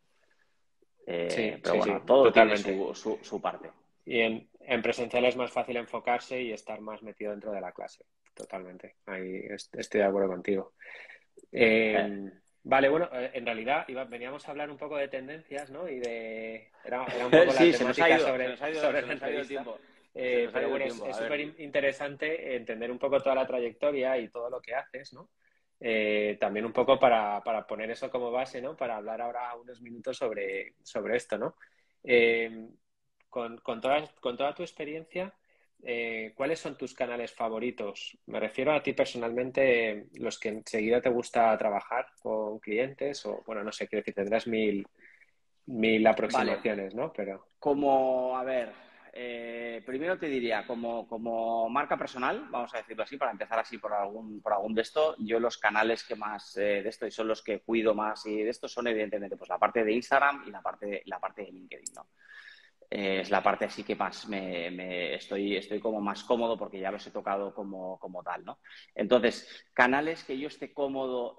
Eh, 1.06 1.30
sí, 1.30 1.60
pero 1.62 1.76
bueno, 1.76 2.02
todo 2.04 2.32
tiene 2.32 2.56
su, 2.56 3.18
su, 3.22 3.40
parte. 3.40 3.70
Y 4.04 4.20
en, 4.20 4.48
en, 4.66 4.82
presencial 4.82 5.24
es 5.24 5.36
más 5.36 5.50
fácil 5.50 5.76
enfocarse 5.76 6.40
y 6.40 6.52
estar 6.52 6.80
más 6.80 7.02
metido 7.02 7.30
dentro 7.30 7.52
de 7.52 7.60
la 7.60 7.72
clase. 7.72 8.04
Totalmente. 8.34 8.96
Ahí 9.06 9.42
estoy 9.72 10.00
de 10.00 10.06
acuerdo 10.06 10.28
contigo. 10.28 10.74
Eh, 11.52 12.30
vale, 12.62 12.88
bueno, 12.88 13.08
eh, 13.12 13.30
en 13.34 13.46
realidad 13.46 13.86
veníamos 14.08 14.46
a 14.46 14.50
hablar 14.50 14.70
un 14.70 14.76
poco 14.76 14.96
de 14.96 15.08
tendencias, 15.08 15.70
¿no? 15.70 15.88
Y 15.88 15.98
de. 16.00 16.70
Era, 16.84 17.02
un 17.02 17.06
poco 17.30 17.44
la 17.44 17.78
temática 17.78 18.18
sobre, 18.18 18.56
sobre 18.56 19.38
el 19.40 19.48
tiempo. 19.48 19.78
pero 20.12 20.68
bueno, 20.68 20.84
es 20.84 21.16
súper 21.16 21.40
interesante 21.40 22.56
entender 22.56 22.90
un 22.90 22.98
poco 22.98 23.20
toda 23.20 23.34
la 23.34 23.46
trayectoria 23.46 24.18
y 24.18 24.28
todo 24.28 24.50
lo 24.50 24.60
que 24.60 24.74
haces, 24.74 25.12
¿no? 25.12 25.30
eh, 25.80 26.36
también 26.40 26.64
un 26.64 26.72
poco 26.72 26.98
para, 26.98 27.42
poner 27.66 27.90
eso 27.90 28.10
como 28.10 28.30
base, 28.30 28.60
¿no? 28.62 28.76
Para 28.76 28.96
hablar 28.96 29.20
ahora 29.20 29.54
unos 29.56 29.80
minutos 29.80 30.16
sobre, 30.16 30.74
sobre 30.82 31.16
esto, 31.16 31.38
¿no? 31.38 31.56
Eh, 33.36 33.56
con, 33.62 33.80
toda, 33.80 34.10
con 34.20 34.36
toda 34.36 34.54
tu 34.54 34.62
experiencia, 34.62 35.32
eh, 35.82 36.32
¿cuáles 36.34 36.58
son 36.58 36.76
tus 36.76 36.94
canales 36.94 37.32
favoritos? 37.32 38.16
Me 38.26 38.40
refiero 38.40 38.72
a 38.72 38.82
ti 38.82 38.92
personalmente, 38.92 40.06
los 40.14 40.38
que 40.38 40.48
enseguida 40.48 41.00
te 41.00 41.10
gusta 41.10 41.56
trabajar 41.58 42.06
con 42.22 42.58
clientes 42.58 43.24
o, 43.26 43.42
bueno, 43.46 43.62
no 43.62 43.72
sé, 43.72 43.86
quiero 43.86 44.00
decir, 44.00 44.14
tendrás 44.14 44.46
mil, 44.46 44.86
mil 45.66 46.06
aproximaciones, 46.06 46.94
¿no? 46.94 47.12
Pero... 47.12 47.48
Como, 47.58 48.36
a 48.36 48.44
ver, 48.44 48.72
eh, 49.12 49.82
primero 49.84 50.18
te 50.18 50.26
diría, 50.26 50.66
como, 50.66 51.06
como, 51.08 51.68
marca 51.68 51.96
personal, 51.96 52.48
vamos 52.50 52.74
a 52.74 52.78
decirlo 52.78 53.02
así, 53.02 53.16
para 53.16 53.32
empezar 53.32 53.58
así 53.58 53.78
por 53.78 53.92
algún, 53.92 54.40
por 54.40 54.52
algún 54.52 54.74
de 54.74 54.82
esto, 54.82 55.14
yo 55.18 55.40
los 55.40 55.58
canales 55.58 56.04
que 56.04 56.16
más 56.16 56.56
eh, 56.56 56.82
de 56.82 56.88
esto 56.88 57.06
y 57.06 57.10
son 57.10 57.28
los 57.28 57.42
que 57.42 57.60
cuido 57.60 57.94
más 57.94 58.26
y 58.26 58.42
de 58.42 58.50
esto 58.50 58.68
son 58.68 58.86
evidentemente 58.88 59.36
pues 59.36 59.48
la 59.48 59.58
parte 59.58 59.84
de 59.84 59.92
Instagram 59.92 60.44
y 60.46 60.50
la 60.50 60.60
parte, 60.60 61.02
la 61.06 61.18
parte 61.18 61.42
de 61.42 61.52
LinkedIn, 61.52 61.94
¿no? 61.94 62.06
Eh, 62.88 63.20
es 63.20 63.30
la 63.30 63.42
parte 63.42 63.64
así 63.64 63.82
que 63.82 63.96
más 63.96 64.28
me, 64.28 65.14
estoy, 65.14 65.56
estoy 65.56 65.80
como 65.80 66.00
más 66.00 66.22
cómodo 66.24 66.56
porque 66.56 66.78
ya 66.78 66.90
los 66.90 67.06
he 67.06 67.10
tocado 67.10 67.52
como, 67.54 67.98
como 67.98 68.22
tal, 68.22 68.44
¿no? 68.44 68.58
Entonces, 68.94 69.66
canales 69.72 70.22
que 70.24 70.38
yo 70.38 70.48
esté 70.48 70.72
cómodo 70.72 71.36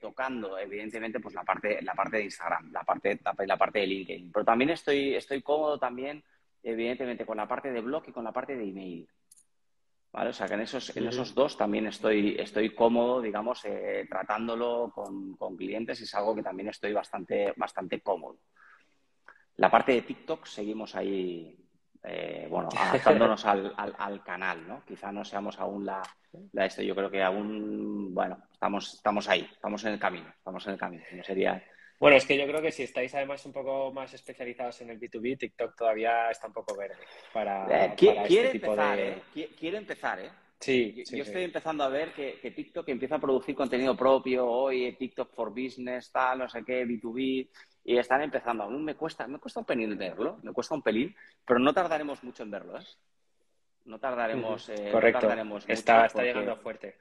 tocando, 0.00 0.58
evidentemente, 0.58 1.20
pues 1.20 1.34
la 1.34 1.44
parte, 1.44 1.80
la 1.82 1.94
parte 1.94 2.18
de 2.18 2.24
Instagram, 2.24 2.72
la 2.72 2.82
parte, 2.82 3.20
la, 3.22 3.56
parte 3.56 3.78
de 3.78 3.86
LinkedIn. 3.86 4.32
Pero 4.32 4.44
también 4.44 4.70
estoy, 4.70 5.14
estoy 5.14 5.42
cómodo 5.42 5.78
también 5.78 6.24
evidentemente 6.62 7.24
con 7.24 7.36
la 7.36 7.48
parte 7.48 7.70
de 7.70 7.80
blog 7.80 8.04
y 8.06 8.12
con 8.12 8.24
la 8.24 8.32
parte 8.32 8.56
de 8.56 8.64
email. 8.64 9.08
¿Vale? 10.12 10.30
O 10.30 10.32
sea 10.32 10.48
que 10.48 10.54
en 10.54 10.60
esos, 10.62 10.96
en 10.96 11.06
esos 11.06 11.34
dos 11.34 11.56
también 11.56 11.86
estoy, 11.86 12.34
estoy 12.36 12.74
cómodo, 12.74 13.20
digamos, 13.20 13.64
eh, 13.64 14.06
tratándolo 14.10 14.90
con, 14.92 15.56
clientes 15.56 16.00
y 16.00 16.04
es 16.04 16.14
algo 16.14 16.34
que 16.34 16.42
también 16.42 16.68
estoy 16.68 16.92
bastante, 16.92 17.52
bastante 17.56 18.00
cómodo. 18.00 18.38
La 19.60 19.70
parte 19.70 19.92
de 19.92 20.00
TikTok 20.00 20.46
seguimos 20.46 20.96
ahí, 20.96 21.54
eh, 22.02 22.46
bueno, 22.48 22.70
adaptándonos 22.78 23.44
al, 23.44 23.74
al, 23.76 24.24
canal, 24.24 24.66
¿no? 24.66 24.82
Quizá 24.86 25.12
no 25.12 25.22
seamos 25.22 25.60
aún 25.60 25.84
la, 25.84 26.02
la 26.52 26.64
esto, 26.64 26.80
yo 26.80 26.94
creo 26.94 27.10
que 27.10 27.22
aún, 27.22 28.14
bueno, 28.14 28.38
estamos, 28.50 28.94
estamos 28.94 29.28
ahí, 29.28 29.46
estamos 29.52 29.84
en 29.84 29.92
el 29.92 29.98
camino, 29.98 30.32
estamos 30.34 30.66
en 30.66 30.72
el 30.72 30.78
camino. 30.78 31.04
No 31.12 31.22
sería 31.22 31.62
bueno, 31.98 32.16
es 32.16 32.24
que 32.24 32.38
yo 32.38 32.46
creo 32.46 32.62
que 32.62 32.72
si 32.72 32.84
estáis 32.84 33.14
además 33.14 33.44
un 33.44 33.52
poco 33.52 33.92
más 33.92 34.14
especializados 34.14 34.80
en 34.80 34.88
el 34.88 34.98
B2B, 34.98 35.38
TikTok 35.38 35.76
todavía 35.76 36.30
está 36.30 36.46
un 36.46 36.54
poco 36.54 36.74
verde 36.74 36.96
para, 37.30 37.66
eh, 37.84 37.94
quiere, 37.94 38.22
este 38.22 38.52
empezar, 38.52 38.98
¿eh? 38.98 39.22
Quiere 39.58 39.76
empezar, 39.76 40.20
¿eh? 40.20 40.30
Sí, 40.58 41.04
yo, 41.10 41.22
estoy 41.22 41.44
empezando 41.44 41.84
a 41.84 41.88
ver 41.88 42.14
que, 42.14 42.52
TikTok 42.54 42.88
empieza 42.88 43.16
a 43.16 43.20
producir 43.20 43.54
contenido 43.54 43.94
propio, 43.96 44.46
hoy 44.46 44.94
TikTok 44.98 45.34
for 45.34 45.50
Business, 45.50 46.10
tal, 46.10 46.38
no 46.38 46.48
sé 46.48 46.62
qué, 46.64 46.86
B2B, 46.86 47.48
y 47.90 47.98
están 47.98 48.22
empezando. 48.22 48.62
A 48.62 48.68
mí 48.68 48.78
me 48.78 48.94
cuesta, 48.94 49.26
me 49.26 49.40
cuesta 49.40 49.58
un 49.58 49.66
pelín 49.66 49.98
verlo, 49.98 50.38
me 50.44 50.52
cuesta 50.52 50.76
un 50.76 50.82
pelín, 50.82 51.12
pero 51.44 51.58
no 51.58 51.74
tardaremos 51.74 52.22
mucho 52.22 52.44
en 52.44 52.50
verlo, 52.52 52.78
¿eh? 52.78 52.84
No 53.86 53.98
tardaremos, 53.98 54.68
eh, 54.68 54.90
Correcto. 54.92 55.28
está, 55.66 56.06
está 56.06 56.22
llegando 56.22 56.56
fuerte. 56.58 56.98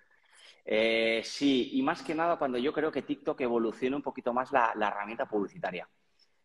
Eh, 0.66 1.22
sí, 1.24 1.70
y 1.74 1.84
más 1.84 2.02
que 2.02 2.16
nada 2.16 2.38
cuando 2.38 2.58
yo 2.58 2.74
creo 2.74 2.92
que 2.92 3.04
TikTok 3.04 3.40
evoluciona 3.42 3.98
un 3.98 4.02
poquito 4.02 4.34
más 4.34 4.52
la, 4.52 4.74
herramienta 4.76 5.28
publicitaria. 5.28 5.88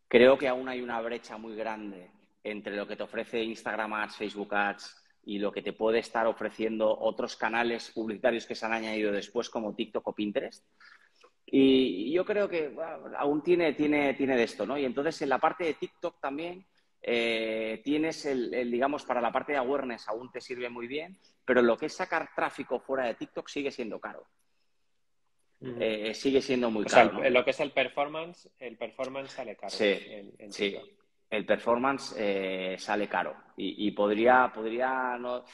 Creo 0.09 0.37
que 0.37 0.49
aún 0.49 0.69
hay 0.69 0.83
una 0.83 1.01
brecha 1.01 1.39
muy 1.39 1.57
grande 1.57 2.11
entre 2.43 2.77
lo 2.77 2.87
que 2.87 2.97
te 2.97 3.03
ofrece 3.03 3.43
Instagram 3.43 3.95
Ads, 3.95 4.17
Facebook 4.17 4.55
Ads 4.55 5.05
y 5.25 5.39
lo 5.39 5.53
que 5.53 5.63
te 5.63 5.73
puede 5.73 6.01
estar 6.01 6.27
ofreciendo 6.27 6.95
otros 6.99 7.35
canales 7.37 7.93
publicitarios 7.95 8.45
que 8.45 8.55
se 8.55 8.67
han 8.67 8.75
añadido 8.75 9.11
después 9.11 9.49
como 9.49 9.75
TikTok 9.75 10.07
o 10.07 10.13
Pinterest. 10.15 10.67
Y 11.57 12.11
yo 12.11 12.25
creo 12.25 12.49
que 12.49 12.75
aún 13.17 13.41
tiene, 13.41 13.75
tiene, 13.75 14.15
tiene 14.15 14.37
de 14.37 14.43
esto, 14.43 14.67
¿no? 14.67 14.77
Y 14.77 14.85
entonces 14.85 15.23
en 15.23 15.29
la 15.29 15.39
parte 15.39 15.63
de 15.63 15.75
TikTok 15.75 16.19
también 16.21 16.67
eh, 17.01 17.81
tienes 17.85 18.27
el, 18.27 18.73
digamos, 18.73 19.05
para 19.05 19.21
la 19.21 19.31
parte 19.31 19.53
de 19.53 19.59
awareness 19.59 20.09
aún 20.09 20.33
te 20.33 20.41
sirve 20.41 20.69
muy 20.69 20.89
bien, 20.89 21.17
pero 21.45 21.63
lo 21.63 21.77
que 21.77 21.87
es 21.87 21.95
sacar 21.95 22.31
tráfico 22.35 22.81
fuera 22.81 23.07
de 23.07 23.15
TikTok 23.15 23.47
sigue 23.49 23.71
siendo 23.71 24.01
caro. 24.01 24.27
Eh, 25.61 26.13
sigue 26.13 26.43
siendo 26.43 26.73
muy 26.73 26.87
caro. 26.87 27.23
Lo 27.31 27.45
que 27.45 27.53
es 27.53 27.61
el 27.61 27.71
performance, 27.71 28.51
el 28.59 28.77
performance 28.77 29.31
sale 29.31 29.55
caro. 29.55 29.71
Sí, 29.71 29.97
sí. 30.51 30.77
El 31.35 31.47
performance 31.47 32.15
eh, 32.19 32.77
sale 32.79 33.09
caro. 33.09 33.35
Y, 33.57 33.91
podría, 33.93 34.51
podría 34.53 35.17
no, 35.17 35.45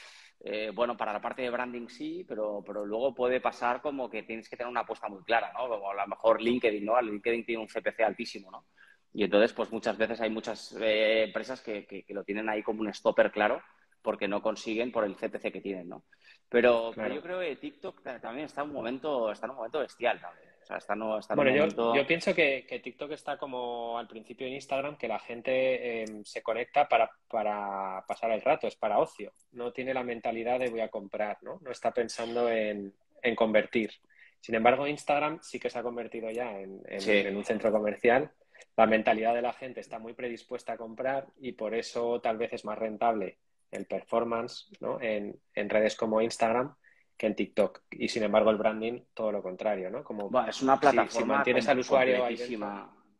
bueno, 0.73 0.97
para 0.97 1.13
la 1.13 1.21
parte 1.21 1.43
de 1.43 1.51
branding 1.51 1.87
sí, 1.87 2.25
pero, 2.27 2.63
pero 2.65 2.83
luego 2.83 3.13
puede 3.13 3.39
pasar 3.39 3.79
como 3.79 4.09
que 4.09 4.23
tienes 4.23 4.49
que 4.49 4.57
tener 4.57 4.71
una 4.71 4.81
apuesta 4.81 5.07
muy 5.07 5.23
clara, 5.23 5.51
¿no? 5.53 5.67
Como 5.67 5.91
a 5.91 5.93
lo 5.93 6.07
mejor 6.07 6.41
LinkedIn, 6.41 6.83
¿no? 6.83 6.99
LinkedIn 6.99 7.45
tiene 7.45 7.61
un 7.61 7.67
CPC 7.67 8.01
altísimo, 8.01 8.49
¿no? 8.49 8.65
Y 9.13 9.23
entonces, 9.23 9.53
pues 9.53 9.71
muchas 9.71 9.97
veces 9.97 10.21
hay 10.21 10.29
muchas 10.29 10.73
eh, 10.79 11.23
empresas 11.23 11.61
que, 11.61 12.05
lo 12.09 12.23
tienen 12.23 12.47
ahí 12.49 12.63
como 12.63 12.81
un 12.81 12.93
stopper 12.93 13.31
claro 13.31 13.61
porque 14.01 14.27
no 14.27 14.41
consiguen 14.41 14.91
por 14.91 15.03
el 15.03 15.15
CPC 15.15 15.51
que 15.51 15.61
tienen, 15.61 15.89
¿no? 15.89 16.03
Pero, 16.49 16.93
yo 16.93 17.21
creo 17.21 17.39
que 17.39 17.55
TikTok 17.55 18.01
también 18.19 18.45
está 18.45 18.61
en 18.61 18.69
un 18.69 18.73
momento, 18.73 19.31
está 19.31 19.45
en 19.45 19.51
un 19.51 19.57
momento 19.57 19.79
bestial 19.79 20.19
también. 20.19 20.50
O 20.71 20.73
sea, 20.73 20.77
está, 20.77 20.95
no, 20.95 21.19
está 21.19 21.35
bueno, 21.35 21.51
yo, 21.51 21.95
yo, 21.95 22.07
pienso 22.07 22.33
que, 22.33 22.81
TikTok 22.83 23.11
está 23.11 23.37
como 23.37 23.97
al 23.97 24.07
principio 24.07 24.47
en 24.47 24.53
Instagram, 24.53 24.97
que 24.97 25.07
la 25.07 25.19
gente 25.19 26.03
em, 26.03 26.23
se 26.23 26.41
conecta 26.41 26.87
para, 26.87 27.09
para 27.27 28.03
pasar 28.07 28.31
el 28.31 28.41
rato, 28.41 28.67
es 28.67 28.75
para 28.75 28.99
ocio. 28.99 29.33
No 29.51 29.73
tiene 29.73 29.93
la 29.93 30.03
mentalidad 30.03 30.59
de 30.59 30.69
voy 30.69 30.81
a 30.81 30.89
comprar, 30.89 31.37
¿no? 31.41 31.59
No 31.61 31.71
está 31.71 31.91
pensando 31.91 32.49
en, 32.49 32.93
en 33.21 33.35
convertir. 33.35 33.91
Sin 34.39 34.55
embargo, 34.55 34.87
Instagram 34.87 35.39
sí 35.41 35.59
que 35.59 35.69
se 35.69 35.79
ha 35.79 35.83
convertido 35.83 36.29
ya 36.31 36.59
en, 36.59 36.81
en 36.87 37.35
un 37.35 37.43
centro 37.43 37.71
comercial 37.71 38.31
la 38.77 38.85
mentalidad 38.85 39.33
de 39.33 39.41
la 39.41 39.53
gente 39.53 39.79
está 39.79 39.99
muy 39.99 40.13
predispuesta 40.13 40.73
a 40.73 40.77
comprar 40.77 41.27
y 41.39 41.53
por 41.53 41.75
eso 41.75 42.19
tal 42.21 42.37
vez 42.37 42.53
es 42.53 42.65
más 42.65 42.77
rentable 42.77 43.37
el 43.71 43.85
performance 43.85 44.69
¿no? 44.79 44.99
en, 45.01 45.39
redes 45.55 45.95
como 45.95 46.21
Instagram 46.21 46.75
que 47.21 47.27
en 47.27 47.35
TikTok. 47.35 47.83
Y 47.91 48.07
sin 48.07 48.23
embargo 48.23 48.49
el 48.49 48.57
branding, 48.57 49.01
todo 49.13 49.31
lo 49.31 49.43
contrario, 49.43 49.91
¿no? 49.91 50.03
Como 50.03 50.31
es 50.47 50.61
una 50.63 50.79
plataforma 50.79 51.43
si, 51.43 51.69
al 51.69 51.79
usuario 51.79 52.25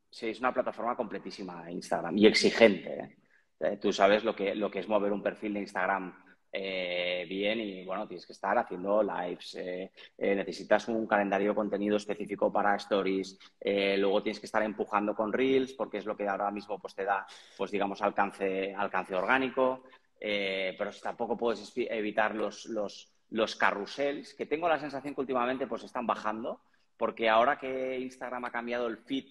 Sí, 0.09 0.27
es 0.27 0.39
una 0.39 0.51
plataforma 0.51 0.95
completísima 0.95 1.71
Instagram 1.71 2.17
y 2.17 2.25
exigente. 2.25 2.93
¿eh? 2.99 3.17
Eh, 3.59 3.77
tú 3.79 3.93
sabes 3.93 4.23
lo 4.23 4.35
que, 4.35 4.55
lo 4.55 4.71
que 4.71 4.79
es 4.79 4.87
mover 4.87 5.13
un 5.13 5.21
perfil 5.21 5.53
de 5.53 5.59
Instagram 5.59 6.13
eh, 6.53 7.25
bien 7.29 7.61
y 7.61 7.85
bueno, 7.85 8.05
tienes 8.07 8.25
que 8.25 8.33
estar 8.33 8.57
haciendo 8.57 9.01
lives, 9.01 9.55
eh, 9.55 9.89
eh, 10.17 10.35
necesitas 10.35 10.89
un 10.89 11.07
calendario 11.07 11.49
de 11.49 11.55
contenido 11.55 11.95
específico 11.95 12.51
para 12.51 12.75
stories, 12.75 13.39
luego 13.63 14.21
tienes 14.21 14.41
que 14.41 14.47
estar 14.47 14.61
empujando 14.61 15.15
con 15.15 15.31
reels 15.31 15.71
porque 15.73 15.99
es 15.99 16.05
lo 16.05 16.17
que 16.17 16.27
ahora 16.27 16.51
mismo 16.51 16.77
pues 16.77 16.93
te 16.93 17.05
da, 17.05 17.25
pues 17.55 17.71
digamos, 17.71 18.01
alcance, 18.01 18.75
alcance 18.75 19.15
orgánico, 19.15 19.83
pero 20.19 20.91
tampoco 21.01 21.37
puedes 21.37 21.71
evitar 21.77 22.35
los, 22.35 22.65
los, 22.65 23.10
los 23.31 23.55
carrusels, 23.55 24.33
que 24.35 24.45
tengo 24.45 24.69
la 24.69 24.79
sensación 24.79 25.15
que 25.15 25.21
últimamente 25.21 25.67
pues 25.67 25.83
están 25.83 26.05
bajando, 26.05 26.61
porque 26.97 27.27
ahora 27.27 27.57
que 27.57 27.99
Instagram 27.99 28.45
ha 28.45 28.51
cambiado 28.51 28.87
el 28.87 28.97
feed 28.97 29.25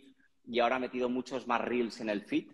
y 0.47 0.59
ahora 0.59 0.77
ha 0.77 0.81
metido 0.81 1.09
muchos 1.09 1.47
más 1.47 1.61
reels 1.61 2.01
en 2.01 2.09
el 2.09 2.23
feed, 2.23 2.51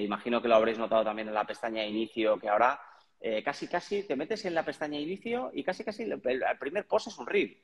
imagino 0.00 0.42
que 0.42 0.48
lo 0.48 0.56
habréis 0.56 0.78
notado 0.78 1.04
también 1.04 1.28
en 1.28 1.34
la 1.34 1.46
pestaña 1.46 1.82
de 1.82 1.88
inicio, 1.88 2.38
que 2.38 2.48
ahora 2.48 2.80
eh, 3.24 3.40
casi 3.44 3.68
casi 3.68 4.02
te 4.02 4.16
metes 4.16 4.44
en 4.46 4.54
la 4.54 4.64
pestaña 4.64 4.98
inicio 4.98 5.52
y 5.54 5.62
casi 5.62 5.84
casi 5.84 6.02
el, 6.02 6.20
primer 6.58 6.88
post 6.88 7.06
es 7.06 7.18
un 7.18 7.26
reel. 7.26 7.56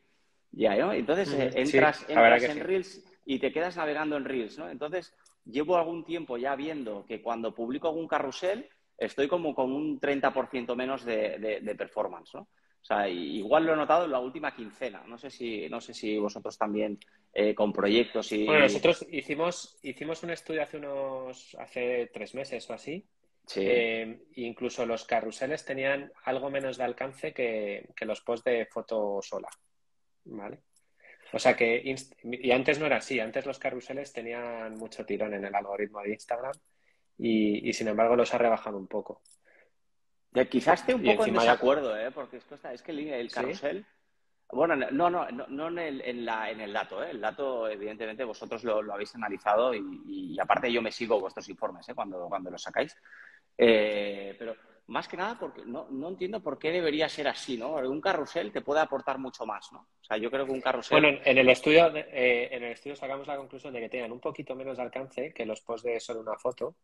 Ya, 0.53 0.77
¿no? 0.77 0.93
Entonces 0.93 1.33
eh, 1.35 1.51
entras, 1.57 2.07
en 2.09 2.61
Reels 2.61 3.05
y 3.25 3.41
te 3.41 3.53
quedas 3.53 3.77
navegando 3.77 4.17
en 4.17 4.25
Reels, 4.25 4.57
¿no? 4.57 4.71
Entonces 4.71 5.13
llevo 5.45 5.77
algún 5.77 6.05
tiempo 6.05 6.39
ya 6.39 6.55
viendo 6.55 7.05
que 7.07 7.21
cuando 7.21 7.57
publico 7.57 7.89
algún 7.89 8.07
carrusel 8.07 8.69
estoy 8.97 9.27
como 9.27 9.53
con 9.53 9.73
un 9.73 10.01
30% 10.01 10.77
menos 10.77 11.05
de, 11.05 11.75
performance, 11.77 12.35
¿no? 12.35 12.49
O 12.81 12.85
sea, 12.85 13.09
igual 13.09 13.67
lo 13.67 13.75
he 13.75 13.77
notado 13.77 14.07
en 14.07 14.13
la 14.13 14.21
última 14.21 14.55
quincena. 14.55 15.03
No 15.07 15.19
sé 15.19 15.31
si, 15.31 15.69
no 15.69 15.81
sé 15.81 15.93
si 15.93 16.17
vosotros 16.17 16.57
también 16.57 16.99
eh, 17.33 17.55
con 17.55 17.73
proyectos 17.73 18.33
y... 18.33 18.47
Bueno, 18.47 18.63
nosotros 18.63 19.07
hicimos, 19.11 19.79
hicimos 19.83 20.23
un 20.23 20.31
estudio 20.31 20.63
hace 20.63 20.79
unos, 20.79 21.57
hace 21.59 22.11
tres 22.13 22.35
meses 22.35 22.69
o 22.71 22.73
así, 22.73 23.07
eh, 23.57 24.27
incluso 24.35 24.85
los 24.85 25.05
carruseles 25.05 25.65
tenían 25.65 26.13
algo 26.25 26.51
menos 26.51 26.77
de 26.77 26.85
alcance 26.85 27.33
que, 27.33 27.89
los 28.01 28.21
posts 28.21 28.45
de 28.45 28.67
foto 28.67 29.21
sola. 29.23 29.49
¿Vale? 30.25 30.61
O 31.33 31.39
sea 31.39 31.57
que, 31.57 31.95
y 32.23 32.51
antes 32.51 32.79
no 32.79 32.87
era 32.87 32.97
así, 32.97 33.21
antes 33.21 33.47
los 33.47 33.59
carruseles 33.59 34.13
tenían 34.13 34.75
mucho 34.77 35.05
tirón 35.05 35.35
en 35.35 35.45
el 35.45 35.55
algoritmo 35.55 36.01
de 36.03 36.13
Instagram 36.13 36.55
y, 37.19 37.73
sin 37.73 37.89
embargo 37.89 38.17
los 38.17 38.33
ha 38.33 38.39
rebajado 38.39 38.79
un 38.79 38.87
poco. 38.87 39.23
Quizás 40.47 40.81
esté 40.81 40.95
un 40.95 41.03
poco 41.03 41.27
en 41.27 41.35
desacuerdo, 41.35 41.97
¿eh? 41.97 42.11
porque 42.11 42.37
es 42.39 42.83
que 42.83 42.93
el, 42.93 43.33
carrusel. 43.33 43.87
Bueno, 44.51 44.77
no, 44.77 45.11
no, 45.11 45.29
no, 45.31 45.69
en, 45.69 45.79
el, 45.79 46.01
en, 46.01 46.25
la, 46.25 46.51
en 46.51 46.61
el 46.61 46.73
dato. 46.73 47.03
¿eh? 47.03 47.11
El 47.11 47.21
dato, 47.21 47.69
evidentemente, 47.69 48.25
vosotros 48.25 48.65
lo, 48.65 48.93
habéis 48.93 49.15
analizado 49.15 49.75
y, 49.75 50.39
aparte 50.41 50.73
yo 50.73 50.81
me 50.81 50.93
sigo 50.93 51.21
vuestros 51.21 51.49
informes 51.49 51.89
¿eh? 51.89 51.95
cuando, 51.95 52.27
cuando 52.29 52.51
los 52.51 52.63
sacáis. 52.63 52.97
Eh, 53.57 54.35
pero 54.39 54.57
más 54.87 55.07
que 55.07 55.19
nada 55.19 55.39
porque 55.39 55.63
no, 55.67 55.87
no, 55.91 56.09
entiendo 56.09 56.41
por 56.41 56.59
qué 56.59 56.71
debería 56.71 57.09
ser 57.09 57.29
así, 57.29 57.59
¿no? 57.59 57.75
Un 57.75 58.01
carrusel 58.01 58.51
te 58.51 58.63
puede 58.63 58.81
aportar 58.81 59.19
mucho 59.19 59.45
más, 59.45 59.71
¿no? 59.71 59.81
O 59.81 60.05
sea, 60.05 60.17
yo 60.17 60.31
creo 60.31 60.47
que 60.47 60.53
un 60.53 60.63
carrusel... 60.63 60.99
Bueno, 60.99 61.19
en 61.23 61.39
el 61.39 61.49
estudio, 61.51 61.95
eh, 61.95 62.49
en 62.51 62.63
el 62.63 62.73
estudio 62.73 62.97
sacamos 62.97 63.27
la 63.27 63.37
conclusión 63.37 63.75
de 63.75 63.81
que 63.81 63.91
tenían 63.91 64.13
un 64.13 64.21
poquito 64.21 64.55
menos 64.55 64.79
de 64.79 64.83
alcance 64.85 65.33
que 65.35 65.45
los 65.45 65.61
posts 65.61 65.87
de 65.87 66.01
solo 66.01 66.21
una 66.21 66.39
foto, 66.39 66.77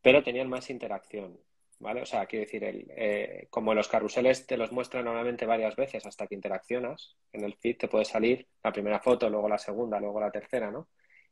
pero 0.00 0.22
tenían 0.22 0.48
más 0.48 0.70
interacción, 0.70 1.36
¿vale? 1.78 2.02
O 2.02 2.06
sea, 2.06 2.26
quiero 2.26 2.44
decir, 2.44 2.64
el, 2.64 2.86
eh, 2.96 3.46
como 3.50 3.74
los 3.74 3.88
carruseles 3.88 4.46
te 4.46 4.56
los 4.56 4.72
muestran 4.72 5.04
normalmente 5.04 5.46
varias 5.46 5.76
veces 5.76 6.04
hasta 6.06 6.26
que 6.26 6.34
interaccionas, 6.34 7.16
en 7.32 7.44
el 7.44 7.54
feed 7.56 7.78
te 7.78 7.88
puede 7.88 8.04
salir 8.04 8.48
la 8.62 8.72
primera 8.72 9.00
foto, 9.00 9.28
luego 9.30 9.48
la 9.48 9.58
segunda, 9.58 10.00
luego 10.00 10.20
la 10.20 10.30
tercera, 10.30 10.70
¿no? 10.70 10.88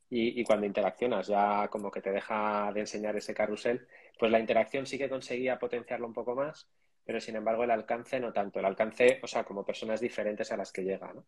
Y, 0.08 0.40
y, 0.40 0.44
cuando 0.44 0.66
interaccionas 0.66 1.26
ya 1.26 1.66
como 1.68 1.90
que 1.90 2.00
te 2.00 2.12
deja 2.12 2.70
de 2.72 2.80
enseñar 2.80 3.16
ese 3.16 3.34
carrusel, 3.34 3.88
pues 4.18 4.30
la 4.30 4.38
interacción 4.38 4.86
sí 4.86 4.98
que 4.98 5.08
conseguía 5.08 5.58
potenciarlo 5.58 6.06
un 6.06 6.14
poco 6.14 6.36
más, 6.36 6.68
pero 7.04 7.20
sin 7.20 7.36
embargo 7.36 7.64
el 7.64 7.70
alcance 7.70 8.20
no 8.20 8.32
tanto. 8.32 8.60
El 8.60 8.66
alcance, 8.66 9.20
o 9.22 9.26
sea, 9.26 9.44
como 9.44 9.64
personas 9.64 10.00
diferentes 10.00 10.52
a 10.52 10.56
las 10.56 10.72
que 10.72 10.82
llega, 10.82 11.12
¿no? 11.12 11.26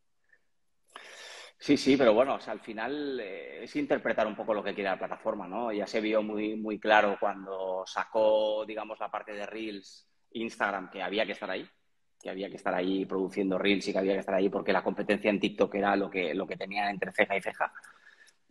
Sí, 1.60 1.76
sí, 1.76 1.96
pero 1.96 2.14
bueno, 2.14 2.34
o 2.36 2.40
sea, 2.40 2.52
al 2.52 2.60
final 2.60 3.18
eh, 3.20 3.64
es 3.64 3.74
interpretar 3.76 4.26
un 4.26 4.36
poco 4.36 4.54
lo 4.54 4.62
que 4.62 4.74
quiere 4.74 4.90
la 4.90 4.98
plataforma, 4.98 5.48
¿no? 5.48 5.72
Ya 5.72 5.86
se 5.86 6.00
vio 6.00 6.22
muy, 6.22 6.56
muy 6.56 6.78
claro 6.78 7.16
cuando 7.18 7.84
sacó, 7.84 8.64
digamos, 8.64 9.00
la 9.00 9.10
parte 9.10 9.32
de 9.32 9.44
Reels 9.44 10.08
Instagram, 10.32 10.88
que 10.88 11.02
había 11.02 11.26
que 11.26 11.32
estar 11.32 11.50
ahí, 11.50 11.68
que 12.20 12.30
había 12.30 12.48
que 12.48 12.56
estar 12.56 12.72
ahí 12.74 13.04
produciendo 13.06 13.58
Reels 13.58 13.88
y 13.88 13.92
que 13.92 13.98
había 13.98 14.14
que 14.14 14.20
estar 14.20 14.34
ahí 14.36 14.48
porque 14.48 14.72
la 14.72 14.84
competencia 14.84 15.30
en 15.30 15.40
TikTok 15.40 15.74
era 15.74 15.96
lo 15.96 16.08
que, 16.08 16.32
lo 16.32 16.46
que 16.46 16.56
tenían 16.56 16.90
entre 16.90 17.12
ceja 17.12 17.36
y 17.36 17.42
ceja. 17.42 17.72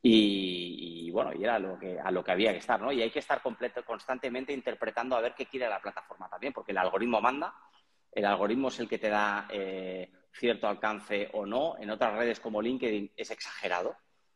Y, 0.01 1.09
bueno, 1.11 1.31
y 1.33 1.43
era 1.43 1.59
lo 1.59 1.77
que, 1.79 1.99
a 1.99 2.11
lo 2.11 2.23
que 2.23 2.31
había 2.31 2.51
que 2.51 2.59
estar, 2.59 2.79
¿no? 2.81 2.91
Y 2.91 3.01
hay 3.01 3.09
que 3.09 3.19
estar 3.19 3.41
completo, 3.41 3.83
constantemente 3.83 4.53
interpretando 4.53 5.15
a 5.15 5.21
ver 5.21 5.33
qué 5.33 5.45
quiere 5.45 5.67
la 5.67 5.81
plataforma 5.81 6.29
también, 6.29 6.53
porque 6.53 6.71
el 6.71 6.77
algoritmo 6.77 7.19
manda, 7.21 7.53
el 8.11 8.25
algoritmo 8.25 8.67
es 8.67 8.79
el 8.79 8.87
que 8.87 8.99
te 8.99 9.09
da 9.09 9.47
eh, 9.49 10.11
cierto 10.37 10.67
alcance 10.67 11.29
o 11.33 11.45
no. 11.45 11.77
En 11.79 11.89
otras 11.89 12.15
redes 12.15 12.39
como 12.39 12.61
LinkedIn 12.61 13.11
es 13.15 13.31
exagerado. 13.31 13.95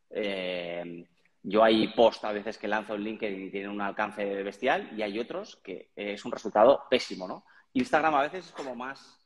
Eh, 0.09 1.05
yo 1.43 1.63
hay 1.63 1.87
post 1.89 2.23
a 2.25 2.31
veces 2.31 2.57
que 2.57 2.67
lanzo 2.67 2.95
en 2.95 3.03
LinkedIn 3.03 3.47
y 3.47 3.51
tienen 3.51 3.71
un 3.71 3.81
alcance 3.81 4.23
bestial 4.43 4.89
y 4.97 5.01
hay 5.01 5.19
otros 5.19 5.55
que 5.57 5.91
es 5.95 6.23
un 6.25 6.31
resultado 6.31 6.83
pésimo, 6.89 7.27
¿no? 7.27 7.45
Instagram 7.73 8.15
a 8.15 8.23
veces 8.23 8.47
es 8.47 8.51
como 8.51 8.75
más 8.75 9.17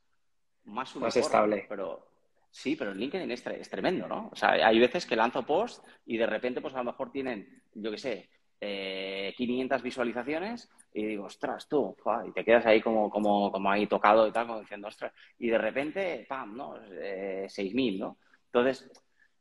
más, 0.64 0.96
más 0.96 1.16
estable, 1.16 1.66
pero 1.68 2.08
Sí, 2.56 2.78
pero 2.78 2.94
en 2.94 3.00
LinkedIn 3.00 3.30
es, 3.32 3.70
tremendo, 3.70 4.08
¿no? 4.08 4.30
O 4.32 4.36
sea, 4.38 4.52
hay 4.52 4.80
veces 4.80 5.06
que 5.06 5.18
lanzo 5.18 5.46
post 5.46 5.86
y 6.06 6.16
de 6.16 6.26
repente, 6.26 6.62
pues 6.62 6.74
a 6.74 6.78
lo 6.78 6.86
mejor 6.86 7.12
tienen, 7.12 7.62
yo 7.74 7.92
qué 7.92 7.98
sé, 7.98 8.30
500 8.60 8.62
eh, 8.62 9.84
visualizaciones 9.84 10.70
y 10.94 11.06
digo, 11.06 11.26
ostras, 11.26 11.68
tú, 11.68 11.96
y 12.28 12.32
te 12.32 12.46
quedas 12.46 12.66
ahí 12.66 12.82
como, 12.82 13.10
como, 13.10 13.52
como 13.52 13.70
ahí 13.70 13.86
tocado 13.86 14.28
y 14.28 14.32
tal, 14.32 14.48
como 14.48 14.62
diciendo, 14.62 14.88
ostras, 14.88 15.14
y 15.40 15.50
de 15.50 15.58
repente, 15.58 16.26
pam, 16.28 16.56
¿no? 16.56 16.76
Eh, 16.92 17.48
6.000, 17.50 18.00
¿no? 18.00 18.18
Entonces, 18.46 18.90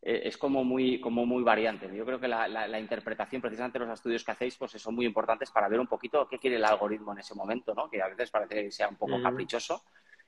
eh, 0.03 0.23
es 0.25 0.37
como 0.37 0.65
muy, 0.65 1.01
como 1.01 1.25
muy 1.25 1.43
variante. 1.43 1.89
Yo 1.95 2.05
creo 2.05 2.21
que 2.21 2.29
la, 2.29 2.49
la, 2.49 2.81
interpretación, 2.81 3.41
precisamente 3.41 3.79
los 3.79 3.89
estudios 3.89 4.23
que 4.23 4.33
hacéis, 4.33 4.57
pues 4.57 4.73
son 4.73 4.95
muy 4.95 5.07
importantes 5.07 5.51
para 5.51 5.69
ver 5.69 5.81
un 5.81 5.87
poquito 5.87 6.29
qué 6.29 6.39
quiere 6.39 6.57
el 6.57 6.65
algoritmo 6.65 7.13
en 7.13 7.21
ese 7.21 7.35
momento, 7.35 7.75
¿no? 7.75 7.89
Que 7.89 8.03
a 8.03 8.09
veces 8.09 8.31
parece 8.31 8.55
que 8.55 8.71
sea 8.71 8.89
un 8.89 8.97
poco 8.97 9.23
caprichoso 9.23 9.85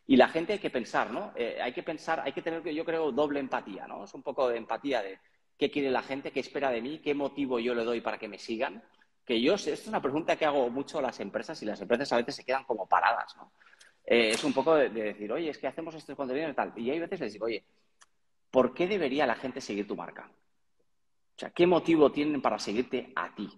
y 0.06 0.16
la 0.16 0.28
gente 0.28 0.54
hay 0.54 0.58
que 0.60 0.70
pensar, 0.70 1.10
¿no? 1.10 1.32
Eh, 1.34 1.58
hay 1.60 1.72
que 1.72 1.82
pensar, 1.82 2.20
hay 2.20 2.32
que 2.32 2.40
tener, 2.40 2.62
yo 2.62 2.84
creo, 2.84 3.12
doble 3.12 3.40
empatía, 3.40 3.86
¿no? 3.86 4.04
Es 4.04 4.14
un 4.14 4.22
poco 4.22 4.48
de 4.48 4.56
empatía 4.56 5.02
de 5.02 5.18
qué 5.58 5.70
quiere 5.70 5.90
la 5.90 6.02
gente, 6.02 6.30
qué 6.30 6.40
espera 6.40 6.70
de 6.70 6.82
mí, 6.82 6.98
qué 6.98 7.14
motivo 7.14 7.58
yo 7.58 7.74
le 7.74 7.84
doy 7.84 8.00
para 8.00 8.18
que 8.18 8.28
me 8.28 8.38
sigan. 8.38 8.82
Que 9.24 9.40
yo, 9.40 9.54
esto 9.54 9.70
es 9.70 9.86
una 9.86 10.00
pregunta 10.00 10.36
que 10.36 10.44
hago 10.44 10.70
mucho 10.70 10.98
a 10.98 11.02
las 11.02 11.18
empresas 11.20 11.60
y 11.62 11.66
las 11.66 11.80
empresas 11.80 12.12
a 12.12 12.16
veces 12.16 12.36
se 12.36 12.44
quedan 12.44 12.64
como 12.64 12.88
paradas, 12.88 13.36
¿no? 13.36 13.52
Eh, 14.04 14.30
es 14.30 14.44
un 14.44 14.52
poco 14.52 14.76
de, 14.76 14.88
decir, 14.88 15.32
oye, 15.32 15.50
es 15.50 15.58
que 15.58 15.66
hacemos 15.66 15.94
este 15.96 16.14
contenido 16.14 16.48
y 16.48 16.54
tal. 16.54 16.72
Y 16.76 16.90
hay 16.90 17.00
veces 17.00 17.20
les 17.20 17.32
digo, 17.32 17.46
oye, 17.46 17.64
¿por 18.50 18.72
qué 18.72 18.86
debería 18.86 19.26
la 19.26 19.34
gente 19.34 19.60
seguir 19.60 19.88
tu 19.88 19.96
marca? 19.96 20.30
O 20.30 21.38
sea, 21.38 21.50
¿qué 21.50 21.66
motivo 21.66 22.12
tienen 22.12 22.40
para 22.40 22.58
seguirte 22.58 23.12
a 23.16 23.34
ti? 23.34 23.50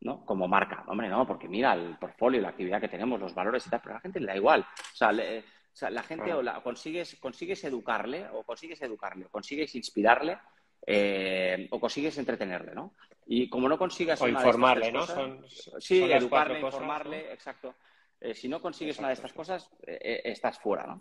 ¿no? 0.00 0.24
Como 0.24 0.46
marca. 0.46 0.84
Hombre, 0.86 1.08
no, 1.08 1.26
porque 1.26 1.48
mira 1.48 1.72
el 1.72 1.96
portfolio, 1.98 2.40
la 2.40 2.50
actividad 2.50 2.80
que 2.80 2.88
tenemos, 2.88 3.20
los 3.20 3.34
valores 3.34 3.66
y 3.66 3.70
tal, 3.70 3.80
pero 3.80 3.94
a 3.94 3.98
la 3.98 4.00
gente 4.00 4.20
le 4.20 4.26
da 4.26 4.36
igual. 4.36 4.60
O 4.60 4.96
sea, 4.96 5.10
le, 5.10 5.40
o 5.40 5.42
sea, 5.72 5.90
la 5.90 6.02
gente 6.02 6.32
o 6.32 6.42
la, 6.42 6.62
consigues, 6.62 7.16
consigues 7.16 7.64
educarle, 7.64 8.26
o 8.32 8.44
consigues 8.44 8.80
educarle, 8.82 9.26
o 9.26 9.28
consigues 9.28 9.74
inspirarle, 9.74 10.38
eh, 10.84 11.68
o 11.70 11.80
consigues 11.80 12.18
entretenerle, 12.18 12.74
¿no? 12.74 12.94
Y 13.26 13.48
como 13.48 13.68
no 13.68 13.78
consigas... 13.78 14.20
O 14.20 14.28
informarle, 14.28 14.92
¿no? 14.92 15.06
sí, 15.78 16.02
educarle, 16.02 16.60
informarle, 16.60 17.32
exacto. 17.32 17.74
Eh, 18.20 18.34
si 18.34 18.48
no 18.48 18.60
consigues 18.60 18.98
una 18.98 19.08
de 19.08 19.14
estas 19.14 19.32
cosas, 19.32 19.70
eh, 19.86 20.22
estás 20.24 20.58
fuera, 20.58 20.86
¿no? 20.86 20.98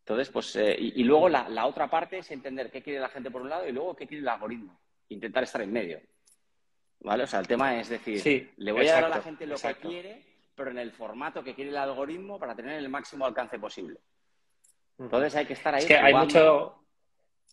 Entonces, 0.00 0.30
pues, 0.30 0.56
y, 0.56 1.02
luego 1.02 1.28
la, 1.28 1.66
otra 1.66 1.90
parte 1.90 2.18
es 2.18 2.30
entender 2.30 2.70
qué 2.70 2.80
quiere 2.80 3.00
la 3.00 3.08
gente 3.08 3.28
por 3.28 3.42
un 3.42 3.48
lado 3.48 3.66
y 3.66 3.72
luego 3.72 3.96
qué 3.96 4.06
quiere 4.06 4.22
el 4.22 4.28
algoritmo. 4.28 4.80
Intentar 5.08 5.42
estar 5.42 5.60
en 5.62 5.72
medio. 5.72 6.00
¿Vale? 7.00 7.24
O 7.24 7.26
sea, 7.26 7.40
el 7.40 7.48
tema 7.48 7.80
es 7.80 7.88
decir, 7.88 8.52
le 8.56 8.70
voy 8.70 8.86
a 8.86 8.92
dar 8.92 9.04
a 9.06 9.08
la 9.08 9.20
gente 9.20 9.46
lo 9.46 9.56
que 9.56 9.74
quiere 9.74 10.36
pero 10.56 10.70
en 10.70 10.78
el 10.78 10.90
formato 10.90 11.44
que 11.44 11.54
quiere 11.54 11.70
el 11.70 11.76
algoritmo 11.76 12.38
para 12.38 12.56
tener 12.56 12.78
el 12.78 12.88
máximo 12.88 13.26
alcance 13.26 13.58
posible. 13.58 14.00
Entonces 14.98 15.36
hay 15.36 15.44
que 15.44 15.52
estar 15.52 15.74
ahí. 15.74 15.82
Es 15.82 15.86
que 15.86 15.98
hay 15.98 16.14
mucho, 16.14 16.85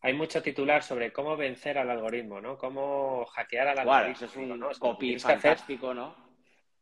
hay 0.04 0.14
mucho 0.14 0.42
titular 0.42 0.84
sobre 0.84 1.14
cómo 1.14 1.38
vencer 1.38 1.78
al 1.78 1.90
algoritmo, 1.90 2.42
¿no? 2.42 2.58
Cómo 2.58 3.26
hackear 3.28 3.70
al 3.70 3.80
algoritmo. 3.80 4.12
Eso 4.12 4.26
es 4.26 4.36
un 4.36 4.60
copy 4.78 5.18
fantástico, 5.18 5.94
¿no? 5.94 6.14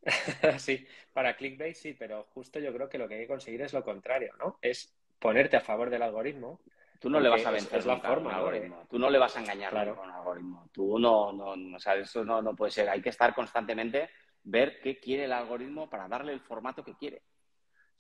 sí, 0.58 0.88
para 1.14 1.36
clickbait 1.36 1.76
sí, 1.76 1.94
pero 1.94 2.24
justo 2.34 2.60
yo 2.60 2.74
creo 2.74 2.90
que 2.90 2.98
lo 2.98 3.08
que 3.08 3.14
hay 3.14 3.22
que 3.22 3.28
conseguir 3.28 3.62
es 3.62 3.74
lo 3.74 3.84
contrario, 3.84 4.34
¿no? 4.40 4.58
Es 4.60 4.98
ponerte 5.20 5.56
a 5.56 5.62
favor 5.62 5.92
del 5.92 6.02
algoritmo. 6.02 6.62
Tú 7.00 7.12
no 7.12 7.20
le 7.20 7.30
vas 7.30 7.46
a 7.46 7.52
vencer 7.52 7.78
es, 7.78 7.86
la 7.86 8.00
forma, 8.00 8.36
algoritmo. 8.36 8.88
Tú 8.90 8.98
no 8.98 9.08
le 9.08 9.20
vas 9.20 9.38
a 9.38 9.42
engañar 9.42 9.72
con 9.96 10.10
el 10.10 10.16
algoritmo. 10.16 10.68
Tú 10.72 10.98
no, 10.98 11.32
no, 11.32 11.56
no, 11.56 11.78
o 11.78 11.80
sea, 11.80 11.94
eso 11.94 12.26
no, 12.26 12.42
no 12.42 12.56
puede 12.56 12.72
ser. 12.72 12.90
Hay 12.90 13.04
que 13.04 13.10
estar 13.10 13.36
constantemente 13.36 14.10
ver 14.44 14.82
qué 14.82 15.00
quiere 15.00 15.26
el 15.26 15.34
algoritmo 15.34 15.88
para 15.88 16.08
darle 16.08 16.34
el 16.34 16.40
formato 16.40 16.84
que 16.84 16.96
quiere. 16.96 17.22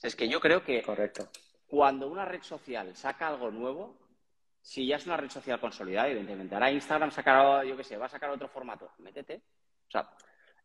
es 0.01 0.15
que 0.15 0.28
yo 0.28 0.39
creo 0.39 0.63
que 0.63 0.82
Correcto. 0.82 1.30
cuando 1.67 2.07
una 2.07 2.26
red 2.26 2.41
social 2.41 2.95
saca 2.95 3.28
algo 3.28 3.51
nuevo, 3.51 4.01
si 4.62 4.86
ya 4.86 4.97
es 4.97 5.05
una 5.05 5.18
red 5.18 5.30
social 5.30 5.59
consolidada, 5.59 6.09
evidentemente, 6.09 6.55
ahora 6.55 6.72
Instagram 6.72 7.12
sacará, 7.12 7.64
yo 7.64 7.76
qué 7.76 7.84
sé, 7.84 7.97
va 7.97 8.05
a 8.05 8.09
sacar 8.09 8.30
otro 8.30 8.47
formato, 8.47 8.91
métete. 8.99 9.41
O 9.88 9.91
sea, 9.91 10.09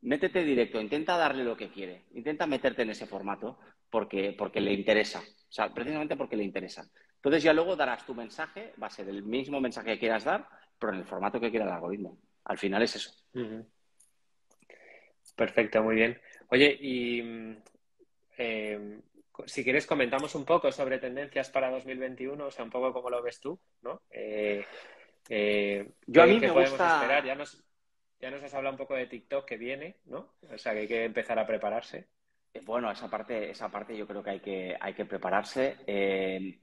métete 0.03 0.45
directo, 0.45 0.81
intenta 0.81 1.17
darle 1.17 1.45
lo 1.45 1.57
que 1.57 1.71
quiere, 1.71 2.05
intenta 2.15 2.47
meterte 2.47 2.83
en 2.83 2.91
ese 2.91 3.07
formato 3.07 3.59
porque, 3.91 4.35
porque 4.37 4.61
le 4.61 4.73
interesa, 4.73 5.21
o 5.21 5.53
sea, 5.53 5.73
precisamente 5.73 6.17
porque 6.17 6.37
le 6.37 6.45
interesa. 6.45 6.89
Entonces 7.17 7.43
ya 7.43 7.53
luego 7.53 7.75
darás 7.75 8.05
tu 8.05 8.15
mensaje, 8.15 8.73
va 8.81 8.87
a 8.87 8.91
ser 8.91 9.09
el 9.09 9.23
mismo 9.23 9.61
mensaje 9.61 9.93
que 9.93 9.99
quieras 9.99 10.25
dar, 10.25 10.49
pero 10.79 10.93
en 10.93 11.01
el 11.01 11.07
formato 11.07 11.41
que 11.41 11.51
quiera 11.51 11.65
el 11.65 11.73
algoritmo. 11.73 12.19
Al 12.45 12.59
final 12.59 12.83
es 12.83 12.97
eso. 12.97 13.11
Perfecto, 15.35 15.83
muy 15.83 15.97
bien. 15.97 16.21
Oye, 16.51 16.77
y 16.81 17.23
mm, 17.23 17.57
em, 18.39 19.03
si 19.47 19.65
quieres 19.65 19.87
comentamos 19.87 20.35
un 20.35 20.45
poco 20.45 20.73
sobre 20.73 20.99
tendencias 20.99 21.51
para 21.51 21.71
2021, 21.71 22.47
o 22.47 22.51
sea, 22.51 22.65
un 22.65 22.71
poco 22.71 22.93
cómo 22.93 23.11
lo 23.11 23.23
ves 23.23 23.41
tú, 23.41 23.59
¿no? 23.83 24.03
Eh, 24.11 24.65
eh, 25.29 25.93
Yo 26.07 26.23
a 26.23 26.27
mí 26.27 26.41
me 26.41 26.51
gusta... 26.51 26.95
esperar? 26.95 27.25
Ya 27.25 27.35
nos, 27.35 27.63
ya 28.21 28.31
nos 28.31 28.43
has 28.43 28.55
hablado 28.55 28.75
un 28.75 28.79
poco 28.79 28.95
de 28.95 29.07
TikTok 29.07 29.45
que 29.45 29.57
viene, 29.57 29.97
¿no? 30.07 30.35
O 30.53 30.59
sea, 30.59 30.73
que 30.73 30.81
hay 30.81 30.89
que 30.89 31.05
empezar 31.05 31.39
a 31.39 31.47
prepararse. 31.47 32.09
Eh, 32.55 32.61
bueno, 32.65 32.91
esa 32.91 33.11
parte, 33.11 33.51
esa 33.51 33.69
parte 33.69 33.97
yo 33.97 34.07
creo 34.07 34.23
que 34.23 34.31
hay 34.31 34.41
que, 34.41 34.77
hay 34.81 34.95
que 34.95 35.05
prepararse. 35.05 35.77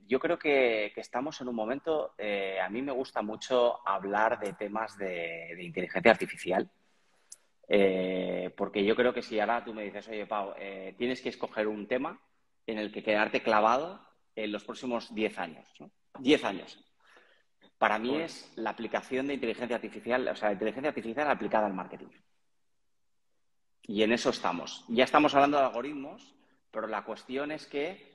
yo 0.08 0.20
creo 0.20 0.38
que, 0.38 0.92
estamos 0.96 1.40
en 1.42 1.48
un 1.48 1.56
momento, 1.56 2.16
a 2.18 2.70
mí 2.70 2.82
me 2.82 2.92
gusta 2.92 3.22
mucho 3.22 3.88
hablar 3.88 4.40
de 4.40 4.54
temas 4.54 4.98
de 4.98 5.58
inteligencia 5.60 6.12
artificial. 6.12 6.70
Eh, 7.68 8.54
porque 8.56 8.84
yo 8.84 8.96
creo 8.96 9.14
que 9.14 9.22
si 9.22 9.40
ahora 9.40 9.64
tú 9.64 9.74
me 9.74 9.84
dices, 9.84 10.08
oye, 10.08 10.26
Pau, 10.26 10.54
eh, 10.58 10.94
tienes 10.98 11.22
que 11.22 11.30
escoger 11.30 11.68
un 11.68 11.88
tema 11.88 12.20
en 12.68 12.78
el 12.78 12.92
que 12.92 13.04
quedarte 13.04 13.44
clavado 13.44 14.02
en 14.36 14.52
los 14.52 14.64
próximos 14.64 15.14
10 15.14 15.38
años. 15.40 15.68
¿no? 15.80 15.92
10 16.20 16.44
años. 16.46 16.80
Para 17.78 18.00
mí 18.00 18.16
es 18.22 18.52
la 18.56 18.70
aplicación 18.70 19.28
de 19.28 19.34
inteligencia 19.34 19.76
artificial, 19.76 20.28
o 20.28 20.36
sea, 20.36 20.50
la 20.50 20.54
inteligencia 20.54 20.90
artificial 20.90 21.30
aplicada 21.30 21.66
al 21.66 21.74
marketing. 21.74 22.08
Y 23.84 24.04
en 24.04 24.14
eso 24.14 24.30
estamos. 24.30 24.86
Ya 24.88 25.04
estamos 25.04 25.36
hablando 25.36 25.58
de 25.58 25.66
algoritmos, 25.66 26.34
pero 26.72 26.88
la 26.88 27.04
cuestión 27.04 27.52
es 27.52 27.68
que 27.68 28.14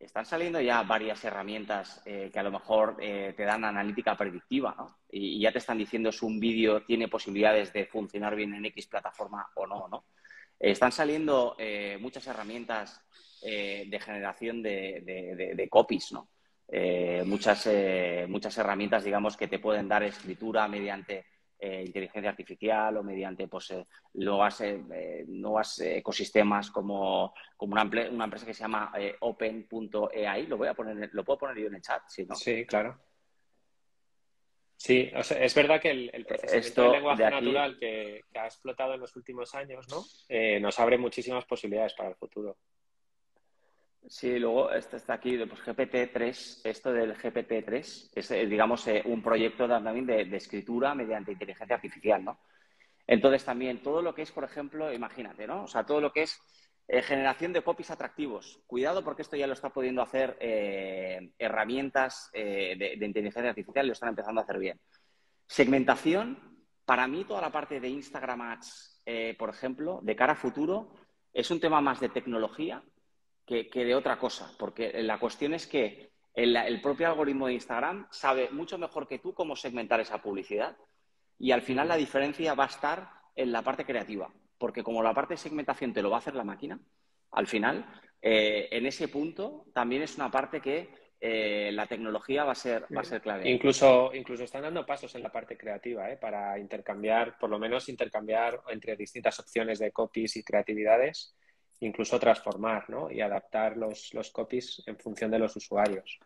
están 0.00 0.24
saliendo 0.24 0.60
ya 0.60 0.82
varias 0.82 1.22
herramientas 1.24 2.02
eh, 2.04 2.30
que 2.32 2.38
a 2.38 2.42
lo 2.42 2.50
mejor 2.50 2.96
eh, 3.00 3.34
te 3.36 3.44
dan 3.44 3.64
analítica 3.64 4.16
predictiva, 4.16 4.74
¿no? 4.76 4.98
Y, 5.10 5.40
ya 5.40 5.52
te 5.52 5.58
están 5.58 5.78
diciendo 5.78 6.10
si 6.10 6.24
un 6.24 6.40
vídeo 6.40 6.82
tiene 6.82 7.08
posibilidades 7.08 7.72
de 7.72 7.86
funcionar 7.86 8.34
bien 8.34 8.54
en 8.54 8.64
X 8.66 8.86
plataforma 8.86 9.48
o 9.54 9.66
no, 9.66 9.88
¿no? 9.88 10.04
están 10.58 10.92
saliendo 10.92 11.56
eh, 11.58 11.98
muchas 12.00 12.26
herramientas 12.26 13.02
de 13.44 14.00
generación 14.00 14.62
de, 14.62 15.68
copies, 15.70 16.12
¿no? 16.12 16.28
muchas, 17.26 17.68
muchas 18.28 18.58
herramientas, 18.58 19.04
digamos, 19.04 19.36
que 19.36 19.48
te 19.48 19.58
pueden 19.58 19.88
dar 19.88 20.02
escritura 20.02 20.66
mediante 20.66 21.26
eh, 21.66 21.82
inteligencia 21.86 22.28
artificial 22.28 22.94
o 22.98 23.02
mediante 23.02 23.48
pues, 23.48 23.70
eh, 23.70 23.86
nuevas, 24.14 24.60
eh, 24.60 25.24
nuevos 25.28 25.80
ecosistemas 25.80 26.70
como, 26.70 27.32
como 27.56 27.72
una, 27.72 27.84
una, 28.10 28.24
empresa 28.24 28.44
que 28.44 28.52
se 28.52 28.64
llama 28.64 28.92
open.ai. 29.20 30.46
Lo 30.46 30.58
voy 30.58 30.68
a 30.68 30.74
poner, 30.74 31.08
lo 31.14 31.24
puedo 31.24 31.38
poner 31.38 31.56
yo 31.56 31.68
en 31.68 31.76
el 31.76 31.80
chat, 31.80 32.02
¿sí? 32.08 32.26
¿no? 32.26 32.34
Sí, 32.34 32.66
claro. 32.66 33.00
Sí, 34.76 35.10
es 35.14 35.54
verdad 35.54 35.80
que 35.80 35.90
el, 35.90 36.26
procesamiento 36.26 36.82
de 36.82 36.90
lenguaje 36.90 37.30
natural 37.30 37.78
que, 37.78 38.20
ha 38.34 38.44
explotado 38.44 38.92
en 38.92 39.00
los 39.00 39.16
últimos 39.16 39.54
años 39.54 39.86
¿no? 39.88 40.04
nos 40.60 40.78
abre 40.78 40.98
muchísimas 40.98 41.46
posibilidades 41.46 41.94
para 41.94 42.10
el 42.10 42.16
futuro. 42.16 42.58
Sí, 44.06 44.38
luego 44.38 44.70
este 44.70 44.98
está 44.98 45.14
aquí, 45.14 45.38
pues 45.46 45.62
GPT-3, 45.62 46.60
esto 46.64 46.92
del 46.92 47.16
GPT-3 47.16 48.10
es, 48.14 48.30
eh, 48.30 48.46
digamos, 48.46 48.86
eh, 48.86 49.02
un 49.06 49.22
proyecto 49.22 49.66
también 49.66 50.04
de, 50.04 50.36
escritura 50.36 50.94
mediante 50.94 51.32
inteligencia 51.32 51.76
artificial, 51.76 52.22
¿no? 52.22 52.38
Entonces 53.06 53.44
también 53.44 53.82
todo 53.82 54.02
lo 54.02 54.14
que 54.14 54.22
es, 54.22 54.30
por 54.30 54.44
ejemplo, 54.44 54.92
imagínate, 54.92 55.46
¿no? 55.46 55.64
O 55.64 55.66
sea, 55.68 55.86
todo 55.86 56.02
lo 56.02 56.12
que 56.12 56.22
es 56.22 56.38
eh, 56.86 57.00
generación 57.00 57.54
de 57.54 57.62
copies 57.62 57.90
atractivos. 57.90 58.60
Cuidado 58.66 59.02
porque 59.02 59.22
esto 59.22 59.36
ya 59.36 59.46
lo 59.46 59.54
está 59.54 59.70
pudiendo 59.70 60.02
hacer 60.02 60.36
herramientas 61.38 62.30
de, 62.32 62.96
de, 62.98 63.06
inteligencia 63.06 63.48
artificial 63.48 63.86
y 63.86 63.88
lo 63.88 63.92
están 63.94 64.10
empezando 64.10 64.40
a 64.40 64.44
hacer 64.44 64.58
bien. 64.58 64.78
Segmentación, 65.46 66.38
para 66.84 67.06
mí 67.08 67.24
toda 67.24 67.40
la 67.40 67.50
parte 67.50 67.80
de 67.80 67.88
Instagram 67.88 68.42
Ads, 68.42 69.02
por 69.38 69.48
ejemplo, 69.48 70.00
de 70.02 70.16
cara 70.16 70.34
a 70.34 70.36
futuro, 70.36 70.92
es 71.32 71.50
un 71.50 71.60
tema 71.60 71.80
más 71.80 72.00
de 72.00 72.10
tecnología 72.10 72.82
que, 73.46 73.68
de 73.72 73.94
otra 73.94 74.18
cosa, 74.18 74.50
porque 74.58 75.02
la 75.02 75.18
cuestión 75.18 75.54
es 75.54 75.66
que 75.66 76.10
el, 76.34 76.80
propio 76.80 77.08
algoritmo 77.08 77.46
de 77.46 77.54
Instagram 77.54 78.06
sabe 78.10 78.50
mucho 78.50 78.78
mejor 78.78 79.06
que 79.06 79.18
tú 79.18 79.34
cómo 79.34 79.54
segmentar 79.54 80.00
esa 80.00 80.22
publicidad 80.22 80.76
y 81.38 81.52
al 81.52 81.62
final 81.62 81.88
la 81.88 81.96
diferencia 81.96 82.54
va 82.54 82.64
a 82.64 82.68
estar 82.68 83.10
en 83.36 83.52
la 83.52 83.62
parte 83.62 83.84
creativa, 83.84 84.32
porque 84.58 84.82
como 84.82 85.02
la 85.02 85.14
parte 85.14 85.34
de 85.34 85.38
segmentación 85.38 85.92
te 85.92 86.02
lo 86.02 86.10
va 86.10 86.16
a 86.16 86.18
hacer 86.20 86.34
la 86.34 86.44
máquina, 86.44 86.78
al 87.32 87.46
final, 87.46 87.84
eh, 88.22 88.68
en 88.70 88.86
ese 88.86 89.08
punto 89.08 89.66
también 89.74 90.02
es 90.02 90.16
una 90.16 90.30
parte 90.30 90.60
que 90.60 90.88
eh, 91.20 91.70
la 91.72 91.86
tecnología 91.86 92.44
va 92.44 92.52
a 92.52 92.56
ser, 92.56 92.86
va 92.94 93.00
a 93.00 93.04
ser 93.04 93.20
clave. 93.20 93.48
Incluso, 93.48 94.12
incluso 94.14 94.44
están 94.44 94.62
dando 94.62 94.86
pasos 94.86 95.14
en 95.14 95.22
la 95.22 95.32
parte 95.32 95.56
creativa 95.56 96.10
¿eh? 96.10 96.16
para 96.16 96.58
intercambiar, 96.58 97.38
por 97.38 97.50
lo 97.50 97.58
menos 97.58 97.88
intercambiar 97.88 98.60
entre 98.68 98.96
distintas 98.96 99.38
opciones 99.40 99.78
de 99.78 99.90
copies 99.90 100.36
y 100.36 100.44
creatividades 100.44 101.34
incluso 101.80 102.18
transformar 102.18 102.88
¿no? 102.88 103.10
y 103.10 103.20
adaptar 103.20 103.76
los, 103.76 104.12
los 104.14 104.30
copies 104.30 104.82
en 104.86 104.96
función 104.96 105.30
de 105.30 105.38
los 105.38 105.54
usuarios. 105.56 106.18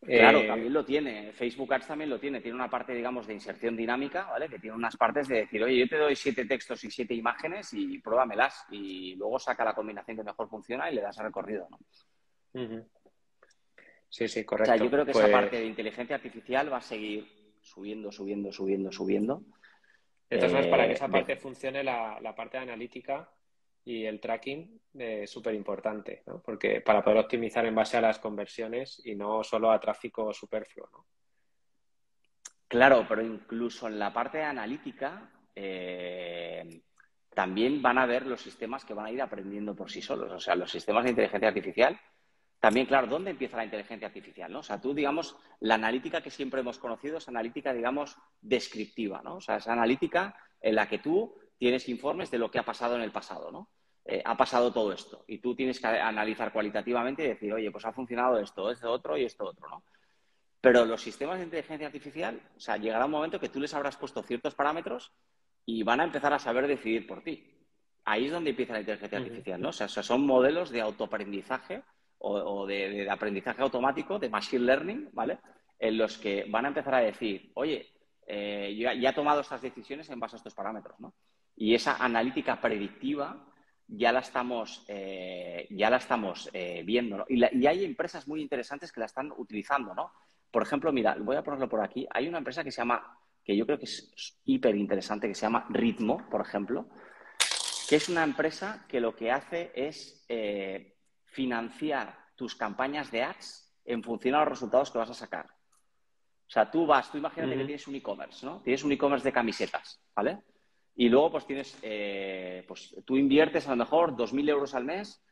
Claro, 0.00 0.38
eh, 0.38 0.46
también 0.46 0.72
lo 0.72 0.84
tiene. 0.84 1.32
Facebook 1.32 1.74
Ads 1.74 1.88
también 1.88 2.10
lo 2.10 2.20
tiene. 2.20 2.40
Tiene 2.40 2.54
una 2.54 2.70
parte, 2.70 2.94
digamos, 2.94 3.26
de 3.26 3.34
inserción 3.34 3.76
dinámica, 3.76 4.26
¿vale? 4.26 4.48
Que 4.48 4.60
tiene 4.60 4.76
unas 4.76 4.96
partes 4.96 5.26
de 5.26 5.38
decir, 5.38 5.62
oye, 5.62 5.76
yo 5.76 5.88
te 5.88 5.96
doy 5.96 6.14
siete 6.14 6.44
textos 6.44 6.84
y 6.84 6.90
siete 6.90 7.14
imágenes 7.14 7.72
y 7.72 7.98
pruébamelas. 7.98 8.64
Y 8.70 9.16
luego 9.16 9.40
saca 9.40 9.64
la 9.64 9.74
combinación 9.74 10.16
que 10.16 10.22
mejor 10.22 10.48
funciona 10.48 10.88
y 10.88 10.94
le 10.94 11.02
das 11.02 11.16
recorrido, 11.16 11.68
¿no? 11.68 11.78
Sí, 14.08 14.28
sí, 14.28 14.44
correcto. 14.44 14.72
O 14.72 14.76
sea, 14.76 14.84
yo 14.84 14.90
creo 14.90 15.04
que 15.04 15.10
esa 15.10 15.20
pues 15.22 15.32
parte 15.32 15.56
de 15.56 15.66
inteligencia 15.66 16.16
artificial 16.16 16.72
va 16.72 16.78
a 16.78 16.82
seguir 16.82 17.28
subiendo, 17.60 18.12
subiendo, 18.12 18.52
subiendo, 18.52 18.92
subiendo. 18.92 19.42
Entonces, 20.30 20.66
para 20.68 20.86
que 20.86 20.92
esa 20.92 21.06
eh, 21.06 21.10
parte 21.10 21.36
funcione, 21.36 21.82
la, 21.82 22.20
la 22.20 22.34
parte 22.34 22.56
analítica 22.56 23.28
y 23.88 24.04
el 24.04 24.20
tracking 24.20 24.82
es 24.98 25.30
súper 25.30 25.54
importante, 25.54 26.22
¿no? 26.26 26.42
Porque 26.42 26.82
para 26.82 27.02
poder 27.02 27.20
optimizar 27.20 27.64
en 27.64 27.74
base 27.74 27.96
a 27.96 28.02
las 28.02 28.18
conversiones 28.18 29.00
y 29.02 29.14
no 29.14 29.42
solo 29.42 29.70
a 29.70 29.80
tráfico 29.80 30.30
superfluo, 30.34 30.90
¿no? 30.92 31.06
Claro, 32.68 33.06
pero 33.08 33.22
incluso 33.22 33.88
en 33.88 33.98
la 33.98 34.12
parte 34.12 34.42
analítica 34.42 35.32
eh, 35.54 36.82
también 37.30 37.80
van 37.80 37.96
a 37.96 38.04
ver 38.04 38.26
los 38.26 38.42
sistemas 38.42 38.84
que 38.84 38.92
van 38.92 39.06
a 39.06 39.10
ir 39.10 39.22
aprendiendo 39.22 39.74
por 39.74 39.90
sí 39.90 40.02
solos. 40.02 40.30
O 40.32 40.38
sea, 40.38 40.54
los 40.54 40.70
sistemas 40.70 41.04
de 41.04 41.10
inteligencia 41.10 41.48
artificial. 41.48 41.98
También, 42.60 42.84
claro, 42.84 43.06
¿dónde 43.06 43.30
empieza 43.30 43.56
la 43.56 43.64
inteligencia 43.64 44.08
artificial? 44.08 44.52
¿no? 44.52 44.58
O 44.58 44.62
sea, 44.62 44.78
tú, 44.82 44.92
digamos, 44.92 45.34
la 45.60 45.76
analítica 45.76 46.20
que 46.20 46.30
siempre 46.30 46.60
hemos 46.60 46.78
conocido 46.78 47.16
es 47.16 47.28
analítica, 47.28 47.72
digamos, 47.72 48.18
descriptiva, 48.42 49.22
¿no? 49.22 49.36
O 49.36 49.40
sea, 49.40 49.56
es 49.56 49.66
analítica 49.66 50.36
en 50.60 50.74
la 50.74 50.86
que 50.90 50.98
tú 50.98 51.34
tienes 51.56 51.88
informes 51.88 52.30
de 52.30 52.38
lo 52.38 52.50
que 52.50 52.58
ha 52.58 52.64
pasado 52.64 52.96
en 52.96 53.02
el 53.02 53.12
pasado, 53.12 53.50
¿no? 53.50 53.70
Eh, 54.10 54.22
ha 54.24 54.34
pasado 54.38 54.72
todo 54.72 54.90
esto. 54.90 55.22
Y 55.26 55.36
tú 55.36 55.54
tienes 55.54 55.78
que 55.78 55.86
analizar 55.86 56.50
cualitativamente 56.50 57.22
y 57.22 57.28
decir, 57.28 57.52
oye, 57.52 57.70
pues 57.70 57.84
ha 57.84 57.92
funcionado 57.92 58.38
esto, 58.38 58.70
esto 58.70 58.90
otro 58.90 59.18
y 59.18 59.26
esto 59.26 59.44
otro, 59.44 59.68
¿no? 59.68 59.82
Pero 60.62 60.86
los 60.86 61.02
sistemas 61.02 61.36
de 61.36 61.44
inteligencia 61.44 61.88
artificial, 61.88 62.40
o 62.56 62.58
sea, 62.58 62.78
llegará 62.78 63.04
un 63.04 63.10
momento 63.10 63.38
que 63.38 63.50
tú 63.50 63.60
les 63.60 63.74
habrás 63.74 63.98
puesto 63.98 64.22
ciertos 64.22 64.54
parámetros 64.54 65.12
y 65.66 65.82
van 65.82 66.00
a 66.00 66.04
empezar 66.04 66.32
a 66.32 66.38
saber 66.38 66.66
decidir 66.66 67.06
por 67.06 67.22
ti. 67.22 67.54
Ahí 68.06 68.24
es 68.24 68.32
donde 68.32 68.50
empieza 68.50 68.72
la 68.72 68.80
inteligencia 68.80 69.18
artificial, 69.18 69.60
¿no? 69.60 69.68
O 69.68 69.72
sea, 69.72 69.88
son 69.88 70.24
modelos 70.24 70.70
de 70.70 70.80
autoaprendizaje 70.80 71.82
o, 72.16 72.66
de, 72.66 73.10
aprendizaje 73.10 73.60
automático, 73.60 74.18
de 74.18 74.30
machine 74.30 74.64
learning, 74.64 75.10
¿vale? 75.12 75.38
En 75.78 75.98
los 75.98 76.16
que 76.16 76.46
van 76.48 76.64
a 76.64 76.68
empezar 76.68 76.94
a 76.94 77.00
decir, 77.00 77.52
oye, 77.54 77.86
eh, 78.26 78.74
yo 78.74 78.90
ya 78.90 79.10
he 79.10 79.14
tomado 79.14 79.42
estas 79.42 79.60
decisiones 79.60 80.08
en 80.08 80.18
base 80.18 80.36
a 80.36 80.38
estos 80.38 80.54
parámetros, 80.54 80.98
¿no? 80.98 81.12
Y 81.54 81.74
esa 81.74 82.02
analítica 82.02 82.58
predictiva 82.58 83.47
ya 83.88 84.12
la 84.12 84.20
estamos, 84.20 84.84
eh, 84.86 85.66
ya 85.70 85.88
la 85.88 85.96
estamos 85.96 86.50
eh, 86.52 86.82
viendo. 86.84 87.24
Y, 87.28 87.42
hay 87.66 87.84
empresas 87.84 88.28
muy 88.28 88.42
interesantes 88.42 88.92
que 88.92 89.00
la 89.00 89.06
están 89.06 89.32
utilizando, 89.36 89.94
¿no? 89.94 90.12
Por 90.50 90.62
ejemplo, 90.62 90.92
mira, 90.92 91.16
voy 91.18 91.36
a 91.36 91.42
ponerlo 91.42 91.68
por 91.68 91.80
aquí. 91.80 92.06
Hay 92.10 92.28
una 92.28 92.38
empresa 92.38 92.62
que 92.62 92.70
se 92.70 92.82
llama, 92.82 93.18
que 93.42 93.56
yo 93.56 93.64
creo 93.64 93.78
que 93.78 93.86
es 93.86 94.40
hiper 94.44 94.76
interesante, 94.76 95.26
que 95.28 95.34
se 95.34 95.42
llama 95.42 95.66
Ritmo, 95.70 96.28
por 96.30 96.42
ejemplo, 96.42 96.86
que 97.88 97.96
es 97.96 98.08
una 98.08 98.24
empresa 98.24 98.84
que 98.86 99.00
lo 99.00 99.16
que 99.16 99.32
hace 99.32 99.72
es 99.74 100.24
eh, 100.28 100.96
financiar 101.24 102.14
tus 102.36 102.54
campañas 102.54 103.10
de 103.10 103.22
ads 103.22 103.74
en 103.84 104.02
función 104.02 104.34
a 104.34 104.40
los 104.40 104.48
resultados 104.48 104.90
que 104.90 104.98
vas 104.98 105.10
a 105.10 105.14
sacar. 105.14 105.46
O 105.46 106.50
sea, 106.50 106.70
tú 106.70 106.86
vas, 106.86 107.10
tú 107.10 107.18
imagínate 107.18 107.56
que 107.56 107.64
tienes 107.64 107.86
un 107.88 107.94
e-commerce, 107.94 108.44
¿no? 108.44 108.60
Tienes 108.62 108.82
un 108.82 108.92
e-commerce 108.92 109.24
de 109.24 109.32
camisetas, 109.32 110.00
¿vale? 110.14 110.38
Y 111.00 111.08
luego, 111.08 111.30
pues 111.30 111.46
tienes, 111.46 111.78
eh, 111.82 112.64
pues 112.66 112.92
tú 113.04 113.16
inviertes 113.16 113.68
a 113.68 113.70
lo 113.70 113.76
mejor 113.76 114.16
2.000 114.16 114.48
euros 114.48 114.74
al 114.74 114.84
mes, 114.84 115.22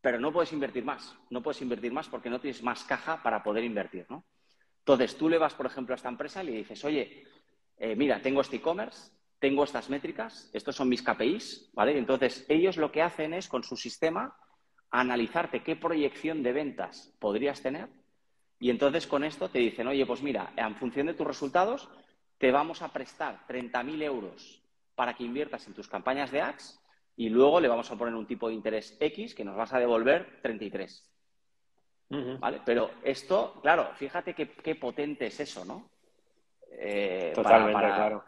pero 0.00 0.18
no 0.18 0.32
puedes 0.32 0.50
invertir 0.54 0.82
más. 0.82 1.14
No 1.28 1.42
puedes 1.42 1.60
invertir 1.60 1.92
más 1.92 2.08
porque 2.08 2.30
no 2.30 2.40
tienes 2.40 2.62
más 2.62 2.84
caja 2.84 3.22
para 3.22 3.42
poder 3.42 3.64
invertir, 3.64 4.06
¿no? 4.08 4.24
Entonces, 4.78 5.14
tú 5.18 5.28
le 5.28 5.36
vas, 5.36 5.52
por 5.52 5.66
ejemplo, 5.66 5.92
a 5.92 5.96
esta 5.96 6.08
empresa 6.08 6.42
y 6.42 6.46
le 6.46 6.52
dices, 6.52 6.82
oye, 6.86 7.26
eh, 7.76 7.94
mira, 7.96 8.22
tengo 8.22 8.40
este 8.40 8.56
e-commerce, 8.56 9.12
tengo 9.38 9.62
estas 9.62 9.90
métricas, 9.90 10.48
estos 10.54 10.74
son 10.74 10.88
mis 10.88 11.02
KPIs, 11.02 11.68
¿vale? 11.74 11.98
Entonces, 11.98 12.46
ellos 12.48 12.78
lo 12.78 12.90
que 12.90 13.02
hacen 13.02 13.34
es, 13.34 13.46
con 13.46 13.64
su 13.64 13.76
sistema, 13.76 14.38
analizarte 14.90 15.62
qué 15.62 15.76
proyección 15.76 16.42
de 16.42 16.54
ventas 16.54 17.14
podrías 17.18 17.60
tener 17.60 17.90
y 18.58 18.70
entonces 18.70 19.06
con 19.06 19.22
esto 19.22 19.50
te 19.50 19.58
dicen, 19.58 19.86
oye, 19.86 20.06
pues 20.06 20.22
mira, 20.22 20.54
en 20.56 20.74
función 20.76 21.08
de 21.08 21.14
tus 21.14 21.26
resultados, 21.26 21.90
te 22.38 22.50
vamos 22.50 22.80
a 22.80 22.88
prestar 22.88 23.46
30.000 23.46 24.02
euros 24.02 24.64
para 24.98 25.14
que 25.14 25.22
inviertas 25.22 25.64
en 25.68 25.74
tus 25.74 25.86
campañas 25.86 26.32
de 26.32 26.40
ads 26.40 26.82
y 27.14 27.28
luego 27.28 27.60
le 27.60 27.68
vamos 27.68 27.88
a 27.88 27.96
poner 27.96 28.16
un 28.16 28.26
tipo 28.26 28.48
de 28.48 28.54
interés 28.54 28.96
X 28.98 29.32
que 29.32 29.44
nos 29.44 29.54
vas 29.54 29.72
a 29.72 29.78
devolver 29.78 30.40
33. 30.42 31.08
¿Vale? 32.40 32.62
Pero 32.64 32.90
esto, 33.04 33.60
claro, 33.62 33.92
fíjate 33.94 34.34
qué, 34.34 34.74
potente 34.74 35.26
es 35.26 35.38
eso, 35.38 35.64
¿no? 35.64 35.88
Eh, 36.72 37.30
Totalmente, 37.32 37.80
claro. 37.80 38.24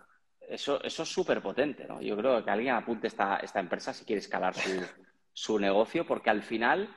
Eso, 0.49 0.81
eso 0.85 1.03
es 1.03 1.09
súper 1.09 1.43
potente, 1.43 1.87
¿no? 1.89 2.01
Yo 2.01 2.17
creo 2.17 2.45
que 2.45 2.51
alguien 2.51 2.75
apunte 2.75 3.09
esta, 3.09 3.39
esta 3.39 3.59
empresa 3.59 3.93
si 3.93 4.05
quiere 4.05 4.21
escalar 4.21 4.55
su, 5.33 5.59
negocio, 5.59 6.07
porque 6.07 6.31
al 6.31 6.43
final, 6.43 6.89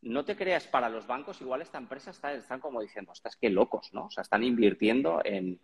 no 0.00 0.24
te 0.24 0.36
creas 0.36 0.68
para 0.68 0.88
los 0.88 1.08
bancos, 1.08 1.40
igual 1.40 1.62
esta 1.62 1.78
empresa 1.78 2.12
está, 2.12 2.32
están 2.34 2.60
como 2.60 2.80
diciendo, 2.80 3.10
estás 3.12 3.34
que 3.34 3.50
locos, 3.50 3.92
¿no? 3.92 4.04
O 4.04 4.10
sea, 4.10 4.22
están 4.22 4.44
invirtiendo 4.44 5.20
en, 5.24 5.60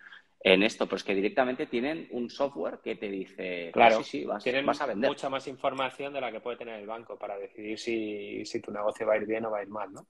en 0.47 0.63
esto, 0.63 0.87
pues 0.87 1.03
que 1.03 1.15
directamente 1.15 1.67
tienen 1.67 2.07
un 2.11 2.29
software 2.29 2.81
que 2.85 2.97
te 2.97 3.09
dice, 3.09 3.71
claro, 3.73 4.03
sí, 4.03 4.21
sí, 4.21 4.25
vas, 4.27 4.45
tienen 4.45 4.69
a 4.69 4.87
vender. 4.87 5.09
mucha 5.09 5.31
más 5.31 5.47
información 5.49 6.13
de 6.13 6.21
la 6.21 6.31
que 6.31 6.41
puede 6.41 6.59
tener 6.59 6.79
el 6.79 6.87
banco 6.87 7.19
para 7.19 7.39
decidir 7.39 7.79
si, 7.79 8.61
tu 8.61 8.71
negocio 8.71 9.07
va 9.07 9.15
a 9.15 9.17
ir 9.17 9.25
bien 9.25 9.47
o 9.47 9.51
va 9.51 9.61
a 9.61 9.63
ir 9.63 9.71
mal, 9.71 9.91
¿no? 9.91 10.07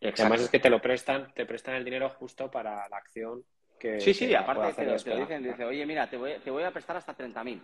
Además 0.00 0.40
es 0.40 0.48
que 0.48 0.58
te 0.58 0.70
lo 0.70 0.80
prestan, 0.80 1.34
te 1.34 1.44
prestan 1.44 1.74
el 1.74 1.84
dinero 1.84 2.08
justo 2.08 2.50
para 2.50 2.88
la 2.88 2.96
acción 2.96 3.44
que... 3.78 4.00
Sí, 4.00 4.14
sí, 4.14 4.34
aparte 4.34 4.72
te 4.72 4.86
lo, 4.86 4.92
dicen, 4.94 5.42
dice, 5.42 5.64
oye, 5.66 5.84
mira, 5.84 6.08
te 6.08 6.16
voy, 6.16 6.32
te 6.42 6.50
voy 6.50 6.62
a 6.62 6.72
prestar 6.72 6.96
hasta 6.96 7.14
30.000. 7.14 7.60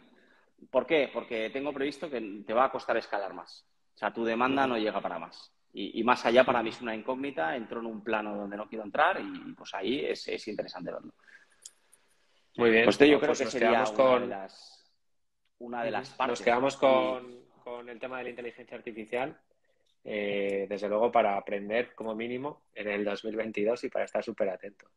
¿Por 0.70 0.86
qué? 0.86 1.08
Porque 1.10 1.48
tengo 1.48 1.72
previsto 1.72 2.10
que 2.10 2.42
te 2.46 2.52
va 2.52 2.66
a 2.66 2.70
costar 2.70 2.98
escalar 2.98 3.32
más. 3.32 3.66
O 3.94 3.98
sea, 3.98 4.12
tu 4.12 4.24
demanda 4.24 4.66
no 4.66 4.76
llega 4.76 5.00
para 5.00 5.18
más. 5.18 5.52
Y, 5.72 6.02
más 6.04 6.24
allá 6.26 6.44
para 6.44 6.62
mí 6.62 6.70
es 6.70 6.82
una 6.82 6.94
incógnita, 6.94 7.56
entro 7.56 7.80
en 7.80 7.86
un 7.86 8.02
plano 8.02 8.34
donde 8.34 8.56
no 8.56 8.68
quiero 8.68 8.84
entrar 8.84 9.20
y 9.20 9.52
pues 9.52 9.72
ahí 9.74 10.04
es, 10.04 10.26
es 10.28 10.48
interesante 10.48 10.90
verlo. 10.90 11.12
Muy 12.58 12.70
bien. 12.70 12.84
Pues 12.84 12.98
yo 12.98 13.06
creo 13.06 13.20
pues 13.20 13.38
que 13.38 13.46
sería 13.46 13.84
una, 13.84 14.18
de 14.18 14.26
las, 14.26 14.92
una 15.60 15.84
de 15.84 15.90
las 15.92 16.10
partes. 16.10 16.40
Nos 16.40 16.42
quedamos 16.42 16.76
con, 16.76 17.44
con 17.62 17.88
el 17.88 18.00
tema 18.00 18.18
de 18.18 18.24
la 18.24 18.30
inteligencia 18.30 18.76
artificial, 18.76 19.40
eh, 20.02 20.66
desde 20.68 20.88
luego 20.88 21.12
para 21.12 21.36
aprender 21.36 21.94
como 21.94 22.16
mínimo 22.16 22.62
en 22.74 22.88
el 22.88 23.04
2022 23.04 23.84
y 23.84 23.88
para 23.88 24.06
estar 24.06 24.24
súper 24.24 24.48
atentos. 24.50 24.90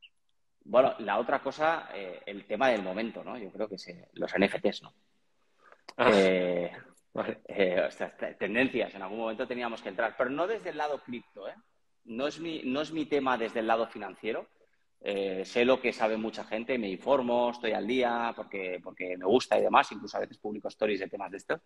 Bueno, 0.64 0.96
la 1.00 1.20
otra 1.20 1.40
cosa, 1.40 1.90
eh, 1.94 2.22
el 2.26 2.46
tema 2.46 2.70
del 2.70 2.82
momento, 2.82 3.24
¿no? 3.24 3.38
Yo 3.38 3.52
creo 3.52 3.70
que 3.70 3.76
los 4.14 4.32
NFTs, 4.36 4.82
¿no? 4.82 4.94
Ah, 5.98 6.12
eh, 6.16 6.72
eh, 7.48 7.90
tendencias, 8.40 8.96
en 8.96 9.04
algún 9.04 9.20
momento 9.20 9.46
teníamos 9.48 9.84
que 9.84 9.90
entrar, 9.90 10.16
pero 10.18 10.32
no 10.32 10.48
desde 10.48 10.72
el 10.72 10.78
lado 10.78 11.00
cripto, 11.04 11.48
¿eh? 11.48 11.56
No 12.06 12.26
es 12.26 12.40
mi, 12.40 12.64
no 12.64 12.82
es 12.82 12.92
mi 12.92 13.06
tema 13.06 13.38
desde 13.38 13.60
el 13.60 13.68
lado 13.68 13.86
financiero, 13.86 14.48
eh, 15.04 15.44
sé 15.46 15.66
lo 15.66 15.82
que 15.82 15.92
sabe 15.92 16.16
mucha 16.16 16.44
gente, 16.44 16.78
me 16.78 16.88
informo, 16.88 17.50
estoy 17.50 17.72
al 17.72 17.88
día 17.88 18.34
porque, 18.36 18.80
porque 18.84 19.18
me 19.18 19.26
gusta 19.26 19.58
y 19.58 19.64
demás, 19.64 19.92
incluso 19.92 20.18
a 20.18 20.20
veces 20.20 20.38
publico 20.38 20.68
stories 20.68 21.00
de 21.00 21.08
temas 21.08 21.32
de 21.32 21.38
estos. 21.38 21.62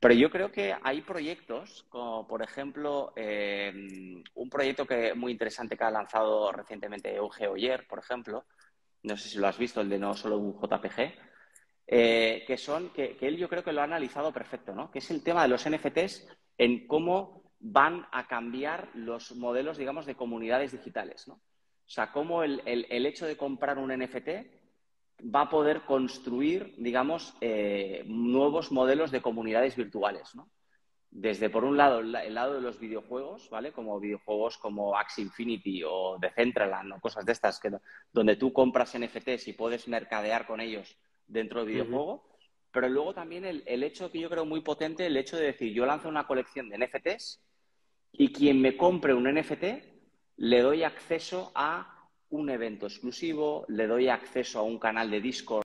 Pero 0.00 0.14
yo 0.14 0.28
creo 0.28 0.50
que 0.50 0.74
hay 0.82 1.02
proyectos, 1.02 1.86
como 1.88 2.26
por 2.26 2.42
ejemplo 2.42 3.12
eh, 3.14 3.72
un 4.34 4.50
proyecto 4.50 4.86
que 4.86 5.14
muy 5.14 5.30
interesante 5.30 5.76
que 5.76 5.84
ha 5.84 5.90
lanzado 5.90 6.50
recientemente 6.50 7.14
Euge 7.14 7.46
Oyer, 7.46 7.86
por 7.86 8.00
ejemplo, 8.00 8.44
no 9.04 9.16
sé 9.16 9.28
si 9.28 9.38
lo 9.38 9.46
has 9.46 9.58
visto, 9.58 9.80
el 9.80 9.88
de 9.88 9.98
no 10.00 10.14
solo 10.14 10.38
un 10.38 10.60
JPG, 10.60 11.14
eh, 11.86 12.44
que 12.44 12.56
son, 12.56 12.92
que, 12.92 13.16
que 13.16 13.28
él 13.28 13.36
yo 13.36 13.48
creo 13.48 13.62
que 13.62 13.72
lo 13.72 13.82
ha 13.82 13.84
analizado 13.84 14.32
perfecto, 14.32 14.74
¿no? 14.74 14.90
Que 14.90 14.98
es 14.98 15.10
el 15.12 15.22
tema 15.22 15.42
de 15.42 15.48
los 15.48 15.68
NFTs 15.68 16.26
en 16.58 16.88
cómo 16.88 17.52
van 17.60 18.06
a 18.10 18.26
cambiar 18.26 18.90
los 18.94 19.36
modelos, 19.36 19.78
digamos, 19.78 20.06
de 20.06 20.16
comunidades 20.16 20.72
digitales, 20.72 21.28
¿no? 21.28 21.40
O 21.86 21.90
sea, 21.90 22.10
cómo 22.10 22.42
el, 22.42 22.62
hecho 22.66 23.26
de 23.26 23.36
comprar 23.36 23.78
un 23.78 23.92
NFT 23.92 24.28
va 25.34 25.42
a 25.42 25.50
poder 25.50 25.82
construir, 25.82 26.74
digamos, 26.78 27.34
eh, 27.40 28.04
nuevos 28.06 28.72
modelos 28.72 29.10
de 29.10 29.22
comunidades 29.22 29.76
virtuales, 29.76 30.34
¿no? 30.34 30.50
Desde, 31.10 31.48
por 31.48 31.64
un 31.64 31.76
lado, 31.76 32.00
el 32.00 32.34
lado 32.34 32.54
de 32.54 32.60
los 32.60 32.80
videojuegos, 32.80 33.48
¿vale? 33.48 33.70
Como 33.70 34.00
videojuegos 34.00 34.58
como 34.58 34.96
Axie 34.96 35.22
Infinity 35.22 35.82
o 35.86 36.18
Decentraland 36.18 36.94
o 36.94 37.00
cosas 37.00 37.24
de 37.24 37.30
estas, 37.30 37.60
que, 37.60 37.70
donde 38.12 38.34
tú 38.34 38.52
compras 38.52 38.98
NFTs 38.98 39.46
y 39.46 39.52
puedes 39.52 39.86
mercadear 39.86 40.44
con 40.44 40.60
ellos 40.60 40.98
dentro 41.28 41.60
del 41.60 41.68
videojuego. 41.68 42.28
Pero 42.72 42.88
luego 42.88 43.14
también 43.14 43.44
el, 43.44 43.62
el, 43.66 43.84
hecho 43.84 44.10
que 44.10 44.18
yo 44.18 44.28
creo 44.28 44.44
muy 44.44 44.62
potente, 44.62 45.06
el 45.06 45.16
hecho 45.16 45.36
de 45.36 45.44
decir, 45.44 45.72
yo 45.72 45.86
lanzo 45.86 46.08
una 46.08 46.26
colección 46.26 46.68
de 46.68 46.78
NFTs 46.78 47.40
y 48.10 48.32
quien 48.32 48.60
me 48.60 48.76
compre 48.76 49.14
un 49.14 49.32
NFT 49.32 49.93
le 50.36 50.60
doy 50.60 50.82
acceso 50.82 51.52
a 51.54 52.08
un 52.30 52.50
evento 52.50 52.86
exclusivo, 52.86 53.64
le 53.68 53.86
doy 53.86 54.08
acceso 54.08 54.58
a 54.58 54.62
un 54.62 54.78
canal 54.78 55.10
de 55.10 55.20
Discord. 55.20 55.62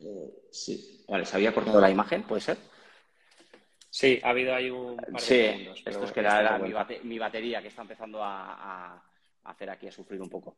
Eh, 0.00 0.48
sí, 0.50 1.04
vale, 1.08 1.24
se 1.24 1.36
había 1.36 1.54
cortado 1.54 1.80
la 1.80 1.90
imagen, 1.90 2.22
¿puede 2.22 2.40
ser? 2.40 2.58
Sí, 3.90 4.20
ha 4.22 4.30
habido 4.30 4.54
ahí 4.54 4.70
un 4.70 4.96
par 4.96 5.20
de 5.20 5.20
sí, 5.20 5.82
esto 5.86 6.04
es 6.04 6.12
que 6.12 6.20
era, 6.20 6.58
mi, 6.58 7.18
batería 7.18 7.62
que 7.62 7.68
está 7.68 7.82
empezando 7.82 8.22
a 8.22 9.00
hacer 9.44 9.70
aquí 9.70 9.86
a 9.86 9.92
sufrir 9.92 10.20
un 10.20 10.28
poco. 10.28 10.56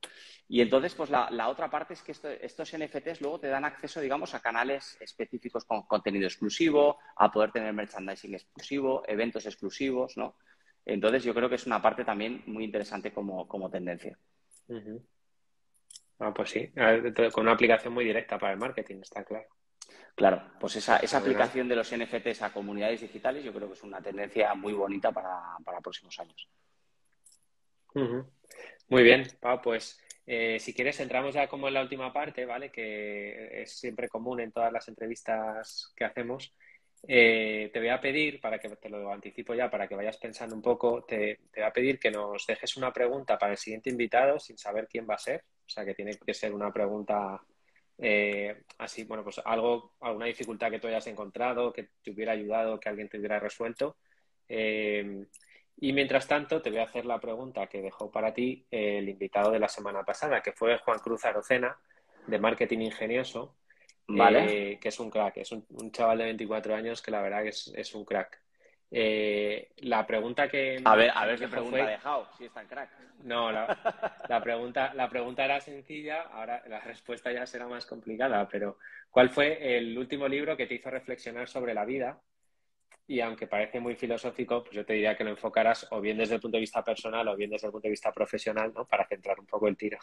Y 0.48 0.60
entonces, 0.60 0.94
pues 0.94 1.10
la, 1.10 1.48
otra 1.48 1.68
parte 1.70 1.94
es 1.94 2.02
que 2.02 2.12
estos 2.12 2.76
NFTs 2.76 3.20
luego 3.20 3.40
te 3.40 3.48
dan 3.48 3.64
acceso, 3.64 4.00
digamos, 4.00 4.34
a 4.34 4.40
canales 4.40 4.96
específicos 5.00 5.64
con 5.64 5.82
contenido 5.82 6.26
exclusivo, 6.26 6.98
a 7.16 7.30
poder 7.30 7.52
tener 7.52 7.72
merchandising 7.72 8.34
exclusivo, 8.34 9.02
eventos 9.06 9.46
exclusivos, 9.46 10.16
¿no? 10.16 10.36
Entonces, 10.84 11.24
yo 11.24 11.34
creo 11.34 11.48
que 11.48 11.56
es 11.56 11.66
una 11.66 11.82
parte 11.82 12.04
también 12.04 12.42
muy 12.46 12.64
interesante 12.64 13.12
como, 13.12 13.70
tendencia. 13.70 14.16
Ah, 16.18 16.32
pues 16.32 16.50
sí, 16.50 16.72
con 17.32 17.42
una 17.42 17.52
aplicación 17.52 17.92
muy 17.92 18.04
directa 18.04 18.38
para 18.38 18.52
el 18.52 18.58
marketing, 18.58 19.00
está 19.02 19.24
claro. 19.24 19.46
Claro, 20.14 20.50
pues 20.58 20.76
esa, 20.76 20.96
esa 20.96 21.18
aplicación 21.18 21.68
de 21.68 21.76
los 21.76 21.94
NFTs 21.94 22.40
a 22.40 22.52
comunidades 22.52 23.02
digitales 23.02 23.44
yo 23.44 23.52
creo 23.52 23.68
que 23.68 23.74
es 23.74 23.82
una 23.82 24.00
tendencia 24.00 24.54
muy 24.54 24.72
bonita 24.72 25.12
para, 25.12 25.58
para 25.62 25.82
próximos 25.82 26.18
años. 26.18 26.48
Muy 28.88 29.02
bien, 29.02 29.26
Pau, 29.40 29.60
pues 29.60 30.00
eh, 30.26 30.58
si 30.60 30.72
quieres 30.72 31.00
entramos 31.00 31.34
ya 31.34 31.48
como 31.48 31.66
en 31.66 31.74
la 31.74 31.82
última 31.82 32.12
parte, 32.12 32.44
¿vale? 32.44 32.70
Que 32.70 33.62
es 33.62 33.78
siempre 33.78 34.08
común 34.08 34.40
en 34.40 34.52
todas 34.52 34.72
las 34.72 34.86
entrevistas 34.88 35.92
que 35.96 36.04
hacemos. 36.04 36.54
Eh, 37.08 37.70
te 37.72 37.80
voy 37.80 37.88
a 37.88 38.00
pedir, 38.00 38.40
para 38.40 38.58
que 38.60 38.68
te 38.68 38.88
lo 38.88 39.12
anticipo 39.12 39.54
ya, 39.54 39.68
para 39.70 39.88
que 39.88 39.96
vayas 39.96 40.18
pensando 40.18 40.54
un 40.54 40.62
poco, 40.62 41.04
te, 41.04 41.38
voy 41.54 41.64
a 41.64 41.72
pedir 41.72 41.98
que 41.98 42.10
nos 42.12 42.46
dejes 42.46 42.76
una 42.76 42.92
pregunta 42.92 43.36
para 43.38 43.52
el 43.52 43.58
siguiente 43.58 43.90
invitado 43.90 44.38
sin 44.38 44.56
saber 44.56 44.86
quién 44.88 45.06
va 45.08 45.14
a 45.14 45.18
ser. 45.18 45.44
O 45.66 45.68
sea, 45.68 45.84
que 45.84 45.94
tiene 45.94 46.12
que 46.24 46.34
ser 46.34 46.54
una 46.54 46.72
pregunta 46.72 47.40
eh, 47.98 48.62
así, 48.78 49.04
bueno, 49.04 49.24
pues 49.24 49.40
algo, 49.44 49.94
alguna 50.00 50.26
dificultad 50.26 50.70
que 50.70 50.78
tú 50.78 50.86
hayas 50.86 51.06
encontrado, 51.08 51.72
que 51.72 51.88
te 52.02 52.10
hubiera 52.12 52.32
ayudado, 52.32 52.78
que 52.78 52.88
alguien 52.88 53.08
te 53.08 53.18
hubiera 53.18 53.40
resuelto. 53.40 53.96
Y 55.78 55.92
mientras 55.92 56.26
tanto, 56.26 56.62
te 56.62 56.70
voy 56.70 56.78
a 56.78 56.84
hacer 56.84 57.04
la 57.04 57.20
pregunta 57.20 57.66
que 57.66 57.82
dejó 57.82 58.10
para 58.10 58.32
ti 58.32 58.66
el 58.70 59.08
invitado 59.08 59.50
de 59.50 59.58
la 59.58 59.68
semana 59.68 60.04
pasada, 60.04 60.40
que 60.40 60.52
fue 60.52 60.78
Juan 60.78 60.98
Cruz 61.00 61.24
Arocena, 61.24 61.76
de 62.26 62.38
Marketing 62.38 62.80
Ingenioso, 62.80 63.56
vale. 64.08 64.72
Eh, 64.72 64.78
que 64.78 64.88
es 64.88 64.98
un 64.98 65.10
crack, 65.10 65.36
es 65.38 65.52
un, 65.52 65.92
chaval 65.92 66.18
de 66.18 66.24
24 66.24 66.74
años 66.74 67.02
que 67.02 67.10
la 67.10 67.20
verdad 67.20 67.42
que 67.42 67.50
es, 67.50 67.94
un 67.94 68.04
crack. 68.04 68.40
Eh, 68.90 69.72
la 69.78 70.06
pregunta 70.06 70.48
que... 70.48 70.80
A 70.82 70.96
ver, 70.96 71.10
a 71.14 71.26
ver 71.26 71.38
qué 71.38 71.48
pregunta 71.48 71.84
ha 71.84 71.90
dejado, 71.90 72.28
si 72.38 72.46
es 72.46 72.52
tan 72.52 72.66
crack. 72.66 72.90
No, 73.24 73.52
la, 74.28 74.40
pregunta, 74.42 74.94
la 74.94 75.10
pregunta 75.10 75.44
era 75.44 75.60
sencilla, 75.60 76.22
ahora 76.22 76.62
la 76.68 76.80
respuesta 76.80 77.30
ya 77.32 77.46
será 77.46 77.66
más 77.68 77.84
complicada, 77.84 78.48
pero 78.48 78.78
¿cuál 79.10 79.28
fue 79.28 79.76
el 79.76 79.96
último 79.98 80.26
libro 80.26 80.56
que 80.56 80.66
te 80.66 80.74
hizo 80.74 80.88
reflexionar 80.88 81.48
sobre 81.48 81.74
la 81.74 81.84
vida 81.84 82.18
y 83.08 83.20
aunque 83.20 83.46
parece 83.46 83.78
muy 83.78 83.94
filosófico, 83.94 84.62
pues 84.64 84.74
yo 84.74 84.84
te 84.84 84.94
diría 84.94 85.16
que 85.16 85.24
lo 85.24 85.30
enfocaras 85.30 85.86
o 85.90 86.00
bien 86.00 86.18
desde 86.18 86.34
el 86.34 86.40
punto 86.40 86.56
de 86.56 86.62
vista 86.62 86.82
personal 86.82 87.26
o 87.28 87.36
bien 87.36 87.50
desde 87.50 87.68
el 87.68 87.72
punto 87.72 87.86
de 87.86 87.92
vista 87.92 88.12
profesional, 88.12 88.72
¿no? 88.74 88.84
Para 88.84 89.06
centrar 89.06 89.38
un 89.38 89.46
poco 89.46 89.68
el 89.68 89.76
tiro. 89.76 89.98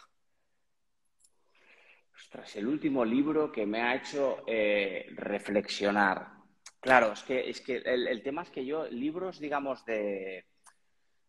Ostras, 2.14 2.56
el 2.56 2.66
último 2.66 3.04
libro 3.04 3.52
que 3.52 3.66
me 3.66 3.82
ha 3.82 3.94
hecho 3.94 4.44
eh, 4.46 5.06
reflexionar. 5.16 6.28
Claro, 6.80 7.12
es 7.12 7.22
que, 7.22 7.48
es 7.50 7.60
que 7.60 7.76
el, 7.76 8.22
tema 8.22 8.42
es 8.42 8.50
que 8.50 8.64
yo, 8.64 8.86
libros, 8.88 9.38
digamos, 9.38 9.84
de, 9.84 10.46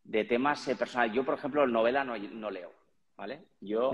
de 0.03 0.23
temas 0.25 0.67
eh, 0.67 0.75
personales, 0.75 1.15
yo, 1.15 1.25
por 1.25 1.35
ejemplo, 1.35 1.67
novela 1.67 2.03
no, 2.03 2.17
no 2.17 2.51
leo, 2.51 2.71
¿vale? 3.17 3.41
Yo 3.59 3.91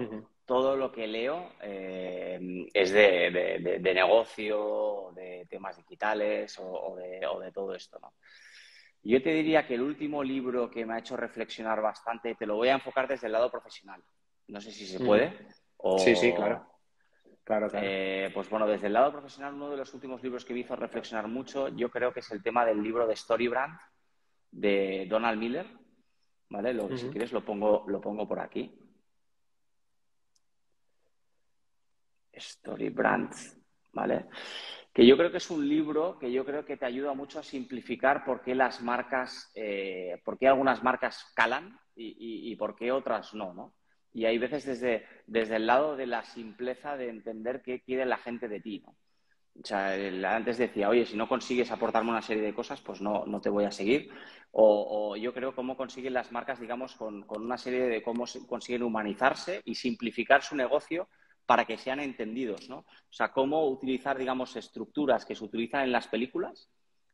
todo 0.51 0.75
lo 0.75 0.91
que 0.91 1.07
leo 1.07 1.53
eh, 1.61 2.67
es 2.73 2.91
de, 2.91 3.93
negocio, 3.95 5.13
de 5.15 5.47
temas 5.49 5.77
digitales 5.77 6.59
o, 6.59 6.97
de, 6.97 7.51
todo 7.53 7.73
esto, 7.73 7.97
¿no? 8.01 8.15
Yo 9.01 9.23
te 9.23 9.29
diría 9.29 9.65
que 9.65 9.75
el 9.75 9.81
último 9.81 10.21
libro 10.21 10.69
que 10.69 10.85
me 10.85 10.95
ha 10.95 10.99
hecho 10.99 11.15
reflexionar 11.15 11.81
bastante, 11.81 12.35
te 12.35 12.45
lo 12.45 12.57
voy 12.57 12.67
a 12.67 12.73
enfocar 12.73 13.07
desde 13.07 13.27
el 13.27 13.31
lado 13.31 13.49
profesional. 13.49 14.03
No 14.49 14.59
sé 14.59 14.73
si 14.73 14.85
se 14.85 14.99
puede. 14.99 15.31
Sí, 15.99 16.17
sí, 16.17 16.33
claro. 16.33 16.67
Claro, 17.45 17.69
eh, 17.75 18.29
pues 18.33 18.49
bueno, 18.49 18.67
desde 18.67 18.87
el 18.87 18.93
lado 18.93 19.09
profesional, 19.09 19.53
uno 19.53 19.69
de 19.69 19.77
los 19.77 19.93
últimos 19.93 20.21
libros 20.21 20.43
que 20.43 20.53
me 20.53 20.59
hizo 20.59 20.75
reflexionar 20.75 21.29
mucho, 21.29 21.69
yo 21.69 21.89
creo 21.89 22.11
que 22.11 22.19
es 22.19 22.29
el 22.29 22.43
tema 22.43 22.65
del 22.65 22.83
libro 22.83 23.07
de 23.07 23.15
Storybrand 23.15 23.79
de 24.51 25.07
Donald 25.09 25.39
Miller. 25.39 25.65
¿Vale? 26.49 26.73
Lo, 26.73 26.97
Si 26.97 27.07
quieres 27.07 27.31
lo 27.31 27.45
pongo, 27.45 27.85
lo 27.87 28.01
pongo 28.01 28.27
por 28.27 28.41
aquí. 28.41 28.77
Story 32.33 32.89
Brands, 32.89 33.57
¿vale? 33.93 34.25
Que 34.93 35.05
yo 35.05 35.17
creo 35.17 35.31
que 35.31 35.37
es 35.37 35.49
un 35.49 35.67
libro 35.67 36.17
que 36.19 36.31
yo 36.31 36.45
creo 36.45 36.65
que 36.65 36.77
te 36.77 36.85
ayuda 36.85 37.13
mucho 37.13 37.39
a 37.39 37.43
simplificar 37.43 38.25
por 38.25 38.41
qué 38.41 38.55
las 38.55 38.81
marcas, 38.81 39.51
eh, 39.55 40.21
por 40.25 40.37
qué 40.37 40.47
algunas 40.47 40.83
marcas 40.83 41.31
calan 41.33 41.79
y, 41.95 42.55
por 42.55 42.75
qué 42.75 42.91
otras 42.91 43.33
no, 43.33 43.53
¿no? 43.53 43.75
Y 44.13 44.25
hay 44.25 44.37
veces 44.37 44.65
desde, 44.65 45.05
desde 45.27 45.55
el 45.55 45.67
lado 45.67 45.95
de 45.95 46.07
la 46.07 46.23
simpleza 46.23 46.97
de 46.97 47.09
entender 47.09 47.61
qué 47.61 47.81
quiere 47.81 48.05
la 48.05 48.17
gente 48.17 48.47
de 48.49 48.59
ti, 48.59 48.79
¿no? 48.85 48.95
O 49.59 49.65
sea, 49.65 49.93
antes 50.35 50.57
decía, 50.57 50.89
oye, 50.89 51.05
si 51.05 51.17
no 51.17 51.27
consigues 51.27 51.71
aportarme 51.71 52.09
una 52.09 52.21
serie 52.21 52.43
de 52.43 52.53
cosas, 52.53 52.81
pues 52.81 53.01
no, 53.01 53.25
no 53.25 53.41
te 53.41 53.49
voy 53.49 53.65
a 53.65 53.71
seguir. 53.71 54.09
O, 54.51 55.15
yo 55.17 55.33
creo 55.33 55.53
cómo 55.53 55.75
consiguen 55.75 56.13
las 56.13 56.31
marcas, 56.31 56.59
digamos, 56.59 56.95
con, 56.95 57.23
con, 57.23 57.43
una 57.43 57.57
serie 57.57 57.83
de 57.83 58.01
cómo 58.01 58.25
consiguen 58.47 58.83
humanizarse 58.83 59.61
y 59.65 59.75
simplificar 59.75 60.41
su 60.41 60.55
negocio 60.55 61.09
para 61.51 61.65
que 61.65 61.77
sean 61.77 61.99
entendidos, 61.99 62.69
¿no? 62.69 62.77
O 62.77 63.11
sea, 63.13 63.33
cómo 63.33 63.67
utilizar, 63.67 64.17
digamos, 64.17 64.55
estructuras 64.55 65.25
que 65.25 65.35
se 65.35 65.43
utilizan 65.43 65.83
en 65.83 65.91
las 65.91 66.07
películas 66.07 66.69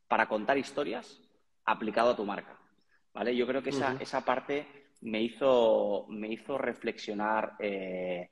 para 0.06 0.28
contar 0.28 0.56
historias 0.56 1.20
aplicado 1.64 2.10
a 2.10 2.16
tu 2.16 2.24
marca, 2.24 2.56
¿vale? 3.12 3.34
Yo 3.34 3.48
creo 3.48 3.64
que 3.64 3.70
esa, 3.70 3.96
esa 3.98 4.24
parte 4.24 4.86
me 5.00 5.20
hizo, 5.20 6.06
me 6.08 6.28
hizo 6.28 6.56
reflexionar, 6.56 7.56
eh, 7.58 8.30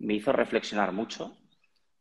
me 0.00 0.12
hizo 0.16 0.32
reflexionar 0.32 0.92
mucho, 0.92 1.38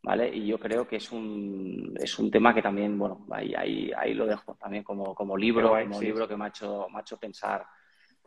¿vale? 0.03 0.27
Y 0.27 0.45
yo 0.45 0.59
creo 0.59 0.85
que 0.85 0.97
es 0.97 1.09
un, 1.13 1.95
es 2.01 2.19
un 2.19 2.29
tema 2.29 2.53
que 2.53 2.61
también, 2.61 2.99
bueno, 2.99 3.25
ahí, 3.31 3.53
ahí, 3.55 3.93
ahí 3.95 4.13
lo 4.13 4.25
dejo 4.25 4.55
también 4.55 4.83
como, 4.83 5.15
como 5.15 5.37
libro, 5.37 5.69
como 5.69 6.01
libro 6.01 6.27
que 6.27 6.35
me 6.35 6.43
ha 6.43 6.49
hecho, 6.49 6.87
me 6.91 6.97
ha 6.97 7.01
hecho 7.01 7.17
pensar, 7.17 7.65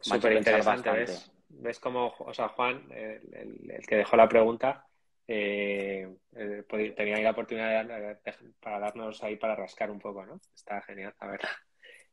Súper 0.01 0.33
interesante, 0.33 0.91
¿ves? 0.91 1.31
¿Ves 1.51 1.79
cómo, 1.79 2.14
o 2.18 2.33
sea, 2.33 2.49
Juan, 2.49 2.87
el, 2.91 3.85
que 3.87 3.97
dejó 3.97 4.16
la 4.16 4.29
pregunta, 4.29 4.87
eh, 5.33 6.09
eh 6.35 6.64
tenía 6.97 7.16
ahí 7.16 7.22
la 7.22 7.31
oportunidad 7.31 8.18
para 8.61 8.81
darnos 8.81 9.22
ahí 9.22 9.37
para 9.37 9.55
rascar 9.55 9.89
un 9.89 10.01
poco, 10.01 10.26
¿no? 10.26 10.41
Está 10.53 10.83
genial, 10.83 11.14
a 11.18 11.28
ver. 11.28 11.41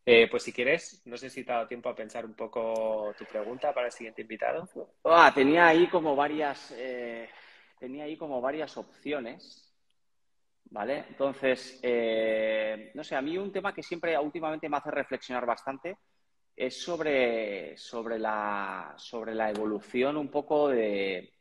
Eh, 0.10 0.30
pues 0.32 0.44
si 0.44 0.54
quieres, 0.54 1.02
no 1.04 1.18
sé 1.18 1.30
si 1.30 1.44
te 1.44 1.52
ha 1.52 1.56
dado 1.56 1.68
tiempo 1.68 1.90
a 1.90 1.96
pensar 1.96 2.26
un 2.26 2.34
poco 2.34 3.14
tu 3.18 3.26
pregunta 3.26 3.74
para 3.74 3.88
el 3.88 3.92
siguiente 3.92 4.22
invitado. 4.22 4.66
Ah, 5.04 5.34
tenía 5.36 5.68
ahí 5.68 5.88
como 5.88 6.16
varias, 6.16 6.74
tenía 7.78 8.06
ahí 8.06 8.16
como 8.16 8.40
varias 8.40 8.78
opciones, 8.78 9.76
¿vale? 10.70 11.04
Entonces, 11.10 11.82
no 12.94 13.04
sé, 13.04 13.16
a 13.18 13.22
mí 13.22 13.38
un 13.38 13.52
tema 13.52 13.74
que 13.74 13.84
siempre 13.84 14.18
últimamente 14.18 14.70
me 14.70 14.78
hace 14.78 14.92
reflexionar 14.92 15.46
bastante 15.46 15.98
es 16.56 16.82
sobre, 16.82 17.78
sobre, 17.78 18.18
la, 18.18 18.94
sobre 18.96 19.36
la 19.36 19.50
evolución 19.50 20.16
un 20.16 20.30
poco 20.30 20.70
de, 20.70 21.37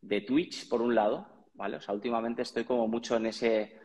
de 0.00 0.20
Twitch, 0.22 0.68
por 0.68 0.82
un 0.82 0.94
lado, 0.94 1.46
¿vale? 1.54 1.76
O 1.76 1.80
sea, 1.80 1.94
últimamente 1.94 2.42
estoy 2.42 2.64
como 2.64 2.88
mucho 2.88 3.16
en 3.16 3.26
ese 3.26 3.80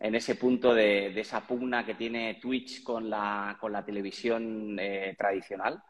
en 0.00 0.14
ese 0.14 0.36
punto 0.36 0.74
de, 0.74 1.18
esa 1.18 1.46
pugna 1.46 1.84
que 1.84 1.94
tiene 1.94 2.38
Twitch 2.40 2.82
con 2.82 3.10
la, 3.10 3.56
con 3.60 3.72
la 3.72 3.84
televisión 3.84 4.78
eh, 4.78 5.14
tradicional. 5.18 5.82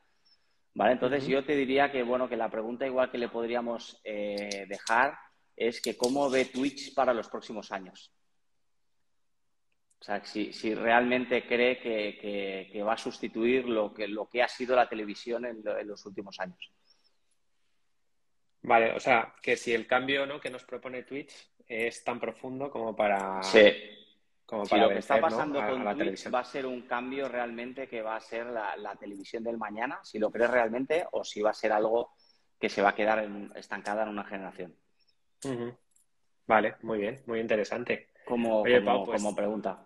¿Vale? 0.74 0.92
Entonces 0.92 1.26
yo 1.26 1.44
te 1.44 1.56
diría 1.56 1.90
que, 1.90 2.02
bueno, 2.02 2.28
que 2.28 2.36
la 2.36 2.50
pregunta 2.50 2.86
igual 2.86 3.10
que 3.10 3.18
le 3.18 3.28
podríamos 3.28 4.00
eh, 4.04 4.66
dejar 4.68 5.18
es 5.56 5.80
que 5.82 5.96
cómo 5.96 6.30
ve 6.30 6.46
Twitch 6.46 6.94
para 6.94 7.12
los 7.12 7.28
próximos 7.28 7.72
años. 7.72 8.12
O 10.00 10.04
sea, 10.04 10.24
si, 10.24 10.74
realmente 10.74 11.44
cree 11.46 11.80
que, 11.80 12.82
va 12.82 12.92
a 12.92 12.98
sustituir 12.98 13.68
lo 13.68 13.92
que, 13.92 14.06
lo 14.06 14.28
que 14.28 14.42
ha 14.42 14.48
sido 14.48 14.76
la 14.76 14.88
televisión 14.88 15.44
en, 15.44 15.62
los 15.84 16.06
últimos 16.06 16.38
años. 16.38 16.72
Vale, 18.62 18.92
o 18.92 19.00
sea, 19.00 19.34
que 19.40 19.56
si 19.56 19.72
el 19.72 19.86
cambio 19.86 20.26
¿no? 20.26 20.40
que 20.40 20.50
nos 20.50 20.64
propone 20.64 21.04
Twitch 21.04 21.32
es 21.66 22.02
tan 22.02 22.18
profundo 22.18 22.70
como 22.70 22.94
para, 22.96 23.42
sí 23.42 23.72
lo 24.50 24.88
que 24.88 24.98
está 24.98 25.20
pasando 25.20 25.60
con 25.66 25.98
Twitch 25.98 26.32
va 26.32 26.40
a 26.40 26.44
ser 26.44 26.64
un 26.66 26.82
cambio 26.82 27.28
realmente 27.28 27.86
que 27.86 28.00
va 28.00 28.16
a 28.16 28.20
ser 28.20 28.46
la, 28.46 28.96
televisión 28.98 29.44
del 29.44 29.58
mañana, 29.58 30.00
si 30.02 30.18
lo 30.18 30.30
crees 30.30 30.50
realmente, 30.50 31.06
o 31.12 31.22
si 31.22 31.42
va 31.42 31.50
a 31.50 31.54
ser 31.54 31.72
algo 31.72 32.12
que 32.58 32.68
se 32.68 32.82
va 32.82 32.90
a 32.90 32.94
quedar 32.94 33.28
estancada 33.54 34.04
en 34.04 34.08
una 34.08 34.24
generación. 34.24 34.74
Vale, 36.46 36.76
muy 36.82 36.98
bien, 36.98 37.22
muy 37.26 37.40
interesante. 37.40 38.08
Como, 38.24 38.62
pues 38.62 38.82
como, 38.82 39.36
pregunta. 39.36 39.84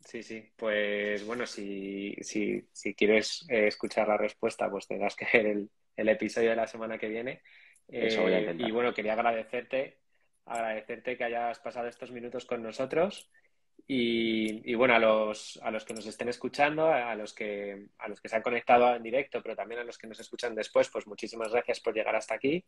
Sí, 0.00 0.22
sí, 0.22 0.52
pues 0.56 1.26
bueno, 1.26 1.46
si, 1.46 2.14
si, 2.20 2.66
si 2.72 2.94
quieres 2.94 3.44
eh, 3.48 3.66
escuchar 3.66 4.08
la 4.08 4.16
respuesta, 4.16 4.70
pues 4.70 4.86
tendrás 4.86 5.16
que 5.16 5.26
ver 5.32 5.46
el, 5.46 5.70
el 5.96 6.08
episodio 6.08 6.50
de 6.50 6.56
la 6.56 6.66
semana 6.66 6.98
que 6.98 7.08
viene. 7.08 7.42
Eh, 7.88 8.54
y 8.58 8.70
bueno, 8.70 8.92
quería 8.92 9.14
agradecerte, 9.14 9.98
agradecerte 10.44 11.16
que 11.16 11.24
hayas 11.24 11.58
pasado 11.58 11.88
estos 11.88 12.10
minutos 12.10 12.44
con 12.44 12.62
nosotros. 12.62 13.30
Y, 13.90 14.74
bueno, 14.74 14.94
a 14.94 14.98
los, 14.98 15.58
a 15.62 15.70
los 15.70 15.84
que 15.84 15.94
nos 15.94 16.04
estén 16.04 16.28
escuchando, 16.28 16.88
a 16.88 17.14
los 17.14 17.32
que, 17.32 17.86
a 17.98 18.08
los 18.08 18.20
que 18.20 18.28
se 18.28 18.36
han 18.36 18.42
conectado 18.42 18.94
en 18.94 19.02
directo, 19.02 19.42
pero 19.42 19.56
también 19.56 19.80
a 19.80 19.84
los 19.84 19.96
que 19.96 20.06
nos 20.06 20.20
escuchan 20.20 20.54
después, 20.54 20.90
pues 20.90 21.06
muchísimas 21.06 21.52
gracias 21.52 21.80
por 21.80 21.94
llegar 21.94 22.14
hasta 22.14 22.34
aquí. 22.34 22.62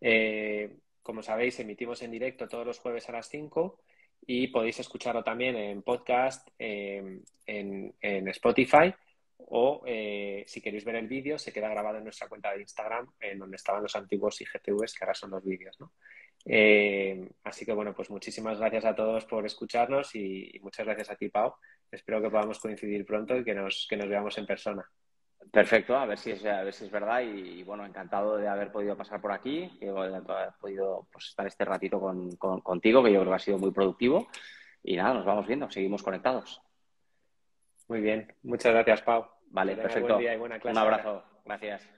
Eh, 0.00 0.76
como 1.02 1.22
sabéis, 1.22 1.60
emitimos 1.60 2.02
en 2.02 2.10
directo 2.10 2.48
todos 2.48 2.66
los 2.66 2.80
jueves 2.80 3.08
a 3.08 3.12
las 3.12 3.28
5 3.28 3.78
y 4.26 4.48
podéis 4.48 4.80
escucharlo 4.80 5.22
también 5.22 5.54
en 5.56 5.82
podcast, 5.82 6.48
en, 6.58 7.22
en, 7.46 8.28
Spotify 8.28 8.92
o 9.38 9.82
eh, 9.86 10.44
si 10.46 10.60
queréis 10.60 10.84
ver 10.84 10.96
el 10.96 11.08
vídeo, 11.08 11.38
se 11.38 11.52
queda 11.52 11.68
grabado 11.68 11.98
en 11.98 12.04
nuestra 12.04 12.28
cuenta 12.28 12.52
de 12.52 12.60
Instagram, 12.60 13.06
en 13.20 13.38
donde 13.38 13.56
estaban 13.56 13.82
los 13.82 13.94
antiguos 13.96 14.40
IGTVs, 14.40 14.94
que 14.94 15.04
ahora 15.04 15.14
son 15.14 15.30
los 15.30 15.44
vídeos, 15.44 15.78
¿no? 15.78 15.92
Eh, 16.48 17.28
así 17.42 17.66
que 17.66 17.72
bueno, 17.72 17.92
pues 17.92 18.08
muchísimas 18.08 18.58
gracias 18.58 18.84
a 18.84 18.94
todos 18.94 19.24
por 19.24 19.44
escucharnos 19.44 20.14
y, 20.14 20.58
muchas 20.62 20.86
gracias 20.86 21.10
a 21.10 21.16
ti, 21.16 21.28
Pau. 21.28 21.54
Espero 21.90 22.22
que 22.22 22.30
podamos 22.30 22.60
coincidir 22.60 23.04
pronto 23.04 23.36
y 23.36 23.44
que 23.44 23.54
nos, 23.54 23.86
que 23.88 23.96
nos 23.96 24.08
veamos 24.08 24.38
en 24.38 24.46
persona. 24.46 24.88
Perfecto, 25.52 25.96
a 25.96 26.06
ver 26.06 26.18
si 26.18 26.32
es, 26.32 26.44
a 26.44 26.62
ver 26.62 26.72
si 26.72 26.84
es 26.86 26.90
verdad 26.90 27.20
y, 27.20 27.62
bueno, 27.62 27.84
encantado 27.84 28.36
de 28.36 28.48
haber 28.48 28.72
podido 28.72 28.96
pasar 28.96 29.20
por 29.20 29.32
aquí, 29.32 29.70
que 29.78 29.88
haber 29.88 30.22
podido 30.60 31.08
pues, 31.12 31.26
estar 31.26 31.46
este 31.46 31.64
ratito 31.64 32.00
con, 32.00 32.30
contigo, 32.36 33.02
que 33.02 33.12
yo 33.12 33.20
creo 33.20 33.32
que 33.32 33.36
ha 33.36 33.40
sido 33.40 33.58
muy 33.58 33.70
productivo. 33.70 34.28
Y 34.82 34.96
nada, 34.96 35.14
nos 35.14 35.24
vamos 35.24 35.46
viendo, 35.46 35.70
seguimos 35.70 36.02
conectados. 36.02 36.62
Muy 37.88 38.00
bien, 38.00 38.32
muchas 38.42 38.72
gracias, 38.72 39.02
Pau. 39.02 39.26
Vale, 39.50 39.76
perfecto. 39.76 40.18
Un 40.64 40.78
abrazo, 40.78 41.24
gracias. 41.44 41.88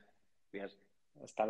Hasta 1.23 1.47